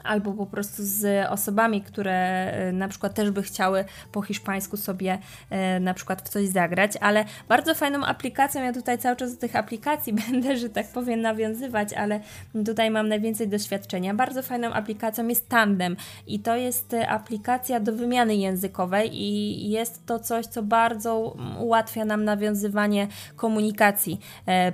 albo 0.04 0.34
po 0.34 0.46
prostu 0.46 0.76
z 0.80 1.28
osobami, 1.30 1.82
które 1.82 2.14
e, 2.14 2.72
na 2.72 2.88
przykład 2.88 3.14
też 3.14 3.32
by 3.32 3.44
chciały 3.44 3.86
po 4.12 4.22
hiszpańsku 4.22 4.78
sobie 4.78 5.18
e, 5.50 5.80
na 5.80 5.94
przykład 5.94 6.22
w 6.22 6.30
coś 6.30 6.48
zagrać, 6.48 6.92
ale 7.02 7.26
bardzo 7.50 7.76
fajną 7.76 8.06
aplikacją, 8.06 8.64
ja 8.64 8.74
tutaj 8.74 8.98
cały 8.98 9.16
czas 9.16 9.34
do 9.34 9.42
tych 9.42 9.56
aplikacji 9.56 10.14
będę, 10.30 10.58
że 10.58 10.70
tak 10.70 10.88
powiem, 10.88 11.22
nawiązywać, 11.22 11.94
ale 11.94 12.20
tutaj 12.66 12.92
mam 12.92 13.08
najwięcej 13.08 13.48
doświadczenia. 13.48 14.14
Bardzo 14.14 14.44
fajną 14.44 14.74
aplikacją 14.74 15.28
jest 15.28 15.50
Tandem 15.50 15.96
i 16.28 16.40
to 16.40 16.56
jest 16.56 16.94
e, 16.94 17.10
aplikacja 17.10 17.80
do 17.80 17.94
wymiany 17.94 18.36
językowej 18.36 19.22
i 19.22 19.70
jest 19.70 20.06
to 20.06 20.20
coś, 20.20 20.46
co 20.46 20.64
bardzo 20.64 21.36
ułatwia 21.60 22.06
nam 22.06 22.24
nawiązywanie 22.24 23.08
komunikacji 23.36 24.20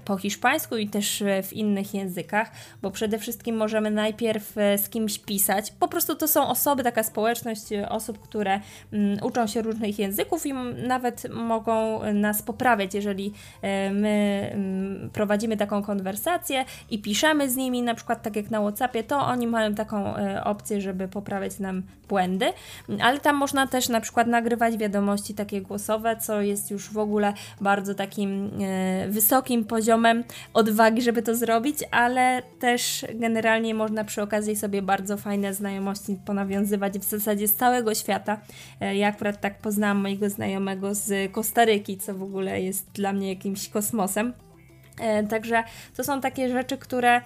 po 0.06 0.18
hiszpańsku 0.18 0.78
i 0.78 0.88
też 0.88 1.24
w 1.44 1.54
innych 1.54 1.94
językach, 1.94 2.52
bo 2.82 2.92
przede 2.92 3.20
wszystkim 3.20 3.58
możemy 3.58 3.92
najpierw 3.92 4.56
z 4.78 4.90
kimś 4.90 5.19
pisać. 5.20 5.72
Po 5.80 5.88
prostu 5.88 6.16
to 6.16 6.28
są 6.28 6.48
osoby, 6.48 6.84
taka 6.84 7.04
społeczność 7.04 7.72
e, 7.72 7.90
osób, 7.90 8.20
które 8.20 8.60
mm, 8.94 9.24
uczą 9.24 9.48
się 9.48 9.62
różnych 9.62 10.00
języków 10.00 10.46
i 10.46 10.54
nawet 10.88 11.30
mogą 11.34 12.02
nas 12.14 12.42
poprawiać, 12.42 12.94
jeżeli 12.94 13.34
e, 13.62 13.92
my 13.92 14.50
mm, 14.54 15.10
prowadzimy 15.14 15.58
taką 15.58 15.84
konwersację 15.84 16.66
i 16.90 17.02
piszemy 17.02 17.50
z 17.50 17.56
nimi, 17.56 17.82
na 17.82 17.96
przykład 17.96 18.22
tak 18.22 18.36
jak 18.36 18.52
na 18.52 18.62
WhatsAppie, 18.62 19.04
to 19.04 19.20
oni 19.20 19.48
mają 19.48 19.76
taką 19.76 20.14
opcję, 20.44 20.82
żeby 20.82 21.08
poprawiać 21.08 21.60
nam 21.60 21.84
błędy, 22.10 22.46
ale 23.02 23.20
tam 23.20 23.36
można 23.36 23.68
też 23.68 23.90
na 23.90 24.02
przykład 24.02 24.28
nagrywać 24.28 24.78
wiadomości 24.78 25.34
takie 25.34 25.62
głosowe, 25.62 26.18
co 26.18 26.42
jest 26.42 26.72
już 26.72 26.90
w 26.90 26.98
ogóle 26.98 27.34
bardzo 27.62 27.96
takim 27.96 28.52
wysokim 29.10 29.66
poziomem 29.66 30.24
odwagi, 30.54 31.02
żeby 31.02 31.22
to 31.22 31.36
zrobić, 31.36 31.78
ale 31.92 32.42
też 32.60 33.06
generalnie 33.14 33.76
można 33.76 34.04
przy 34.04 34.22
okazji 34.22 34.56
sobie 34.56 34.82
bardzo 34.82 35.09
bardzo 35.10 35.24
fajne 35.24 35.54
znajomości 35.54 36.18
ponawiązywać 36.26 37.00
w 37.00 37.04
zasadzie 37.04 37.48
z 37.48 37.54
całego 37.54 37.96
świata. 37.96 38.40
E, 38.82 38.96
ja 38.96 39.08
akurat 39.08 39.42
tak 39.42 39.60
poznałam 39.60 39.98
mojego 39.98 40.30
znajomego 40.30 40.96
z 40.96 41.32
Kostaryki, 41.32 41.98
co 41.98 42.14
w 42.14 42.24
ogóle 42.24 42.62
jest 42.62 42.92
dla 42.92 43.14
mnie 43.14 43.30
jakimś 43.30 43.70
kosmosem. 43.70 44.34
E, 45.00 45.24
także 45.24 45.64
to 45.96 46.04
są 46.04 46.22
takie 46.22 46.50
rzeczy, 46.50 46.78
które 46.78 47.22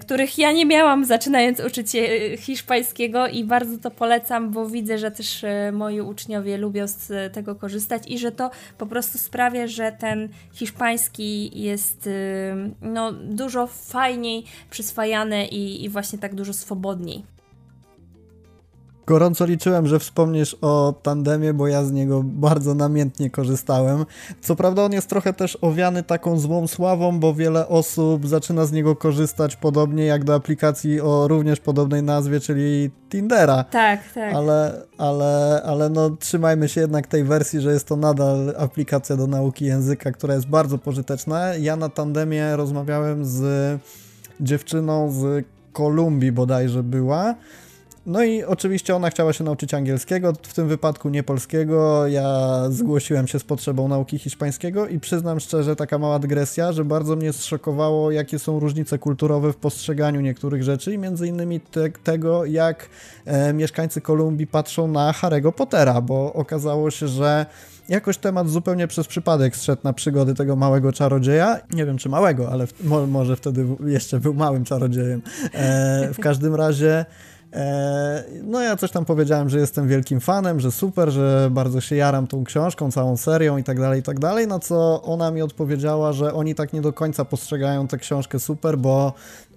których 0.00 0.38
ja 0.38 0.52
nie 0.52 0.66
miałam 0.66 1.04
zaczynając 1.04 1.60
uczyć 1.60 1.90
się 1.90 2.06
hiszpańskiego 2.38 3.28
i 3.28 3.44
bardzo 3.44 3.78
to 3.78 3.90
polecam, 3.90 4.50
bo 4.50 4.66
widzę, 4.66 4.98
że 4.98 5.10
też 5.10 5.44
moi 5.72 6.00
uczniowie 6.00 6.56
lubią 6.56 6.88
z 6.88 7.34
tego 7.34 7.54
korzystać 7.54 8.02
i 8.06 8.18
że 8.18 8.32
to 8.32 8.50
po 8.78 8.86
prostu 8.86 9.18
sprawia, 9.18 9.66
że 9.66 9.92
ten 9.92 10.28
hiszpański 10.52 11.62
jest 11.62 12.08
no, 12.82 13.12
dużo 13.12 13.66
fajniej 13.66 14.44
przyswajany 14.70 15.46
i, 15.46 15.84
i 15.84 15.88
właśnie 15.88 16.18
tak 16.18 16.34
dużo 16.34 16.52
swobodniej. 16.52 17.33
Gorąco 19.06 19.46
liczyłem, 19.46 19.86
że 19.86 19.98
wspomniesz 19.98 20.56
o 20.60 20.94
tandemie, 21.02 21.54
bo 21.54 21.68
ja 21.68 21.84
z 21.84 21.92
niego 21.92 22.22
bardzo 22.24 22.74
namiętnie 22.74 23.30
korzystałem. 23.30 24.06
Co 24.40 24.56
prawda 24.56 24.82
on 24.82 24.92
jest 24.92 25.08
trochę 25.08 25.32
też 25.32 25.58
owiany 25.60 26.02
taką 26.02 26.38
złą 26.38 26.66
sławą, 26.66 27.20
bo 27.20 27.34
wiele 27.34 27.68
osób 27.68 28.26
zaczyna 28.26 28.66
z 28.66 28.72
niego 28.72 28.96
korzystać 28.96 29.56
podobnie 29.56 30.04
jak 30.04 30.24
do 30.24 30.34
aplikacji 30.34 31.00
o 31.00 31.28
również 31.28 31.60
podobnej 31.60 32.02
nazwie, 32.02 32.40
czyli 32.40 32.90
Tindera. 33.08 33.64
Tak, 33.64 34.00
tak. 34.14 34.34
Ale, 34.34 34.82
ale, 34.98 35.62
ale 35.64 35.88
no 35.88 36.10
trzymajmy 36.10 36.68
się 36.68 36.80
jednak 36.80 37.06
tej 37.06 37.24
wersji, 37.24 37.60
że 37.60 37.72
jest 37.72 37.88
to 37.88 37.96
nadal 37.96 38.54
aplikacja 38.58 39.16
do 39.16 39.26
nauki 39.26 39.64
języka, 39.64 40.12
która 40.12 40.34
jest 40.34 40.46
bardzo 40.46 40.78
pożyteczna. 40.78 41.54
Ja 41.54 41.76
na 41.76 41.88
tandemie 41.88 42.56
rozmawiałem 42.56 43.24
z 43.24 43.44
dziewczyną 44.40 45.12
z 45.12 45.44
Kolumbii 45.72 46.32
bodajże 46.32 46.82
była 46.82 47.34
no 48.06 48.24
i 48.24 48.44
oczywiście 48.44 48.96
ona 48.96 49.10
chciała 49.10 49.32
się 49.32 49.44
nauczyć 49.44 49.74
angielskiego, 49.74 50.32
w 50.42 50.54
tym 50.54 50.68
wypadku 50.68 51.08
nie 51.08 51.22
polskiego. 51.22 52.06
Ja 52.06 52.60
zgłosiłem 52.70 53.26
się 53.26 53.38
z 53.38 53.44
potrzebą 53.44 53.88
nauki 53.88 54.18
hiszpańskiego 54.18 54.88
i 54.88 55.00
przyznam 55.00 55.40
szczerze, 55.40 55.76
taka 55.76 55.98
mała 55.98 56.18
dygresja, 56.18 56.72
że 56.72 56.84
bardzo 56.84 57.16
mnie 57.16 57.32
zszokowało, 57.32 58.10
jakie 58.10 58.38
są 58.38 58.60
różnice 58.60 58.98
kulturowe 58.98 59.52
w 59.52 59.56
postrzeganiu 59.56 60.20
niektórych 60.20 60.62
rzeczy 60.62 60.94
i 60.94 60.98
między 60.98 61.28
innymi 61.28 61.60
te, 61.60 61.90
tego, 61.90 62.44
jak 62.44 62.88
e, 63.24 63.52
mieszkańcy 63.52 64.00
Kolumbii 64.00 64.46
patrzą 64.46 64.88
na 64.88 65.12
Harry'ego 65.12 65.52
Pottera, 65.52 66.00
bo 66.00 66.32
okazało 66.32 66.90
się, 66.90 67.08
że 67.08 67.46
jakoś 67.88 68.18
temat 68.18 68.48
zupełnie 68.48 68.86
przez 68.88 69.06
przypadek 69.06 69.56
zszedł 69.56 69.80
na 69.84 69.92
przygody 69.92 70.34
tego 70.34 70.56
małego 70.56 70.92
czarodzieja. 70.92 71.60
Nie 71.70 71.86
wiem, 71.86 71.98
czy 71.98 72.08
małego, 72.08 72.50
ale 72.50 72.66
w, 72.66 72.84
mo, 72.84 73.06
może 73.06 73.36
wtedy 73.36 73.66
jeszcze 73.86 74.20
był 74.20 74.34
małym 74.34 74.64
czarodziejem. 74.64 75.22
E, 75.52 76.10
w 76.14 76.20
każdym 76.20 76.54
razie 76.54 77.04
no 78.44 78.60
ja 78.60 78.76
coś 78.76 78.90
tam 78.90 79.04
powiedziałem, 79.04 79.48
że 79.48 79.58
jestem 79.58 79.88
wielkim 79.88 80.20
fanem, 80.20 80.60
że 80.60 80.72
super, 80.72 81.10
że 81.10 81.48
bardzo 81.50 81.80
się 81.80 81.96
jaram 81.96 82.26
tą 82.26 82.44
książką, 82.44 82.90
całą 82.90 83.16
serią 83.16 83.56
i 83.56 83.64
tak 83.64 83.80
dalej, 83.80 84.00
i 84.00 84.02
tak 84.02 84.20
dalej, 84.20 84.46
na 84.46 84.58
co 84.58 85.02
ona 85.02 85.30
mi 85.30 85.42
odpowiedziała, 85.42 86.12
że 86.12 86.34
oni 86.34 86.54
tak 86.54 86.72
nie 86.72 86.80
do 86.80 86.92
końca 86.92 87.24
postrzegają 87.24 87.88
tę 87.88 87.98
książkę 87.98 88.40
super, 88.40 88.78
bo 88.78 89.12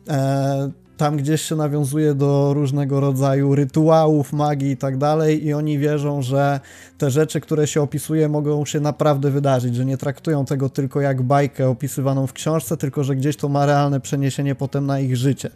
e, 0.10 0.72
tam 0.98 1.18
gdzieś 1.18 1.42
się 1.42 1.56
nawiązuje 1.56 2.14
do 2.14 2.54
różnego 2.54 3.00
rodzaju 3.00 3.56
rytuałów, 3.56 4.34
magii 4.34 4.72
i 4.72 4.78
tak 4.78 4.98
dalej 4.98 5.46
i 5.46 5.54
oni 5.54 5.80
wierzą, 5.80 6.22
że 6.22 6.60
te 6.98 7.12
rzeczy, 7.12 7.42
które 7.42 7.68
się 7.68 7.82
opisuje 7.82 8.30
mogą 8.30 8.66
się 8.66 8.80
naprawdę 8.80 9.32
wydarzyć, 9.32 9.76
że 9.76 9.86
nie 9.86 9.98
traktują 9.98 10.46
tego 10.46 10.70
tylko 10.70 11.02
jak 11.02 11.22
bajkę 11.22 11.70
opisywaną 11.70 12.28
w 12.28 12.34
książce, 12.34 12.78
tylko 12.78 13.04
że 13.04 13.16
gdzieś 13.16 13.38
to 13.38 13.50
ma 13.50 13.66
realne 13.66 14.00
przeniesienie 14.00 14.56
potem 14.56 14.86
na 14.86 15.00
ich 15.00 15.18
życie. 15.18 15.50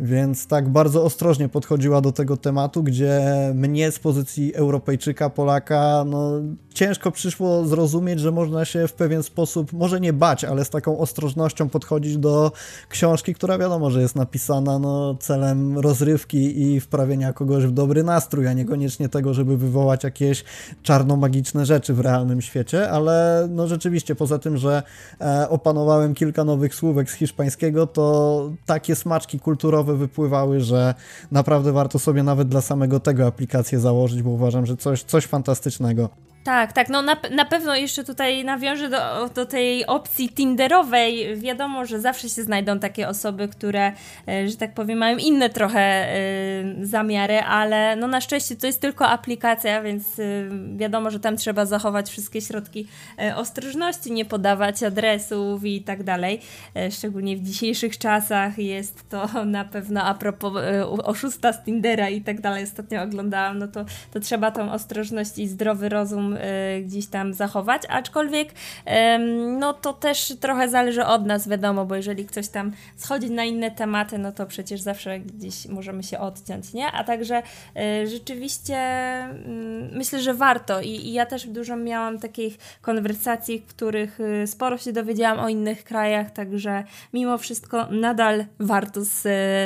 Więc 0.00 0.46
tak 0.46 0.68
bardzo 0.68 1.04
ostrożnie 1.04 1.48
podchodziła 1.48 2.00
do 2.00 2.12
tego 2.12 2.36
tematu, 2.36 2.82
gdzie 2.82 3.22
mnie 3.54 3.92
z 3.92 3.98
pozycji 3.98 4.54
Europejczyka, 4.54 5.30
Polaka, 5.30 6.04
no 6.06 6.40
ciężko 6.74 7.10
przyszło 7.10 7.66
zrozumieć, 7.66 8.20
że 8.20 8.32
można 8.32 8.64
się 8.64 8.88
w 8.88 8.92
pewien 8.92 9.22
sposób, 9.22 9.72
może 9.72 10.00
nie 10.00 10.12
bać, 10.12 10.44
ale 10.44 10.64
z 10.64 10.70
taką 10.70 10.98
ostrożnością 10.98 11.68
podchodzić 11.68 12.16
do 12.16 12.52
książki, 12.88 13.34
która 13.34 13.58
wiadomo, 13.58 13.90
że 13.90 14.00
jest 14.00 14.16
napisana 14.16 14.78
no, 14.78 15.14
celem 15.20 15.78
rozrywki 15.78 16.62
i 16.62 16.80
wprawienia 16.80 17.32
kogoś 17.32 17.66
w 17.66 17.70
dobry 17.70 18.02
nastrój, 18.02 18.48
a 18.48 18.52
niekoniecznie 18.52 19.08
tego, 19.08 19.34
żeby 19.34 19.56
wywołać 19.56 20.04
jakieś 20.04 20.44
czarno-magiczne 20.82 21.66
rzeczy 21.66 21.94
w 21.94 22.00
realnym 22.00 22.42
świecie, 22.42 22.90
ale 22.90 23.46
no 23.50 23.66
rzeczywiście 23.66 24.14
poza 24.14 24.38
tym, 24.38 24.56
że 24.56 24.82
e, 25.20 25.48
opanowałem 25.48 26.14
kilka 26.14 26.44
nowych 26.44 26.74
słówek 26.74 27.10
z 27.10 27.14
hiszpańskiego, 27.14 27.86
to 27.86 28.50
takie 28.66 28.96
smaczki 28.96 29.40
kulturowe 29.40 29.83
wypływały, 29.92 30.60
że 30.60 30.94
naprawdę 31.30 31.72
warto 31.72 31.98
sobie 31.98 32.22
nawet 32.22 32.48
dla 32.48 32.60
samego 32.60 33.00
tego 33.00 33.26
aplikację 33.26 33.80
założyć, 33.80 34.22
bo 34.22 34.30
uważam, 34.30 34.66
że 34.66 34.76
coś, 34.76 35.02
coś 35.02 35.26
fantastycznego. 35.26 36.08
Tak, 36.44 36.72
tak, 36.72 36.88
no 36.88 37.02
na, 37.02 37.16
na 37.30 37.44
pewno 37.44 37.76
jeszcze 37.76 38.04
tutaj 38.04 38.44
nawiążę 38.44 38.88
do, 38.88 39.28
do 39.34 39.46
tej 39.46 39.86
opcji 39.86 40.28
Tinderowej. 40.28 41.36
Wiadomo, 41.36 41.86
że 41.86 42.00
zawsze 42.00 42.28
się 42.28 42.42
znajdą 42.42 42.78
takie 42.78 43.08
osoby, 43.08 43.48
które, 43.48 43.92
e, 44.28 44.48
że 44.48 44.56
tak 44.56 44.74
powiem, 44.74 44.98
mają 44.98 45.16
inne 45.16 45.50
trochę 45.50 46.16
y, 46.16 46.86
zamiary, 46.86 47.40
ale 47.40 47.96
no 47.96 48.06
na 48.06 48.20
szczęście 48.20 48.56
to 48.56 48.66
jest 48.66 48.80
tylko 48.80 49.08
aplikacja, 49.08 49.82
więc 49.82 50.18
y, 50.18 50.50
wiadomo, 50.76 51.10
że 51.10 51.20
tam 51.20 51.36
trzeba 51.36 51.66
zachować 51.66 52.10
wszystkie 52.10 52.40
środki 52.40 52.88
y, 53.22 53.34
ostrożności, 53.34 54.12
nie 54.12 54.24
podawać 54.24 54.82
adresów 54.82 55.64
i 55.64 55.82
tak 55.82 56.02
dalej. 56.02 56.40
Szczególnie 56.90 57.36
w 57.36 57.42
dzisiejszych 57.42 57.98
czasach 57.98 58.58
jest 58.58 59.08
to 59.08 59.28
na 59.44 59.64
pewno 59.64 60.02
a 60.02 60.14
propos 60.14 60.52
oszusta 61.04 61.52
z 61.52 61.64
Tindera 61.64 62.08
i 62.08 62.20
tak 62.20 62.40
dalej. 62.40 62.64
Ostatnio 62.64 63.02
oglądałam, 63.02 63.58
no 63.58 63.68
to, 63.68 63.84
to 64.12 64.20
trzeba 64.20 64.50
tą 64.50 64.72
ostrożność 64.72 65.38
i 65.38 65.48
zdrowy 65.48 65.88
rozum 65.88 66.33
Y, 66.36 66.82
gdzieś 66.82 67.06
tam 67.06 67.34
zachować, 67.34 67.82
aczkolwiek 67.88 68.48
no 69.58 69.72
to 69.72 69.92
też 69.92 70.34
trochę 70.40 70.68
zależy 70.68 71.04
od 71.04 71.26
nas, 71.26 71.48
wiadomo, 71.48 71.86
bo 71.86 71.94
jeżeli 71.94 72.26
ktoś 72.26 72.48
tam 72.48 72.72
schodzi 72.96 73.30
na 73.30 73.44
inne 73.44 73.70
tematy, 73.70 74.18
no 74.18 74.32
to 74.32 74.46
przecież 74.46 74.80
zawsze 74.80 75.20
gdzieś 75.20 75.66
możemy 75.66 76.02
się 76.02 76.18
odciąć, 76.18 76.72
nie? 76.72 76.86
A 76.86 77.04
także 77.04 77.42
y, 78.02 78.06
rzeczywiście 78.06 78.76
mm, 78.76 79.90
myślę, 79.92 80.20
że 80.20 80.34
warto 80.34 80.80
I, 80.80 80.88
i 80.88 81.12
ja 81.12 81.26
też 81.26 81.46
dużo 81.46 81.76
miałam 81.76 82.18
takich 82.18 82.58
konwersacji, 82.82 83.58
w 83.58 83.66
których 83.66 84.20
y, 84.20 84.46
sporo 84.46 84.78
się 84.78 84.92
dowiedziałam 84.92 85.38
o 85.38 85.48
innych 85.48 85.84
krajach, 85.84 86.30
także 86.30 86.84
mimo 87.12 87.38
wszystko 87.38 87.86
nadal 87.90 88.44
warto 88.58 89.04
z, 89.04 89.22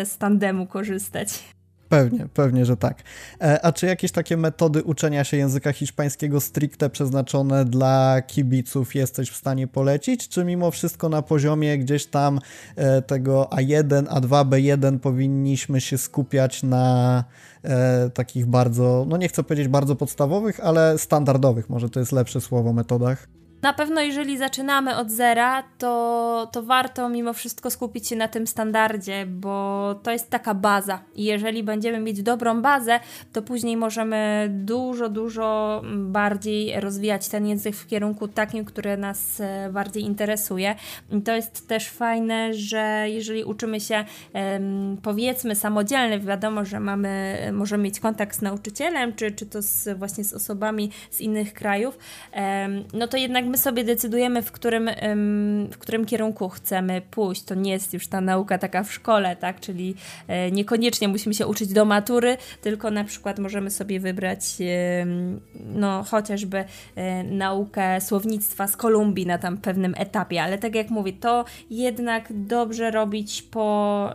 z 0.09 0.19
tandemu 0.19 0.66
korzystać. 0.66 1.58
Pewnie, 1.89 2.26
pewnie, 2.34 2.64
że 2.64 2.76
tak. 2.76 3.03
E, 3.41 3.64
a 3.64 3.72
czy 3.72 3.86
jakieś 3.86 4.12
takie 4.12 4.36
metody 4.36 4.82
uczenia 4.82 5.24
się 5.24 5.36
języka 5.36 5.72
hiszpańskiego 5.72 6.41
stricte 6.41 6.91
przeznaczone 6.91 7.64
dla 7.64 8.22
kibiców 8.26 8.95
jesteś 8.95 9.30
w 9.30 9.36
stanie 9.36 9.66
polecić, 9.66 10.28
czy 10.28 10.45
mimo 10.45 10.70
wszystko 10.70 11.09
na 11.09 11.22
poziomie 11.22 11.78
gdzieś 11.78 12.07
tam 12.07 12.41
e, 12.76 13.03
tego 13.03 13.49
A1, 13.53 14.05
A2, 14.05 14.49
B1 14.49 14.99
powinniśmy 14.99 15.80
się 15.80 15.99
skupiać 15.99 16.62
na 16.62 17.24
e, 17.62 18.11
takich 18.11 18.47
bardzo, 18.47 19.07
no 19.09 19.16
nie 19.16 19.28
chcę 19.28 19.43
powiedzieć 19.43 19.68
bardzo 19.68 19.97
podstawowych, 19.97 20.61
ale 20.61 20.99
standardowych, 20.99 21.70
może 21.70 21.91
to 21.91 22.01
jest 22.01 22.12
lepsze 22.12 22.41
słowo, 22.41 22.72
metodach? 22.72 23.38
Na 23.63 23.73
pewno, 23.73 24.01
jeżeli 24.01 24.39
zaczynamy 24.39 24.97
od 24.97 25.11
zera, 25.11 25.63
to, 25.79 26.49
to 26.53 26.63
warto 26.63 27.09
mimo 27.09 27.33
wszystko 27.33 27.71
skupić 27.71 28.09
się 28.09 28.17
na 28.17 28.29
tym 28.29 28.47
standardzie, 28.47 29.27
bo 29.27 29.95
to 30.03 30.11
jest 30.11 30.31
taka 30.31 30.55
baza. 30.55 31.01
I 31.15 31.25
jeżeli 31.25 31.63
będziemy 31.63 32.01
mieć 32.01 32.23
dobrą 32.23 32.63
bazę, 32.63 33.01
to 33.33 33.43
później 33.43 33.77
możemy 33.77 34.49
dużo, 34.51 35.09
dużo 35.09 35.83
bardziej 35.95 36.81
rozwijać 36.81 37.29
ten 37.29 37.47
język 37.47 37.77
w 37.77 37.87
kierunku 37.87 38.29
takim, 38.29 38.65
który 38.65 38.97
nas 38.97 39.41
e, 39.41 39.71
bardziej 39.73 40.03
interesuje. 40.03 40.75
I 41.13 41.23
to 41.23 41.33
jest 41.37 41.69
też 41.69 41.89
fajne, 41.89 42.55
że 42.55 43.07
jeżeli 43.09 43.45
uczymy 43.45 43.81
się, 43.81 44.05
powiedzmy, 45.03 45.55
samodzielnie, 45.55 46.19
wiadomo, 46.19 46.65
że 46.65 46.81
mamy, 46.81 47.39
możemy 47.53 47.85
mieć 47.85 48.01
kontakt 48.01 48.37
z 48.37 48.43
nauczycielem, 48.43 49.15
czy, 49.15 49.31
czy 49.31 49.47
to 49.47 49.63
z, 49.63 49.99
właśnie 49.99 50.25
z 50.25 50.33
osobami 50.33 50.91
z 51.11 51.21
innych 51.21 51.55
krajów, 51.55 51.99
no 52.93 53.09
to 53.09 53.17
jednak 53.17 53.48
my 53.49 53.59
sobie 53.59 53.85
decydujemy, 53.85 54.43
w 54.43 54.53
którym, 54.53 54.91
w 55.73 55.79
którym 55.79 56.07
kierunku 56.07 56.49
chcemy 56.49 57.03
pójść. 57.11 57.43
To 57.43 57.55
nie 57.55 57.71
jest 57.71 57.95
już 57.95 58.09
ta 58.09 58.21
nauka 58.21 58.59
taka 58.59 58.83
w 58.83 58.93
szkole, 58.93 59.37
tak? 59.37 59.61
Czyli 59.61 59.95
e, 60.29 60.51
niekoniecznie 60.51 61.09
musimy 61.09 61.35
się 61.35 61.47
uczyć 61.47 61.73
do 61.73 61.85
matury, 61.85 62.37
tylko 62.63 62.91
na 62.91 63.05
przykład 63.05 63.39
możemy 63.39 63.71
sobie 63.71 64.01
wybrać 64.01 64.41
no 65.55 66.05
chociażby 66.05 66.65
e, 66.97 67.25
naukę 67.25 68.01
słownictwa 68.01 68.67
z 68.67 68.77
Kolumbii 68.77 69.27
na 69.27 69.39
tam 69.39 69.59
pewnym 69.59 69.95
etapie, 69.97 70.43
ale 70.43 70.59
tak 70.59 70.75
jak 70.75 70.91
mówię, 70.91 71.13
to 71.13 71.45
jednak 71.71 72.25
dobrze 72.31 72.91
robić 72.91 73.43
po 73.43 74.11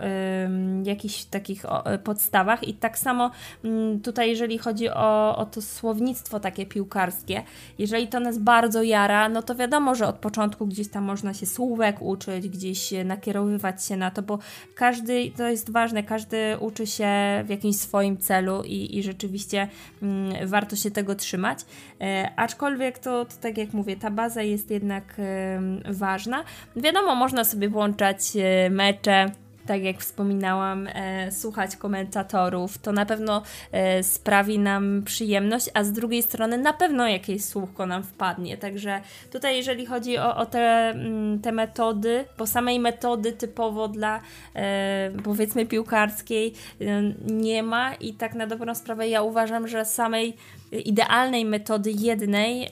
jakichś 0.84 1.24
takich 1.24 1.66
podstawach 2.04 2.68
i 2.68 2.74
tak 2.74 2.98
samo 2.98 3.32
mm, 3.64 4.02
tutaj 4.02 4.30
jeżeli 4.30 4.58
chodzi 4.58 4.90
o, 4.90 5.38
o 5.38 5.46
to 5.46 5.62
słownictwo 5.62 6.40
takie 6.40 6.66
piłkarskie, 6.66 7.44
jeżeli 7.78 8.08
to 8.08 8.20
nas 8.20 8.38
bardzo 8.38 8.84
jara, 8.84 9.23
no 9.30 9.42
to 9.42 9.56
wiadomo, 9.56 9.96
że 9.96 10.08
od 10.08 10.16
początku 10.16 10.68
gdzieś 10.68 10.88
tam 10.90 11.04
można 11.04 11.34
się 11.34 11.46
słówek 11.46 12.02
uczyć, 12.02 12.50
gdzieś 12.50 12.94
nakierowywać 13.06 13.86
się 13.86 13.98
na 13.98 14.12
to, 14.12 14.22
bo 14.22 14.40
każdy, 14.76 15.32
to 15.38 15.50
jest 15.50 15.72
ważne, 15.72 16.04
każdy 16.04 16.58
uczy 16.60 16.88
się 16.88 17.08
w 17.46 17.50
jakimś 17.50 17.76
swoim 17.76 18.18
celu 18.18 18.64
i, 18.66 18.98
i 18.98 19.04
rzeczywiście 19.04 19.68
mm, 20.02 20.48
warto 20.48 20.76
się 20.76 20.92
tego 20.92 21.16
trzymać. 21.16 21.60
E, 22.02 22.32
aczkolwiek 22.36 23.00
to, 23.00 23.26
to, 23.26 23.32
tak 23.42 23.58
jak 23.58 23.74
mówię, 23.74 23.96
ta 23.96 24.12
baza 24.12 24.42
jest 24.42 24.72
jednak 24.72 25.16
e, 25.20 25.62
ważna. 25.94 26.44
Wiadomo, 26.76 27.16
można 27.16 27.44
sobie 27.44 27.70
włączać 27.70 28.18
e, 28.36 28.70
mecze, 28.70 29.32
tak 29.66 29.84
jak 29.84 29.98
wspominałam, 29.98 30.88
e, 30.88 31.32
słuchać 31.32 31.76
komentatorów. 31.76 32.78
To 32.78 32.92
na 32.92 33.06
pewno 33.06 33.42
e, 33.72 34.04
sprawi 34.04 34.60
nam 34.60 35.04
przyjemność, 35.06 35.70
a 35.74 35.84
z 35.84 35.92
drugiej 35.92 36.24
strony 36.24 36.58
na 36.58 36.74
pewno 36.74 37.08
jakieś 37.08 37.46
słówko 37.46 37.86
nam 37.86 38.04
wpadnie. 38.04 38.58
Także 38.58 39.02
tutaj, 39.32 39.58
jeżeli 39.58 39.86
chodzi 39.86 40.18
o, 40.18 40.36
o 40.36 40.46
te, 40.46 40.90
mm, 40.90 41.40
te 41.40 41.52
metody, 41.52 42.26
bo 42.38 42.48
samej 42.48 42.80
metody 42.80 43.32
typowo 43.32 43.88
dla 43.88 44.22
e, 44.56 45.12
powiedzmy 45.24 45.66
piłkarskiej 45.66 46.54
e, 46.82 47.02
nie 47.26 47.64
ma 47.64 47.94
i 47.94 48.14
tak 48.14 48.36
na 48.36 48.48
dobrą 48.48 48.76
sprawę 48.76 49.08
ja 49.08 49.22
uważam, 49.22 49.68
że 49.68 49.86
samej 49.86 50.38
idealnej 50.80 51.46
metody 51.46 51.92
jednej 51.92 52.64
e, 52.64 52.70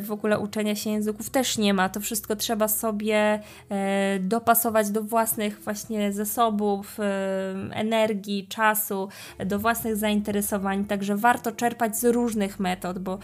w 0.00 0.08
ogóle 0.12 0.38
uczenia 0.38 0.74
się 0.74 0.90
języków 0.90 1.30
też 1.30 1.58
nie 1.58 1.74
ma. 1.74 1.88
To 1.88 2.00
wszystko 2.00 2.36
trzeba 2.36 2.68
sobie 2.68 3.40
e, 3.70 4.18
dopasować 4.18 4.90
do 4.90 5.02
własnych 5.02 5.60
właśnie 5.60 6.12
zasobów, 6.12 7.00
e, 7.00 7.04
energii, 7.72 8.46
czasu, 8.48 9.08
do 9.46 9.58
własnych 9.58 9.96
zainteresowań. 9.96 10.84
Także 10.84 11.16
warto 11.16 11.52
czerpać 11.52 11.96
z 11.96 12.04
różnych 12.04 12.60
metod, 12.60 12.98
bo 12.98 13.18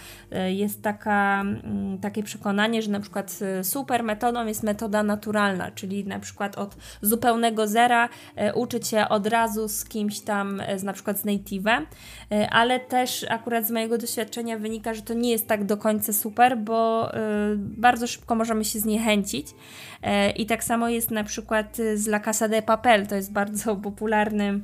jest 0.48 0.82
taka, 0.82 1.40
mm, 1.40 1.98
takie 1.98 2.22
przekonanie, 2.22 2.82
że 2.82 2.90
na 2.90 3.00
przykład 3.00 3.38
super 3.62 4.02
metodą 4.02 4.46
jest 4.46 4.62
metoda 4.62 5.02
naturalna, 5.02 5.70
czyli 5.70 6.04
na 6.04 6.18
przykład 6.18 6.58
od 6.58 6.76
zupełnego 7.02 7.66
zera 7.66 8.08
uczyć 8.54 8.88
się 8.88 9.08
od 9.08 9.26
razu 9.26 9.68
z 9.68 9.84
kimś 9.84 10.20
tam, 10.20 10.62
z 10.76 10.82
na 10.82 10.92
przykład 10.92 11.18
z 11.18 11.24
native'em, 11.24 11.86
ale 12.50 12.80
też 12.80 13.26
akurat 13.28 13.66
z 13.66 13.70
mojego 13.70 13.98
doświadczenia 13.98 14.13
doświadczenia 14.14 14.58
wynika, 14.58 14.94
że 14.94 15.02
to 15.02 15.14
nie 15.14 15.30
jest 15.30 15.46
tak 15.46 15.64
do 15.64 15.76
końca 15.76 16.12
super, 16.12 16.58
bo 16.58 17.10
y, 17.14 17.18
bardzo 17.56 18.06
szybko 18.06 18.34
możemy 18.34 18.64
się 18.64 18.78
zniechęcić. 18.78 19.46
E, 20.02 20.30
I 20.30 20.46
tak 20.46 20.64
samo 20.64 20.88
jest 20.88 21.10
na 21.10 21.24
przykład 21.24 21.76
z 21.94 22.06
La 22.06 22.20
Casa 22.20 22.48
de 22.48 22.62
Papel. 22.62 23.06
To 23.06 23.14
jest 23.14 23.32
bardzo 23.32 23.76
popularny 23.88 24.60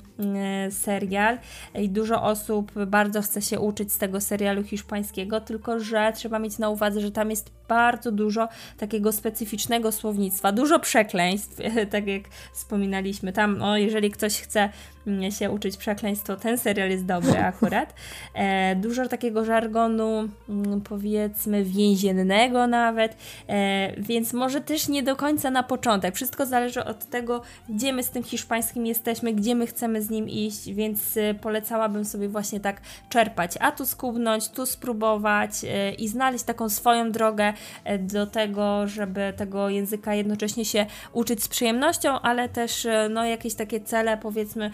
y, 0.67 0.71
serial 0.71 1.39
i 1.75 1.89
dużo 1.89 2.23
osób 2.23 2.73
bardzo 2.87 3.23
chce 3.23 3.43
się 3.43 3.61
uczyć 3.61 3.93
z 3.93 3.99
tego 3.99 4.21
serialu 4.21 4.63
hiszpańskiego, 4.63 5.41
tylko 5.41 5.81
że 5.81 6.13
trzeba 6.15 6.39
mieć 6.39 6.59
na 6.59 6.71
uwadze, 6.71 7.01
że 7.01 7.11
tam 7.11 7.31
jest 7.31 7.51
bardzo 7.71 8.13
dużo 8.13 8.49
takiego 8.79 9.13
specyficznego 9.13 9.93
słownictwa, 9.93 10.53
dużo 10.53 10.79
przekleństw, 10.81 11.57
tak 11.93 12.07
jak 12.07 12.23
wspominaliśmy. 12.53 13.33
Tam, 13.33 13.63
o, 13.63 13.77
jeżeli 13.77 14.11
ktoś 14.11 14.41
chce 14.41 14.69
mm, 15.07 15.31
się 15.31 15.51
uczyć 15.51 15.77
przekleństw, 15.77 16.27
to 16.27 16.37
ten 16.37 16.59
serial 16.59 16.91
jest 16.91 17.07
dobry 17.07 17.39
akurat. 17.53 17.95
E, 18.35 18.77
dużo 18.77 19.09
takiego 19.09 19.45
żargonu, 19.45 20.29
mm, 20.49 20.81
powiedzmy, 20.81 21.65
więziennego 21.65 22.67
nawet, 22.67 23.17
e, 23.49 23.93
więc 23.99 24.33
może 24.33 24.61
też 24.61 24.89
nie 24.89 25.03
do 25.03 25.17
końca 25.17 25.51
na 25.51 25.63
początek. 25.63 26.15
Wszystko 26.15 26.47
zależy 26.47 26.85
od 26.85 27.05
tego, 27.05 27.43
gdzie 27.69 27.93
my 27.93 28.03
z 28.03 28.11
tym 28.11 28.23
hiszpańskim 28.23 28.87
jesteśmy, 28.87 29.33
gdzie 29.33 29.55
my 29.55 29.67
chcemy 29.67 30.03
z 30.03 30.11
nim 30.11 30.29
iść, 30.29 30.73
więc 30.73 31.17
e, 31.17 31.35
polecałabym 31.35 32.05
sobie 32.05 32.29
właśnie 32.29 32.61
tak 32.61 32.81
czerpać, 33.09 33.55
a 33.61 33.73
tu 33.73 33.87
skubnąć, 33.87 34.49
tu 34.49 34.67
spróbować 34.67 35.51
e, 35.65 35.93
i 35.93 36.09
znaleźć 36.09 36.45
taką 36.45 36.69
swoją 36.69 37.13
drogę 37.13 37.53
do 37.99 38.27
tego, 38.27 38.89
żeby 38.89 39.33
tego 39.37 39.69
języka 39.69 40.15
jednocześnie 40.15 40.65
się 40.65 40.87
uczyć 41.13 41.43
z 41.43 41.49
przyjemnością, 41.49 42.21
ale 42.21 42.49
też 42.49 42.87
no, 43.11 43.25
jakieś 43.25 43.55
takie 43.55 43.81
cele, 43.81 44.19
powiedzmy, 44.19 44.71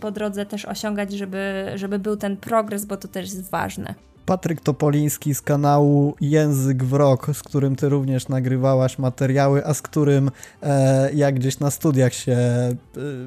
po 0.00 0.10
drodze 0.10 0.46
też 0.46 0.64
osiągać, 0.64 1.12
żeby, 1.12 1.72
żeby 1.74 1.98
był 1.98 2.16
ten 2.16 2.36
progres, 2.36 2.84
bo 2.84 2.96
to 2.96 3.08
też 3.08 3.24
jest 3.24 3.50
ważne. 3.50 4.07
Patryk 4.28 4.60
Topoliński 4.60 5.34
z 5.34 5.42
kanału 5.42 6.14
Język 6.20 6.84
Wrok, 6.84 7.26
z 7.32 7.42
którym 7.42 7.76
ty 7.76 7.88
również 7.88 8.28
nagrywałaś 8.28 8.98
materiały, 8.98 9.66
a 9.66 9.74
z 9.74 9.82
którym 9.82 10.30
e, 10.62 11.12
jak 11.14 11.34
gdzieś 11.34 11.58
na 11.58 11.70
studiach 11.70 12.14
się 12.14 12.32
e, 12.32 12.76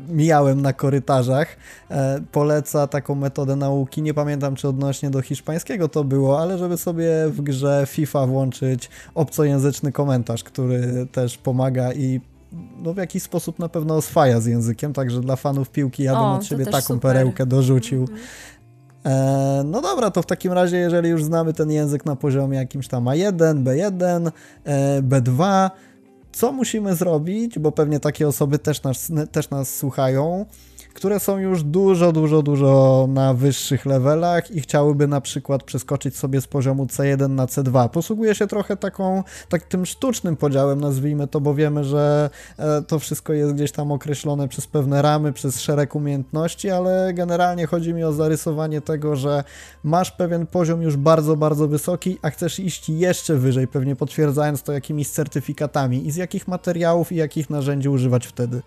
mijałem 0.10 0.62
na 0.62 0.74
korytarzach, 0.74 1.58
e, 1.90 2.22
poleca 2.32 2.88
taką 2.88 3.16
metodę 3.16 3.56
nauki. 3.56 4.02
Nie 4.02 4.14
pamiętam, 4.14 4.56
czy 4.56 4.68
odnośnie 4.68 5.10
do 5.10 5.22
hiszpańskiego 5.22 5.88
to 5.88 6.04
było, 6.04 6.42
ale 6.42 6.58
żeby 6.58 6.78
sobie 6.78 7.10
w 7.28 7.42
grze 7.42 7.84
FIFA 7.88 8.28
włączyć 8.28 8.90
obcojęzyczny 9.16 9.92
komentarz, 9.92 10.44
który 10.44 11.08
też 11.12 11.38
pomaga 11.38 11.94
i 11.94 12.22
no 12.78 12.94
w 12.94 12.98
jakiś 12.98 13.24
sposób 13.24 13.60
na 13.60 13.70
pewno 13.70 13.96
oswaja 13.96 14.42
z 14.42 14.46
językiem, 14.46 14.94
także 14.94 15.22
dla 15.22 15.36
fanów 15.36 15.70
piłki 15.70 16.04
ja 16.04 16.14
bym 16.14 16.22
o, 16.22 16.36
od 16.36 16.46
siebie 16.46 16.66
taką 16.66 16.82
super. 16.82 17.00
perełkę 17.00 17.46
dorzucił. 17.46 17.98
Mm 17.98 18.16
-hmm. 18.16 18.52
E, 19.06 19.62
no 19.66 19.82
dobra, 19.82 20.12
to 20.12 20.22
w 20.22 20.26
takim 20.26 20.54
razie, 20.54 20.78
jeżeli 20.78 21.10
już 21.10 21.24
znamy 21.24 21.54
ten 21.54 21.72
język 21.72 22.06
na 22.06 22.16
poziomie 22.16 22.58
jakimś 22.58 22.88
tam 22.88 23.06
A1, 23.06 23.64
B1, 23.64 24.32
e, 24.64 25.02
B2, 25.02 25.70
co 26.32 26.52
musimy 26.52 26.96
zrobić, 26.96 27.60
bo 27.60 27.72
pewnie 27.72 28.00
takie 28.00 28.28
osoby 28.28 28.60
też 28.60 28.84
nas, 28.84 29.12
też 29.32 29.50
nas 29.50 29.76
słuchają, 29.76 30.46
które 30.94 31.20
są 31.20 31.38
już 31.38 31.64
dużo, 31.64 32.12
dużo, 32.12 32.42
dużo 32.42 33.06
na 33.10 33.34
wyższych 33.34 33.86
levelach 33.86 34.52
i 34.52 34.62
chciałyby 34.62 35.08
na 35.08 35.22
przykład 35.22 35.64
przeskoczyć 35.64 36.18
sobie 36.18 36.42
z 36.42 36.48
poziomu 36.48 36.86
C1 36.86 37.30
na 37.30 37.46
C2. 37.46 37.90
Posługuje 37.90 38.36
się 38.36 38.48
trochę 38.48 38.78
taką, 38.78 39.24
tak 39.50 39.64
tym 39.64 39.86
sztucznym 39.86 40.38
podziałem, 40.38 40.82
nazwijmy 40.82 41.28
to, 41.28 41.42
bo 41.42 41.54
wiemy, 41.54 41.84
że 41.84 42.30
e, 42.58 42.82
to 42.82 43.00
wszystko 43.00 43.34
jest 43.34 43.54
gdzieś 43.54 43.72
tam 43.72 43.92
określone 43.92 44.48
przez 44.48 44.68
pewne 44.68 45.02
ramy, 45.02 45.34
przez 45.34 45.62
szereg 45.62 45.96
umiejętności, 45.96 46.70
ale 46.70 47.14
generalnie 47.14 47.68
chodzi 47.68 47.94
mi 47.94 48.04
o 48.04 48.14
zarysowanie 48.14 48.82
tego, 48.82 49.16
że 49.16 49.44
masz 49.84 50.12
pewien 50.12 50.48
poziom 50.48 50.82
już 50.82 50.98
bardzo, 50.98 51.36
bardzo 51.36 51.68
wysoki, 51.68 52.18
a 52.22 52.30
chcesz 52.30 52.60
iść 52.60 52.90
jeszcze 52.90 53.36
wyżej, 53.36 53.68
pewnie 53.68 53.96
potwierdzając 53.96 54.64
to 54.64 54.72
jakimiś 54.72 55.10
certyfikatami 55.10 56.08
i 56.08 56.12
z 56.12 56.16
jakich 56.16 56.48
materiałów 56.48 57.12
i 57.12 57.16
jakich 57.16 57.50
narzędzi 57.50 57.90
używać 57.90 58.28
wtedy. 58.28 58.62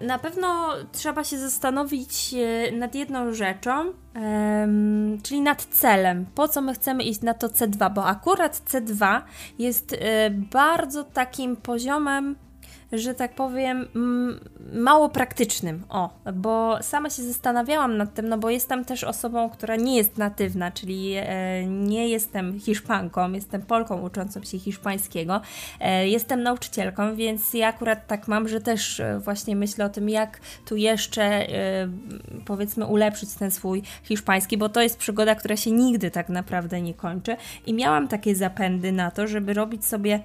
Na 0.00 0.18
pewno 0.18 0.68
trzeba 0.92 1.24
się 1.24 1.38
zastanowić 1.38 2.34
e, 2.34 2.72
nad 2.72 2.94
jedną 2.94 3.34
rzeczą, 3.34 3.92
czyli 5.22 5.40
nad 5.40 5.64
celem. 5.64 6.26
Po 6.34 6.48
co 6.48 6.60
my 6.60 6.74
chcemy 6.74 7.02
iść 7.02 7.20
na 7.20 7.34
to 7.34 7.48
C2? 7.48 7.94
Bo 7.94 8.06
akurat 8.06 8.56
C2 8.56 9.22
jest 9.58 9.92
e, 9.92 10.30
bardzo 10.30 11.04
takim 11.04 11.56
poziomem 11.56 12.36
że 12.92 13.14
tak 13.14 13.34
powiem, 13.34 13.88
mało 14.72 15.08
praktycznym. 15.08 15.84
O, 15.88 16.10
bo 16.34 16.78
sama 16.82 17.10
się 17.10 17.22
zastanawiałam 17.22 17.96
nad 17.96 18.14
tym, 18.14 18.28
no 18.28 18.38
bo 18.38 18.50
jestem 18.50 18.84
też 18.84 19.04
osobą, 19.04 19.50
która 19.50 19.76
nie 19.76 19.96
jest 19.96 20.18
natywna, 20.18 20.70
czyli 20.70 21.14
e, 21.16 21.66
nie 21.66 22.08
jestem 22.08 22.60
Hiszpanką, 22.60 23.32
jestem 23.32 23.62
Polką 23.62 24.02
uczącą 24.02 24.42
się 24.42 24.58
hiszpańskiego. 24.58 25.40
E, 25.80 26.08
jestem 26.08 26.42
nauczycielką, 26.42 27.16
więc 27.16 27.54
ja 27.54 27.68
akurat 27.68 28.06
tak 28.06 28.28
mam, 28.28 28.48
że 28.48 28.60
też 28.60 29.00
e, 29.00 29.18
właśnie 29.18 29.56
myślę 29.56 29.84
o 29.84 29.88
tym, 29.88 30.08
jak 30.08 30.40
tu 30.66 30.76
jeszcze 30.76 31.46
powiedzmy 32.44 32.86
ulepszyć 32.86 33.34
ten 33.34 33.50
swój 33.50 33.82
hiszpański, 34.02 34.58
bo 34.58 34.68
to 34.68 34.82
jest 34.82 34.98
przygoda, 34.98 35.34
która 35.34 35.56
się 35.56 35.70
nigdy 35.70 36.10
tak 36.10 36.28
naprawdę 36.28 36.82
nie 36.82 36.94
kończy. 36.94 37.36
I 37.66 37.74
miałam 37.74 38.08
takie 38.08 38.34
zapędy 38.36 38.92
na 38.92 39.10
to, 39.10 39.26
żeby 39.26 39.54
robić 39.54 39.84
sobie 39.84 40.20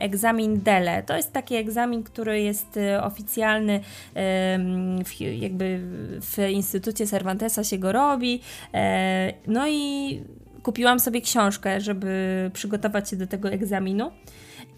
egzamin 0.00 0.60
DELE. 0.60 1.02
To 1.02 1.16
jest 1.16 1.32
taki 1.32 1.54
egzamin, 1.54 1.91
egzamin, 1.92 2.02
który 2.02 2.40
jest 2.40 2.76
e, 2.76 3.04
oficjalny, 3.04 3.80
w, 5.04 5.20
jakby 5.20 5.80
w 6.20 6.38
Instytucie 6.50 7.06
Cervantesa 7.06 7.64
się 7.64 7.78
go 7.78 7.92
robi. 7.92 8.40
E, 8.74 9.32
no 9.46 9.68
i 9.68 10.20
kupiłam 10.62 11.00
sobie 11.00 11.20
książkę, 11.20 11.80
żeby 11.80 12.50
przygotować 12.52 13.10
się 13.10 13.16
do 13.16 13.26
tego 13.26 13.48
egzaminu. 13.48 14.10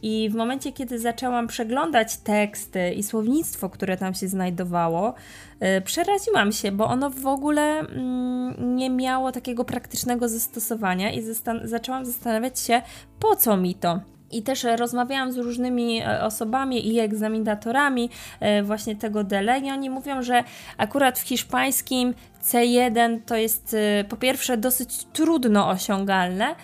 I 0.03 0.29
w 0.31 0.35
momencie, 0.35 0.73
kiedy 0.73 0.99
zaczęłam 0.99 1.47
przeglądać 1.47 2.17
teksty 2.17 2.93
i 2.93 3.03
słownictwo, 3.03 3.71
które 3.71 3.97
tam 3.97 4.15
się 4.15 4.29
znajdowało, 4.29 5.15
e, 5.61 5.81
przeraziłam 5.81 6.53
się, 6.53 6.73
bo 6.73 6.87
ono 6.87 7.11
w 7.11 7.27
ogóle 7.27 7.81
mm, 7.81 8.77
nie 8.77 8.91
miało 8.91 9.33
takiego 9.33 9.65
praktycznego 9.65 10.29
zastosowania 10.29 11.13
i 11.13 11.23
zaczęłam 11.65 12.05
zastanawiać 12.05 12.61
się, 12.61 12.83
po 13.21 13.37
co 13.37 13.57
mi 13.57 13.75
to 13.75 14.01
i 14.37 14.43
też 14.43 14.65
rozmawiałam 14.65 15.33
z 15.33 15.39
różnymi 15.39 16.01
e, 16.01 16.23
osobami 16.23 16.89
i 16.95 17.01
egzaminatorami 17.01 18.11
e, 18.41 18.63
właśnie 18.63 18.97
tego 18.97 19.25
DELE 19.25 19.59
i 19.59 19.71
oni 19.71 19.91
mówią, 19.91 20.23
że 20.23 20.45
akurat 20.79 21.19
w 21.19 21.23
hiszpańskim 21.23 22.15
C1 22.43 23.19
to 23.27 23.37
jest 23.37 23.75
e, 23.75 24.05
po 24.05 24.17
pierwsze 24.17 24.57
dosyć 24.57 25.05
trudno 25.13 25.69
osiągalne, 25.69 26.55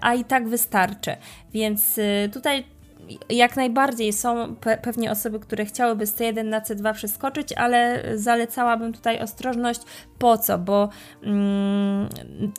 a 0.00 0.14
i 0.14 0.24
tak 0.24 0.48
wystarczy. 0.48 1.16
Więc 1.52 2.00
tutaj 2.32 2.64
jak 3.28 3.56
najbardziej 3.56 4.12
są 4.12 4.56
pe 4.56 4.78
pewnie 4.78 5.10
osoby, 5.10 5.40
które 5.40 5.64
chciałyby 5.64 6.06
z 6.06 6.14
C1 6.16 6.44
na 6.44 6.60
C2 6.60 6.94
przeskoczyć, 6.94 7.52
ale 7.52 8.02
zalecałabym 8.14 8.92
tutaj 8.92 9.20
ostrożność. 9.20 9.80
Po 10.18 10.38
co? 10.38 10.58
Bo 10.58 10.88
mm, 11.22 12.08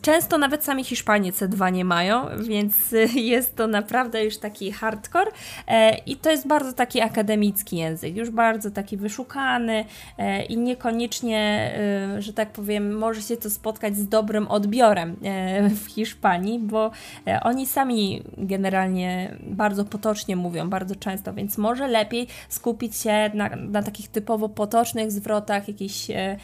często 0.02 0.38
nawet 0.38 0.64
sami 0.64 0.84
Hiszpanie 0.84 1.32
C2 1.32 1.72
nie 1.72 1.86
mają, 1.86 2.26
więc 2.44 2.76
jest 3.16 3.56
to 3.56 3.68
naprawdę 3.68 4.26
już 4.26 4.38
taki 4.38 4.72
hardcore 4.72 5.32
e, 5.68 5.98
i 5.98 6.16
to 6.16 6.32
jest 6.32 6.48
bardzo 6.48 6.74
taki 6.74 7.02
akademicki 7.02 7.78
język, 7.78 8.16
już 8.16 8.30
bardzo 8.30 8.72
taki 8.72 8.98
wyszukany 8.98 9.86
e, 10.18 10.44
i 10.44 10.58
niekoniecznie, 10.58 11.72
e, 12.18 12.22
że 12.22 12.34
tak 12.34 12.52
powiem, 12.52 12.98
może 12.98 13.22
się 13.22 13.38
to 13.38 13.50
spotkać 13.50 13.98
z 13.98 14.08
dobrym 14.08 14.48
odbiorem 14.48 15.16
e, 15.24 15.70
w 15.70 15.88
Hiszpanii, 15.88 16.60
bo 16.60 16.92
e, 17.28 17.40
oni 17.44 17.66
sami 17.66 18.24
generalnie 18.38 19.36
bardzo 19.48 19.86
potocznie 19.86 20.35
mówią 20.36 20.70
bardzo 20.70 20.96
często, 20.96 21.34
więc 21.34 21.58
może 21.58 21.88
lepiej 21.88 22.28
skupić 22.50 22.96
się 22.96 23.32
na, 23.34 23.50
na 23.50 23.84
takich 23.84 24.08
typowo 24.08 24.50
potocznych 24.50 25.12
zwrotach, 25.12 25.68
jakichś 25.68 26.10
e, 26.10 26.38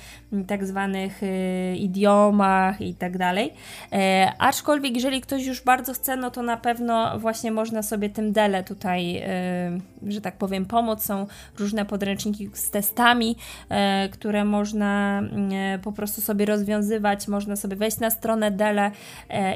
tak 0.47 0.65
zwanych 0.65 1.23
e, 1.23 1.75
idiomach 1.75 2.81
i 2.81 2.93
tak 2.93 3.17
dalej. 3.17 3.53
E, 3.91 4.31
aczkolwiek, 4.37 4.95
jeżeli 4.95 5.21
ktoś 5.21 5.45
już 5.45 5.61
bardzo 5.61 5.93
chce, 5.93 6.17
no 6.17 6.31
to 6.31 6.41
na 6.41 6.57
pewno 6.57 7.19
właśnie 7.19 7.51
można 7.51 7.83
sobie 7.83 8.09
tym 8.09 8.31
dele 8.31 8.63
tutaj, 8.63 9.17
e, 9.17 9.79
że 10.07 10.21
tak 10.21 10.37
powiem, 10.37 10.65
pomóc. 10.65 11.03
Są 11.03 11.27
różne 11.59 11.85
podręczniki 11.85 12.49
z 12.53 12.71
testami, 12.71 13.35
e, 13.69 14.09
które 14.09 14.45
można 14.45 15.21
e, 15.51 15.79
po 15.79 15.91
prostu 15.91 16.21
sobie 16.21 16.45
rozwiązywać. 16.45 17.27
Można 17.27 17.55
sobie 17.55 17.75
wejść 17.75 17.99
na 17.99 18.09
stronę 18.09 18.51
dele 18.51 18.91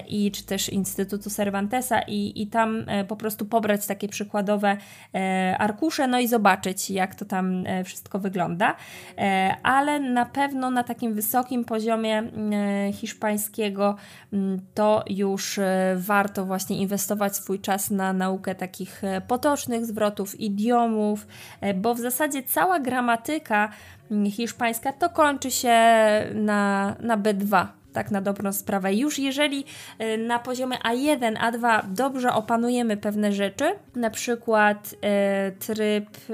i 0.07 0.31
czy 0.31 0.43
też 0.43 0.69
Instytutu 0.69 1.29
Cervantesa 1.29 2.01
i, 2.01 2.41
i 2.41 2.47
tam 2.47 2.85
po 3.07 3.15
prostu 3.15 3.45
pobrać 3.45 3.87
takie 3.87 4.07
przykładowe 4.25 4.77
arkusze, 5.57 6.07
no 6.07 6.19
i 6.19 6.27
zobaczyć, 6.27 6.89
jak 6.89 7.15
to 7.15 7.25
tam 7.25 7.63
wszystko 7.83 8.19
wygląda. 8.19 8.75
Ale 9.63 9.99
na 9.99 10.25
pewno 10.25 10.69
na 10.69 10.83
takim 10.83 11.13
wysokim 11.13 11.65
poziomie 11.65 12.23
hiszpańskiego 12.93 13.95
to 14.73 15.03
już 15.09 15.59
warto 15.95 16.45
właśnie 16.45 16.77
inwestować 16.77 17.35
swój 17.35 17.59
czas 17.59 17.91
na 17.91 18.13
naukę 18.13 18.55
takich 18.55 19.01
potocznych 19.27 19.85
zwrotów, 19.85 20.39
idiomów, 20.39 21.27
bo 21.75 21.95
w 21.95 21.99
zasadzie 21.99 22.43
cała 22.43 22.79
gramatyka 22.79 23.69
hiszpańska 24.31 24.93
to 24.93 25.09
kończy 25.09 25.51
się 25.51 25.77
na, 26.33 26.95
na 26.99 27.17
B2 27.17 27.67
tak 27.95 28.11
na 28.11 28.21
dobrą 28.21 28.53
sprawę. 28.53 28.93
Już 28.93 29.19
jeżeli 29.19 29.65
y, 30.01 30.17
na 30.17 30.39
poziomie 30.39 30.77
A1, 30.77 31.33
A2 31.33 31.81
dobrze 31.93 32.33
opanujemy 32.33 32.97
pewne 32.97 33.33
rzeczy, 33.33 33.65
na 33.95 34.09
przykład 34.09 34.95
e, 35.01 35.51
tryb 35.51 36.09
e, 36.29 36.33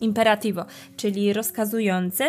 imperativo, 0.00 0.64
czyli 0.96 1.32
rozkazujący, 1.32 2.24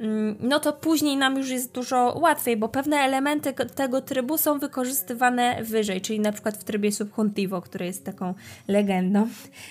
mm, 0.00 0.36
no 0.40 0.60
to 0.60 0.72
później 0.72 1.16
nam 1.16 1.36
już 1.36 1.50
jest 1.50 1.72
dużo 1.72 2.18
łatwiej, 2.20 2.56
bo 2.56 2.68
pewne 2.68 2.96
elementy 2.96 3.52
tego 3.74 4.00
trybu 4.00 4.38
są 4.38 4.58
wykorzystywane 4.58 5.62
wyżej, 5.62 6.00
czyli 6.00 6.20
na 6.20 6.32
przykład 6.32 6.56
w 6.56 6.64
trybie 6.64 6.92
subjuntivo, 6.92 7.62
który 7.62 7.86
jest 7.86 8.04
taką 8.04 8.34
legendą. 8.68 9.28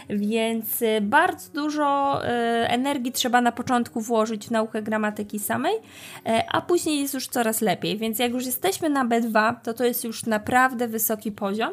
Więc 0.09 0.83
bardzo 1.01 1.53
dużo 1.53 2.19
energii 2.67 3.11
trzeba 3.11 3.41
na 3.41 3.51
początku 3.51 4.01
włożyć 4.01 4.47
w 4.47 4.51
naukę 4.51 4.81
gramatyki 4.81 5.39
samej, 5.39 5.73
a 6.51 6.61
później 6.61 6.99
jest 7.01 7.13
już 7.13 7.27
coraz 7.27 7.61
lepiej 7.61 7.82
lepiej. 7.84 7.97
Więc 7.97 8.19
jak 8.19 8.31
już 8.31 8.45
jesteśmy 8.45 8.89
na 8.89 9.05
B2, 9.05 9.55
to 9.63 9.73
to 9.73 9.86
jest 9.86 10.03
już 10.03 10.25
naprawdę 10.25 10.88
wysoki 10.88 11.31
poziom, 11.31 11.71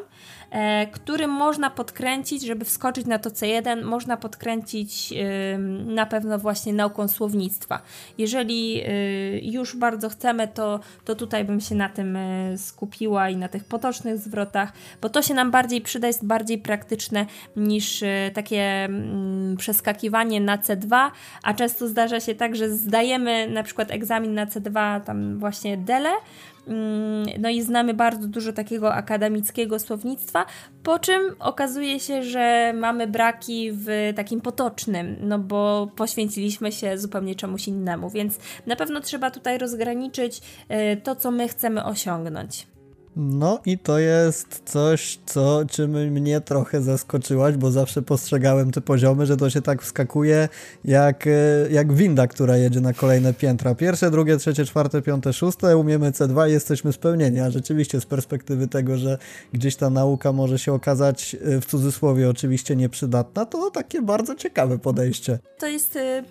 e, 0.51 0.87
który 0.87 1.27
można 1.27 1.69
podkręcić, 1.69 2.41
żeby 2.45 2.65
wskoczyć 2.65 3.05
na 3.05 3.19
to 3.19 3.29
C1, 3.29 3.83
można 3.83 4.17
podkręcić 4.17 5.13
e, 5.13 5.57
na 5.85 6.05
pewno 6.05 6.39
właśnie 6.39 6.73
nauką 6.73 7.07
słownictwa. 7.07 7.81
Jeżeli 8.17 8.81
e, 8.81 9.39
już 9.39 9.75
bardzo 9.75 10.09
chcemy, 10.09 10.47
to, 10.47 10.79
to 11.05 11.15
tutaj 11.15 11.45
bym 11.45 11.61
się 11.61 11.75
na 11.75 11.89
tym 11.89 12.15
e, 12.15 12.57
skupiła 12.57 13.29
i 13.29 13.37
na 13.37 13.47
tych 13.47 13.63
potocznych 13.63 14.17
zwrotach, 14.17 14.73
bo 15.01 15.09
to 15.09 15.21
się 15.21 15.33
nam 15.33 15.51
bardziej 15.51 15.81
przyda, 15.81 16.07
jest 16.07 16.25
bardziej 16.25 16.57
praktyczne 16.57 17.25
niż 17.55 18.03
e, 18.03 18.31
takie 18.33 18.61
mm, 18.61 19.57
przeskakiwanie 19.57 20.41
na 20.41 20.57
C2, 20.57 21.11
a 21.43 21.53
często 21.53 21.87
zdarza 21.87 22.19
się 22.19 22.35
tak, 22.35 22.55
że 22.55 22.69
zdajemy 22.69 23.47
na 23.47 23.63
przykład 23.63 23.91
egzamin 23.91 24.33
na 24.33 24.45
C2, 24.45 25.01
tam 25.01 25.39
właśnie 25.39 25.77
D 25.77 26.00
Mm, 26.67 27.25
no 27.39 27.49
i 27.49 27.61
znamy 27.61 27.93
bardzo 27.93 28.27
dużo 28.27 28.53
takiego 28.53 28.93
akademickiego 28.93 29.79
słownictwa, 29.79 30.45
po 30.83 30.99
czym 30.99 31.21
okazuje 31.39 31.99
się, 31.99 32.23
że 32.23 32.73
mamy 32.75 33.07
braki 33.07 33.71
w 33.71 34.13
takim 34.15 34.41
potocznym, 34.41 35.15
no 35.21 35.39
bo 35.39 35.91
poświęciliśmy 35.95 36.71
się 36.71 36.97
zupełnie 36.97 37.35
czemuś 37.35 37.67
innemu, 37.67 38.09
więc 38.09 38.37
na 38.67 38.75
pewno 38.75 39.01
trzeba 39.01 39.31
tutaj 39.31 39.57
rozgraniczyć 39.57 40.41
e, 40.69 40.97
to, 40.97 41.15
co 41.15 41.31
my 41.31 41.47
chcemy 41.47 41.83
osiągnąć. 41.83 42.70
No 43.15 43.59
i 43.65 43.77
to 43.77 43.99
jest 43.99 44.61
coś, 44.65 45.19
co 45.25 45.61
czym 45.69 45.91
mnie 45.91 46.41
trochę 46.41 46.81
zaskoczyłaś, 46.81 47.55
bo 47.55 47.71
zawsze 47.71 48.01
postrzegałem 48.01 48.71
te 48.71 48.81
poziomy, 48.81 49.25
że 49.25 49.37
to 49.37 49.49
się 49.49 49.61
tak 49.61 49.81
wskakuje 49.81 50.49
jak, 50.85 51.27
e, 51.27 51.31
jak 51.71 51.93
winda, 51.93 52.27
która 52.27 52.57
jedzie 52.57 52.81
na 52.81 52.93
kolejne 52.93 53.33
piętra. 53.33 53.75
Pierwsze, 53.75 54.11
drugie, 54.11 54.37
trzecie, 54.37 54.65
czwarte, 54.65 55.01
piąte, 55.01 55.33
szóste, 55.33 55.77
umiemy 55.77 56.11
C2 56.11 56.49
i 56.49 56.51
jesteśmy 56.51 56.93
spełnieni, 56.93 57.39
a 57.39 57.51
rzeczywiście 57.51 58.01
z 58.01 58.05
perspektywy 58.05 58.67
tego, 58.67 58.97
że 58.97 59.17
gdzieś 59.53 59.75
ta 59.75 59.89
nauka 59.89 60.31
może 60.31 60.59
się 60.59 60.73
okazać 60.73 61.35
e, 61.35 61.61
w 61.61 61.65
cudzysłowie 61.65 62.29
oczywiście 62.29 62.75
nieprzydatna, 62.75 63.45
to 63.45 63.71
takie 63.71 64.01
bardzo 64.01 64.35
ciekawe 64.35 64.79
podejście. 64.79 65.39
To 65.61 65.67
jest 65.67 65.95
y, 65.95 66.23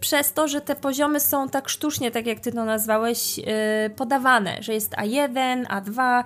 przez 0.00 0.32
to, 0.32 0.48
że 0.48 0.60
te 0.60 0.76
poziomy 0.76 1.20
są 1.20 1.48
tak 1.48 1.68
sztucznie, 1.68 2.10
tak 2.10 2.26
jak 2.26 2.40
ty 2.40 2.52
to 2.52 2.64
nazwałeś, 2.64 3.38
y, 3.38 3.42
podawane, 3.96 4.56
że 4.60 4.74
jest 4.74 4.92
A1, 4.92 5.64
A2, 5.66 6.23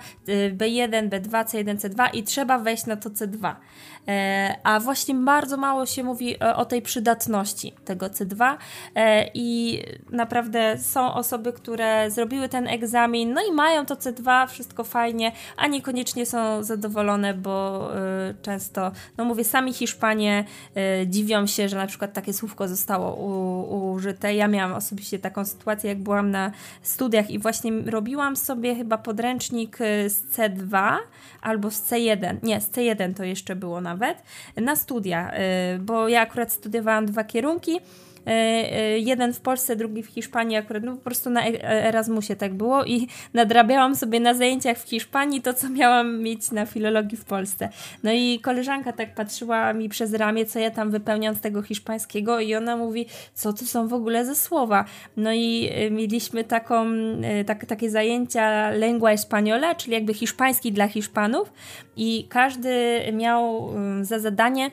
B1, 0.57 1.09
B2, 1.09 1.45
C1, 1.45 1.77
C2 1.77 2.09
i 2.13 2.23
trzeba 2.23 2.59
wejść 2.59 2.85
na 2.85 2.95
to 2.95 3.09
C2. 3.09 3.55
E, 4.09 4.55
a 4.63 4.79
właśnie 4.79 5.15
bardzo 5.15 5.57
mało 5.57 5.85
się 5.85 6.03
mówi 6.03 6.39
o 6.39 6.65
tej 6.65 6.81
przydatności 6.81 7.73
tego 7.85 8.05
C2 8.05 8.57
e, 8.95 9.29
i 9.33 9.79
naprawdę 10.09 10.77
są 10.77 11.13
osoby, 11.13 11.53
które 11.53 12.11
zrobiły 12.11 12.49
ten 12.49 12.67
egzamin, 12.67 13.33
no 13.33 13.41
i 13.49 13.51
mają 13.51 13.85
to 13.85 13.95
C2, 13.95 14.47
wszystko 14.47 14.83
fajnie, 14.83 15.31
a 15.57 15.67
niekoniecznie 15.67 16.25
są 16.25 16.63
zadowolone, 16.63 17.33
bo 17.33 17.89
e, 17.95 18.33
często, 18.41 18.91
no 19.17 19.25
mówię, 19.25 19.43
sami 19.43 19.73
Hiszpanie 19.73 20.45
dziwią 21.05 21.47
się, 21.47 21.69
że 21.69 21.77
na 21.77 21.87
przykład 21.87 22.13
takie 22.13 22.33
słówko 22.33 22.67
zostało 22.67 23.15
użyte. 23.91 24.35
Ja 24.35 24.47
miałam 24.47 24.73
osobiście 24.73 25.19
taką 25.19 25.45
sytuację, 25.45 25.89
jak 25.89 25.99
byłam 25.99 26.31
na 26.31 26.51
studiach 26.81 27.29
i 27.29 27.39
właśnie 27.39 27.71
robiłam 27.85 28.35
sobie 28.35 28.75
chyba 28.75 28.97
podręcznik 28.97 29.77
z 30.07 30.37
C2 30.37 30.95
albo 31.41 31.71
z 31.71 31.81
C1, 31.81 32.37
nie, 32.43 32.61
z 32.61 32.69
C1 32.69 33.13
to 33.13 33.23
jeszcze 33.23 33.55
było 33.55 33.81
nawet, 33.81 33.98
na 34.55 34.75
studia, 34.75 35.31
y, 35.75 35.79
bo 35.79 36.07
ja 36.07 36.21
akurat 36.21 36.51
studiowałam 36.51 37.05
dwa 37.05 37.23
kierunki 37.23 37.79
E, 38.27 38.31
e, 38.31 38.99
jeden 38.99 39.33
w 39.33 39.39
Polsce, 39.39 39.75
drugi 39.75 40.03
w 40.03 40.07
Hiszpanii, 40.07 40.57
akurat 40.57 40.83
no 40.83 40.95
po 40.95 41.01
prostu 41.01 41.29
na 41.29 41.47
e, 41.47 41.85
Erasmusie 41.85 42.35
tak 42.35 42.53
było 42.53 42.85
i 42.85 43.07
nadrabiałam 43.33 43.95
sobie 43.95 44.19
na 44.19 44.33
zajęciach 44.33 44.77
w 44.77 44.89
Hiszpanii 44.89 45.41
to, 45.41 45.53
co 45.53 45.69
miałam 45.69 46.19
mieć 46.19 46.51
na 46.51 46.65
filologii 46.65 47.17
w 47.17 47.25
Polsce. 47.25 47.69
No 48.03 48.11
i 48.11 48.39
koleżanka 48.39 48.93
tak 48.93 49.15
patrzyła 49.15 49.73
mi 49.73 49.89
przez 49.89 50.13
ramię, 50.13 50.45
co 50.45 50.59
ja 50.59 50.71
tam 50.71 50.91
wypełniam 50.91 51.35
z 51.35 51.41
tego 51.41 51.61
hiszpańskiego 51.61 52.39
i 52.39 52.55
ona 52.55 52.77
mówi, 52.77 53.05
co 53.33 53.53
to 53.53 53.65
są 53.65 53.87
w 53.87 53.93
ogóle 53.93 54.25
za 54.25 54.35
słowa. 54.35 54.85
No 55.17 55.33
i 55.33 55.69
mieliśmy 55.91 56.43
taką, 56.43 56.85
tak, 57.45 57.65
takie 57.65 57.89
zajęcia 57.89 58.69
lengua 58.69 59.13
española, 59.13 59.75
czyli 59.75 59.93
jakby 59.93 60.13
hiszpański 60.13 60.71
dla 60.71 60.87
Hiszpanów 60.87 61.51
i 61.99 62.27
każdy 62.29 63.01
miał 63.13 63.73
za 64.01 64.19
zadanie 64.19 64.71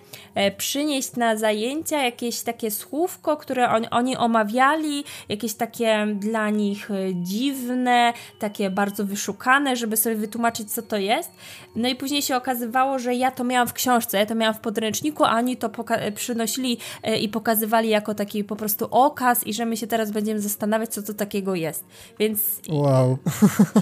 przynieść 0.57 1.16
na 1.16 1.37
zajęcia 1.37 2.03
jakieś 2.03 2.43
takie 2.43 2.70
słówko, 2.70 3.37
które 3.37 3.70
on, 3.70 3.87
oni 3.91 4.16
omawiali, 4.16 5.05
jakieś 5.29 5.55
takie 5.55 6.07
dla 6.14 6.51
nich 6.51 6.91
e, 6.91 6.95
dziwne, 7.14 8.12
takie 8.39 8.70
bardzo 8.70 9.05
wyszukane, 9.05 9.77
żeby 9.77 9.97
sobie 9.97 10.16
wytłumaczyć, 10.16 10.72
co 10.72 10.83
to 10.83 10.97
jest. 10.97 11.31
No 11.77 11.89
i 11.89 11.95
później 11.97 12.22
się 12.22 12.37
okazywało, 12.37 12.99
że 12.99 13.14
ja 13.14 13.31
to 13.31 13.45
miałam 13.45 13.68
w 13.68 13.72
książce, 13.72 14.18
ja 14.18 14.27
to 14.27 14.35
miałam 14.35 14.55
w 14.55 14.61
podręczniku, 14.61 15.24
a 15.24 15.37
oni 15.37 15.57
to 15.57 15.70
przynosili 16.14 16.79
e, 17.03 17.16
i 17.16 17.29
pokazywali 17.29 17.89
jako 17.89 18.14
taki 18.14 18.45
po 18.45 18.57
prostu 18.57 18.89
okaz 18.91 19.47
i 19.47 19.55
że 19.55 19.66
my 19.66 19.77
się 19.77 19.87
teraz 19.87 20.11
będziemy 20.11 20.41
zastanawiać, 20.41 20.91
co 20.91 21.03
to 21.03 21.14
takiego 21.14 21.55
jest. 21.55 21.85
Więc 22.18 22.41
wow. 22.68 23.18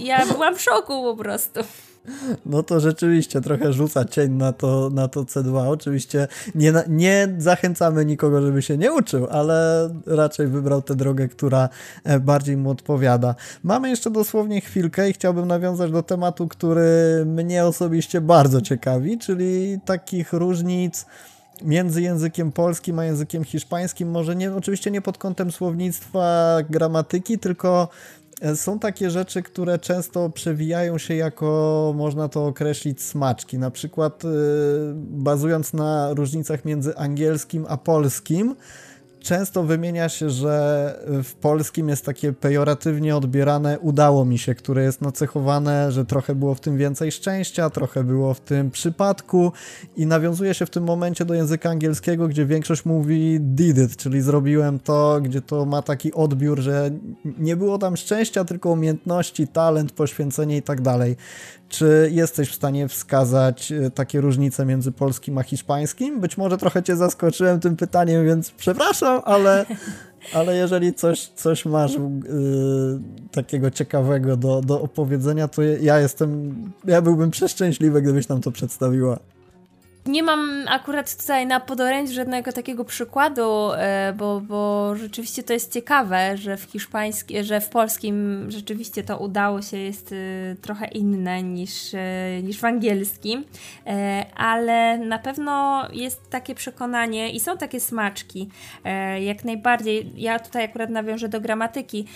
ja 0.00 0.26
byłam 0.26 0.56
w 0.56 0.62
szoku 0.62 1.02
po 1.02 1.16
prostu. 1.16 1.60
No 2.46 2.62
to 2.62 2.80
rzeczywiście 2.80 3.40
trochę 3.40 3.72
rzuca 3.72 4.04
cień 4.04 4.32
na 4.32 4.52
to, 4.52 4.90
na 4.90 5.08
to 5.08 5.22
C2. 5.22 5.68
Oczywiście 5.68 6.28
nie, 6.54 6.72
nie 6.88 7.28
zachęcamy 7.38 8.04
nikogo, 8.04 8.42
żeby 8.42 8.62
się 8.62 8.78
nie 8.78 8.92
uczył, 8.92 9.26
ale 9.30 9.90
raczej 10.06 10.46
wybrał 10.46 10.82
tę 10.82 10.94
drogę, 10.94 11.28
która 11.28 11.68
e, 12.04 12.20
bardziej 12.20 12.56
mu 12.56 12.70
odpowiada. 12.70 13.34
Mamy 13.62 13.88
jeszcze 13.90 14.10
dosłownie 14.10 14.60
chwilkę 14.60 15.10
i 15.10 15.12
chciałbym 15.12 15.48
nawiązać 15.48 15.90
do 15.90 16.02
tematu, 16.02 16.48
który 16.48 17.22
mnie 17.26 17.64
osobiście 17.64 18.20
bardzo 18.20 18.60
ciekawi, 18.60 19.18
czyli 19.18 19.78
takich 19.84 20.32
różnic 20.32 21.06
między 21.62 22.02
językiem 22.02 22.52
polskim 22.52 22.98
a 22.98 23.04
językiem 23.04 23.44
hiszpańskim, 23.44 24.10
może 24.10 24.36
nie, 24.36 24.54
oczywiście 24.54 24.90
nie 24.90 25.02
pod 25.02 25.18
kątem 25.18 25.52
słownictwa, 25.52 26.56
gramatyki, 26.70 27.38
tylko 27.38 27.88
są 28.54 28.78
takie 28.78 29.10
rzeczy, 29.10 29.42
które 29.42 29.78
często 29.78 30.30
przewijają 30.30 30.98
się 30.98 31.14
jako, 31.14 31.92
można 31.96 32.28
to 32.28 32.46
określić, 32.46 33.02
smaczki. 33.02 33.58
Na 33.58 33.70
przykład 33.70 34.24
yy, 34.24 34.30
bazując 34.96 35.72
na 35.72 36.14
różnicach 36.14 36.64
między 36.64 36.96
angielskim 36.96 37.66
a 37.68 37.76
polskim, 37.76 38.56
często 39.24 39.62
wymienia 39.62 40.08
się, 40.08 40.30
że 40.30 40.98
w 41.24 41.34
polskim 41.34 41.88
jest 41.88 42.04
takie 42.04 42.32
pejoratywnie 42.32 43.16
odbierane 43.16 43.78
udało 43.78 44.24
mi 44.24 44.38
się, 44.38 44.54
które 44.54 44.82
jest 44.82 45.00
nacechowane, 45.00 45.92
że 45.92 46.04
trochę 46.04 46.34
było 46.34 46.54
w 46.54 46.60
tym 46.60 46.76
więcej 46.76 47.12
szczęścia, 47.12 47.70
trochę 47.70 48.04
było 48.04 48.34
w 48.34 48.40
tym 48.40 48.70
przypadku 48.70 49.52
i 49.96 50.06
nawiązuje 50.06 50.54
się 50.54 50.66
w 50.66 50.70
tym 50.70 50.84
momencie 50.84 51.24
do 51.24 51.34
języka 51.34 51.70
angielskiego, 51.70 52.28
gdzie 52.28 52.46
większość 52.46 52.84
mówi 52.84 53.38
did 53.40 53.78
it, 53.78 53.96
czyli 53.96 54.22
zrobiłem 54.22 54.78
to, 54.78 55.20
gdzie 55.22 55.40
to 55.40 55.66
ma 55.66 55.82
taki 55.82 56.12
odbiór, 56.12 56.60
że 56.60 56.90
nie 57.38 57.56
było 57.56 57.78
tam 57.78 57.96
szczęścia, 57.96 58.44
tylko 58.44 58.70
umiejętności, 58.70 59.48
talent, 59.48 59.92
poświęcenie 59.92 60.56
i 60.56 60.62
tak 60.62 60.80
dalej. 60.80 61.16
Czy 61.74 62.10
jesteś 62.12 62.50
w 62.50 62.54
stanie 62.54 62.88
wskazać 62.88 63.72
e, 63.72 63.90
takie 63.90 64.20
różnice 64.20 64.66
między 64.66 64.92
polskim 64.92 65.38
a 65.38 65.42
hiszpańskim? 65.42 66.20
Być 66.20 66.36
może 66.36 66.58
trochę 66.58 66.82
cię 66.82 66.96
zaskoczyłem 66.96 67.60
tym 67.60 67.76
pytaniem, 67.76 68.26
więc 68.26 68.50
przepraszam, 68.50 69.20
ale, 69.24 69.66
ale 70.34 70.56
jeżeli 70.56 70.94
coś, 70.94 71.26
coś 71.26 71.64
masz 71.64 71.92
yy, 71.92 72.00
takiego 73.32 73.70
ciekawego 73.70 74.36
do, 74.36 74.60
do 74.60 74.80
opowiedzenia, 74.82 75.48
to 75.48 75.62
ja 75.62 75.98
jestem, 76.00 76.54
ja 76.84 77.02
byłbym 77.02 77.30
przeszczęśliwy, 77.30 78.02
gdybyś 78.02 78.28
nam 78.28 78.40
to 78.40 78.50
przedstawiła. 78.50 79.18
Nie 80.06 80.22
mam 80.22 80.64
akurat 80.68 81.16
tutaj 81.16 81.46
na 81.46 81.60
podorędziu 81.60 82.14
żadnego 82.14 82.52
takiego 82.52 82.84
przykładu, 82.84 83.72
e, 83.72 84.12
bo, 84.16 84.40
bo 84.40 84.94
rzeczywiście 84.96 85.42
to 85.42 85.52
jest 85.52 85.72
ciekawe, 85.72 86.36
że 86.36 86.56
w 86.56 86.62
hiszpańskim, 86.62 87.42
że 87.42 87.60
w 87.60 87.68
polskim 87.68 88.46
rzeczywiście 88.50 89.02
to 89.02 89.18
udało 89.18 89.62
się, 89.62 89.76
jest 89.76 90.12
e, 90.12 90.16
trochę 90.60 90.86
inne 90.86 91.42
niż, 91.42 91.94
e, 91.94 92.42
niż 92.42 92.58
w 92.58 92.64
angielskim, 92.64 93.44
ale 94.36 94.98
na 94.98 95.18
pewno 95.18 95.84
jest 95.92 96.30
takie 96.30 96.54
przekonanie 96.54 97.30
i 97.30 97.40
są 97.40 97.58
takie 97.58 97.80
smaczki, 97.80 98.48
jak 99.20 99.44
najbardziej. 99.44 100.12
Ja 100.16 100.38
tutaj 100.38 100.64
akurat 100.64 100.90
nawiążę 100.90 101.28
do 101.28 101.40
gramatyki 101.40 102.06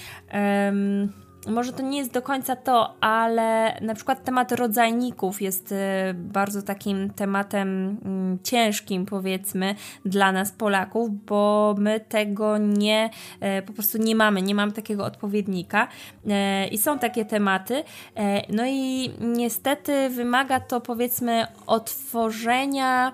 może 1.48 1.72
to 1.72 1.82
nie 1.82 1.98
jest 1.98 2.12
do 2.12 2.22
końca 2.22 2.56
to, 2.56 2.94
ale 3.00 3.78
na 3.80 3.94
przykład 3.94 4.24
temat 4.24 4.52
rodzajników 4.52 5.42
jest 5.42 5.72
y, 5.72 5.76
bardzo 6.14 6.62
takim 6.62 7.10
tematem 7.10 7.98
mm, 8.04 8.38
ciężkim, 8.42 9.06
powiedzmy, 9.06 9.74
dla 10.04 10.32
nas 10.32 10.52
Polaków, 10.52 11.24
bo 11.24 11.74
my 11.78 12.00
tego 12.00 12.58
nie, 12.58 13.10
e, 13.40 13.62
po 13.62 13.72
prostu 13.72 13.98
nie 13.98 14.16
mamy, 14.16 14.42
nie 14.42 14.54
mamy 14.54 14.72
takiego 14.72 15.04
odpowiednika 15.04 15.88
e, 16.28 16.68
i 16.68 16.78
są 16.78 16.98
takie 16.98 17.24
tematy. 17.24 17.84
E, 18.16 18.52
no 18.52 18.66
i 18.66 19.10
niestety 19.20 20.10
wymaga 20.10 20.60
to, 20.60 20.80
powiedzmy, 20.80 21.46
otworzenia 21.66 23.12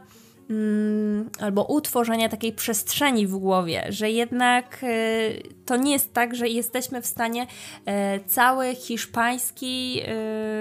Albo 1.40 1.64
utworzenia 1.64 2.28
takiej 2.28 2.52
przestrzeni 2.52 3.26
w 3.26 3.36
głowie, 3.36 3.84
że 3.88 4.10
jednak 4.10 4.82
y, 4.82 5.42
to 5.66 5.76
nie 5.76 5.92
jest 5.92 6.12
tak, 6.12 6.34
że 6.34 6.48
jesteśmy 6.48 7.02
w 7.02 7.06
stanie 7.06 7.42
y, 7.42 7.46
cały 8.26 8.74
hiszpański 8.74 10.00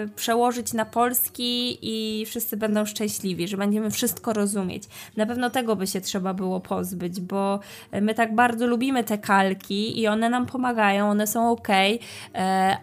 y, 0.05 0.09
przełożyć 0.15 0.73
na 0.73 0.85
polski 0.85 1.77
i 1.81 2.25
wszyscy 2.25 2.57
będą 2.57 2.85
szczęśliwi, 2.85 3.47
że 3.47 3.57
będziemy 3.57 3.91
wszystko 3.91 4.33
rozumieć. 4.33 4.83
Na 5.17 5.25
pewno 5.25 5.49
tego 5.49 5.75
by 5.75 5.87
się 5.87 6.01
trzeba 6.01 6.33
było 6.33 6.59
pozbyć, 6.59 7.21
bo 7.21 7.59
my 8.01 8.13
tak 8.13 8.35
bardzo 8.35 8.67
lubimy 8.67 9.03
te 9.03 9.17
kalki 9.17 10.01
i 10.01 10.07
one 10.07 10.29
nam 10.29 10.45
pomagają, 10.45 11.09
one 11.09 11.27
są 11.27 11.51
ok, 11.51 11.67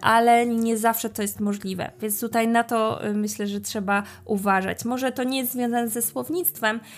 ale 0.00 0.46
nie 0.46 0.78
zawsze 0.78 1.10
to 1.10 1.22
jest 1.22 1.40
możliwe. 1.40 1.90
Więc 2.00 2.20
tutaj 2.20 2.48
na 2.48 2.64
to 2.64 3.00
myślę, 3.14 3.46
że 3.46 3.60
trzeba 3.60 4.02
uważać. 4.24 4.84
Może 4.84 5.12
to 5.12 5.24
nie 5.24 5.38
jest 5.38 5.52
związane 5.52 5.88
ze 5.88 6.02
słownictwem, 6.02 6.80
E, 6.80 6.89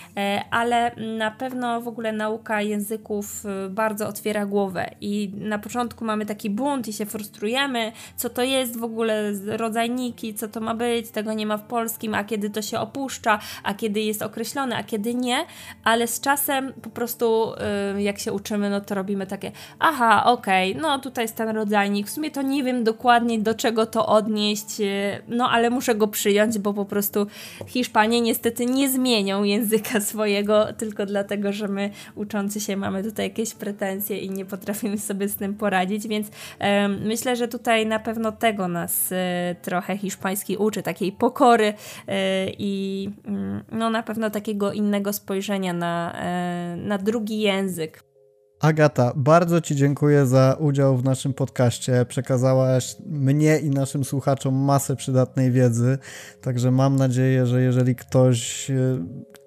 ale 0.51 0.91
na 1.17 1.31
pewno 1.31 1.81
w 1.81 1.89
ogóle 1.89 2.13
nauka 2.13 2.63
języków 2.63 3.47
e, 3.47 3.69
bardzo 3.69 4.09
otwiera 4.09 4.47
głowę. 4.47 4.91
I 5.01 5.33
na 5.35 5.59
początku 5.59 6.05
mamy 6.05 6.27
taki 6.27 6.51
bunt 6.51 6.89
i 6.89 6.93
się 6.93 7.07
frustrujemy, 7.07 7.93
co 8.17 8.31
to 8.31 8.43
jest 8.43 8.79
w 8.79 8.85
ogóle 8.85 9.33
rodzajniki, 9.47 10.35
co 10.35 10.49
to 10.49 10.61
ma 10.61 10.75
być, 10.75 11.11
tego 11.11 11.33
nie 11.33 11.47
ma 11.47 11.57
w 11.57 11.63
polskim, 11.63 12.15
a 12.15 12.25
kiedy 12.25 12.51
to 12.51 12.63
się 12.63 12.79
opuszcza, 12.79 13.39
a 13.63 13.75
kiedy 13.75 14.01
jest 14.01 14.23
określone, 14.23 14.77
a 14.77 14.83
kiedy 14.83 15.15
nie, 15.15 15.45
ale 15.85 16.07
z 16.07 16.21
czasem 16.21 16.73
po 16.73 16.91
prostu 16.91 17.53
e, 17.95 18.03
jak 18.03 18.19
się 18.19 18.33
uczymy, 18.33 18.71
no 18.71 18.81
to 18.81 18.95
robimy 18.95 19.27
takie, 19.27 19.53
aha, 19.79 20.25
okej, 20.25 20.71
okay, 20.71 20.83
no 20.83 20.99
tutaj 20.99 21.25
jest 21.25 21.37
ten 21.37 21.49
rodzajnik, 21.49 22.07
w 22.07 22.11
sumie 22.11 22.31
to 22.31 22.43
nie 22.43 22.65
wiem 22.65 22.85
dokładnie 22.85 23.39
do 23.39 23.55
czego 23.55 23.87
to 23.87 24.07
odnieść, 24.07 24.67
no 25.29 25.51
ale 25.51 25.71
muszę 25.71 25.95
go 25.95 26.09
przyjąć, 26.09 26.59
bo 26.59 26.75
po 26.75 26.85
prostu 26.85 27.27
Hiszpanie 27.67 28.21
niestety 28.21 28.67
nie 28.67 28.89
zmienią 28.89 29.43
języka 29.43 29.82
swojego 30.01 30.73
tylko 30.73 31.07
dlatego, 31.07 31.53
że 31.53 31.69
my 31.69 31.91
uczący 32.15 32.61
się 32.61 32.77
mamy 32.77 33.03
tutaj 33.03 33.27
jakieś 33.27 33.55
pretensje 33.55 34.19
i 34.19 34.31
nie 34.31 34.45
potrafimy 34.45 34.99
sobie 34.99 35.29
z 35.29 35.37
tym 35.37 35.55
poradzić, 35.55 36.09
więc 36.09 36.29
myślę, 37.05 37.37
że 37.37 37.49
tutaj 37.49 37.87
na 37.87 37.99
pewno 37.99 38.33
tego 38.33 38.69
nas 38.69 39.13
e, 39.13 39.57
trochę 39.63 39.99
hiszpański 39.99 40.57
uczy, 40.57 40.83
takiej 40.83 41.13
pokory 41.13 41.75
e, 42.09 42.47
i 42.59 43.11
mm, 43.25 43.65
no 43.73 43.91
na 43.91 44.03
pewno 44.03 44.31
takiego 44.31 44.73
innego 44.73 45.13
spojrzenia 45.13 45.73
na, 45.73 46.13
e, 46.17 46.77
na 46.77 46.99
drugi 46.99 47.41
język. 47.41 48.05
Agata, 48.61 49.13
bardzo 49.17 49.61
Ci 49.61 49.77
dziękuję 49.77 50.27
za 50.27 50.57
udział 50.61 50.97
w 50.97 51.05
naszym 51.05 51.35
podcaście. 51.35 52.07
Przekazałaś 52.09 52.97
mnie 53.07 53.59
i 53.59 53.71
naszym 53.71 54.05
słuchaczom 54.05 54.55
masę 54.55 54.97
przydatnej 54.97 55.51
wiedzy. 55.51 55.99
Także 56.41 56.71
mam 56.71 56.97
nadzieję, 56.97 57.47
że 57.47 57.63
jeżeli 57.63 57.97
ktoś 57.97 58.71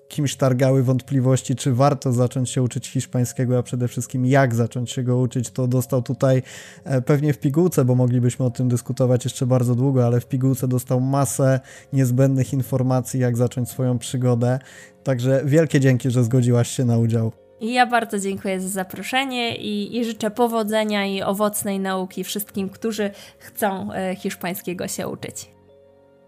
kimś 0.08 0.36
targały 0.36 0.84
wątpliwości, 0.84 1.56
czy 1.56 1.74
warto 1.74 2.12
zacząć 2.12 2.49
się 2.49 2.62
uczyć 2.62 2.88
hiszpańskiego, 2.88 3.58
a 3.58 3.64
przede 3.64 3.88
wszystkim 3.88 4.26
jak 4.26 4.56
zacząć 4.56 4.91
się 4.91 5.03
go 5.03 5.18
uczyć, 5.18 5.51
to 5.51 5.68
dostał 5.68 6.01
tutaj 6.01 6.43
e, 6.84 7.01
pewnie 7.01 7.34
w 7.34 7.38
pigułce, 7.38 7.86
bo 7.86 7.95
moglibyśmy 7.95 8.45
o 8.45 8.49
tym 8.49 8.70
dyskutować 8.70 9.24
jeszcze 9.24 9.45
bardzo 9.45 9.76
długo, 9.76 10.06
ale 10.06 10.20
w 10.20 10.26
pigułce 10.26 10.68
dostał 10.68 11.01
masę 11.01 11.60
niezbędnych 11.93 12.53
informacji, 12.53 13.20
jak 13.20 13.38
zacząć 13.38 13.70
swoją 13.70 13.99
przygodę. 13.99 14.60
Także 15.03 15.41
wielkie 15.45 15.80
dzięki, 15.80 16.12
że 16.12 16.24
zgodziłaś 16.24 16.70
się 16.70 16.86
na 16.86 16.97
udział. 16.97 17.32
Ja 17.62 17.86
bardzo 17.86 18.20
dziękuję 18.20 18.62
za 18.62 18.70
zaproszenie 18.70 19.56
i, 19.56 19.97
i, 19.97 20.06
życzę 20.06 20.32
powodzenia 20.32 21.06
i 21.06 21.22
owocnej 21.22 21.80
nauki 21.80 22.24
wszystkim, 22.24 22.70
którzy 22.70 23.12
chcą 23.39 23.93
e, 23.93 24.16
hiszpańskiego 24.16 24.88
się 24.88 25.08
uczyć. 25.08 25.55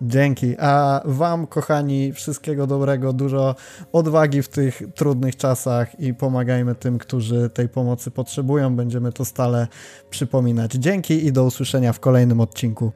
Dzięki. 0.02 0.56
A 0.60 1.02
Wam, 1.06 1.48
kochani, 1.48 2.14
wszystkiego 2.14 2.68
dobrego, 2.68 3.14
dużo 3.14 3.56
odwagi 3.92 4.42
w 4.42 4.50
tych 4.50 4.82
trudnych 4.96 5.36
czasach 5.36 6.00
i 6.00 6.14
pomagajmy 6.14 6.76
tym, 6.76 6.98
którzy 6.98 7.50
tej 7.50 7.70
pomocy 7.70 8.12
potrzebują. 8.12 8.76
Będziemy 8.76 9.12
to 9.12 9.26
stale 9.26 9.68
przypominać. 10.10 10.72
Dzięki 10.72 11.26
i 11.26 11.32
do 11.32 11.44
usłyszenia 11.44 11.94
w 11.94 12.00
kolejnym 12.00 12.42
odcinku. 12.42 12.92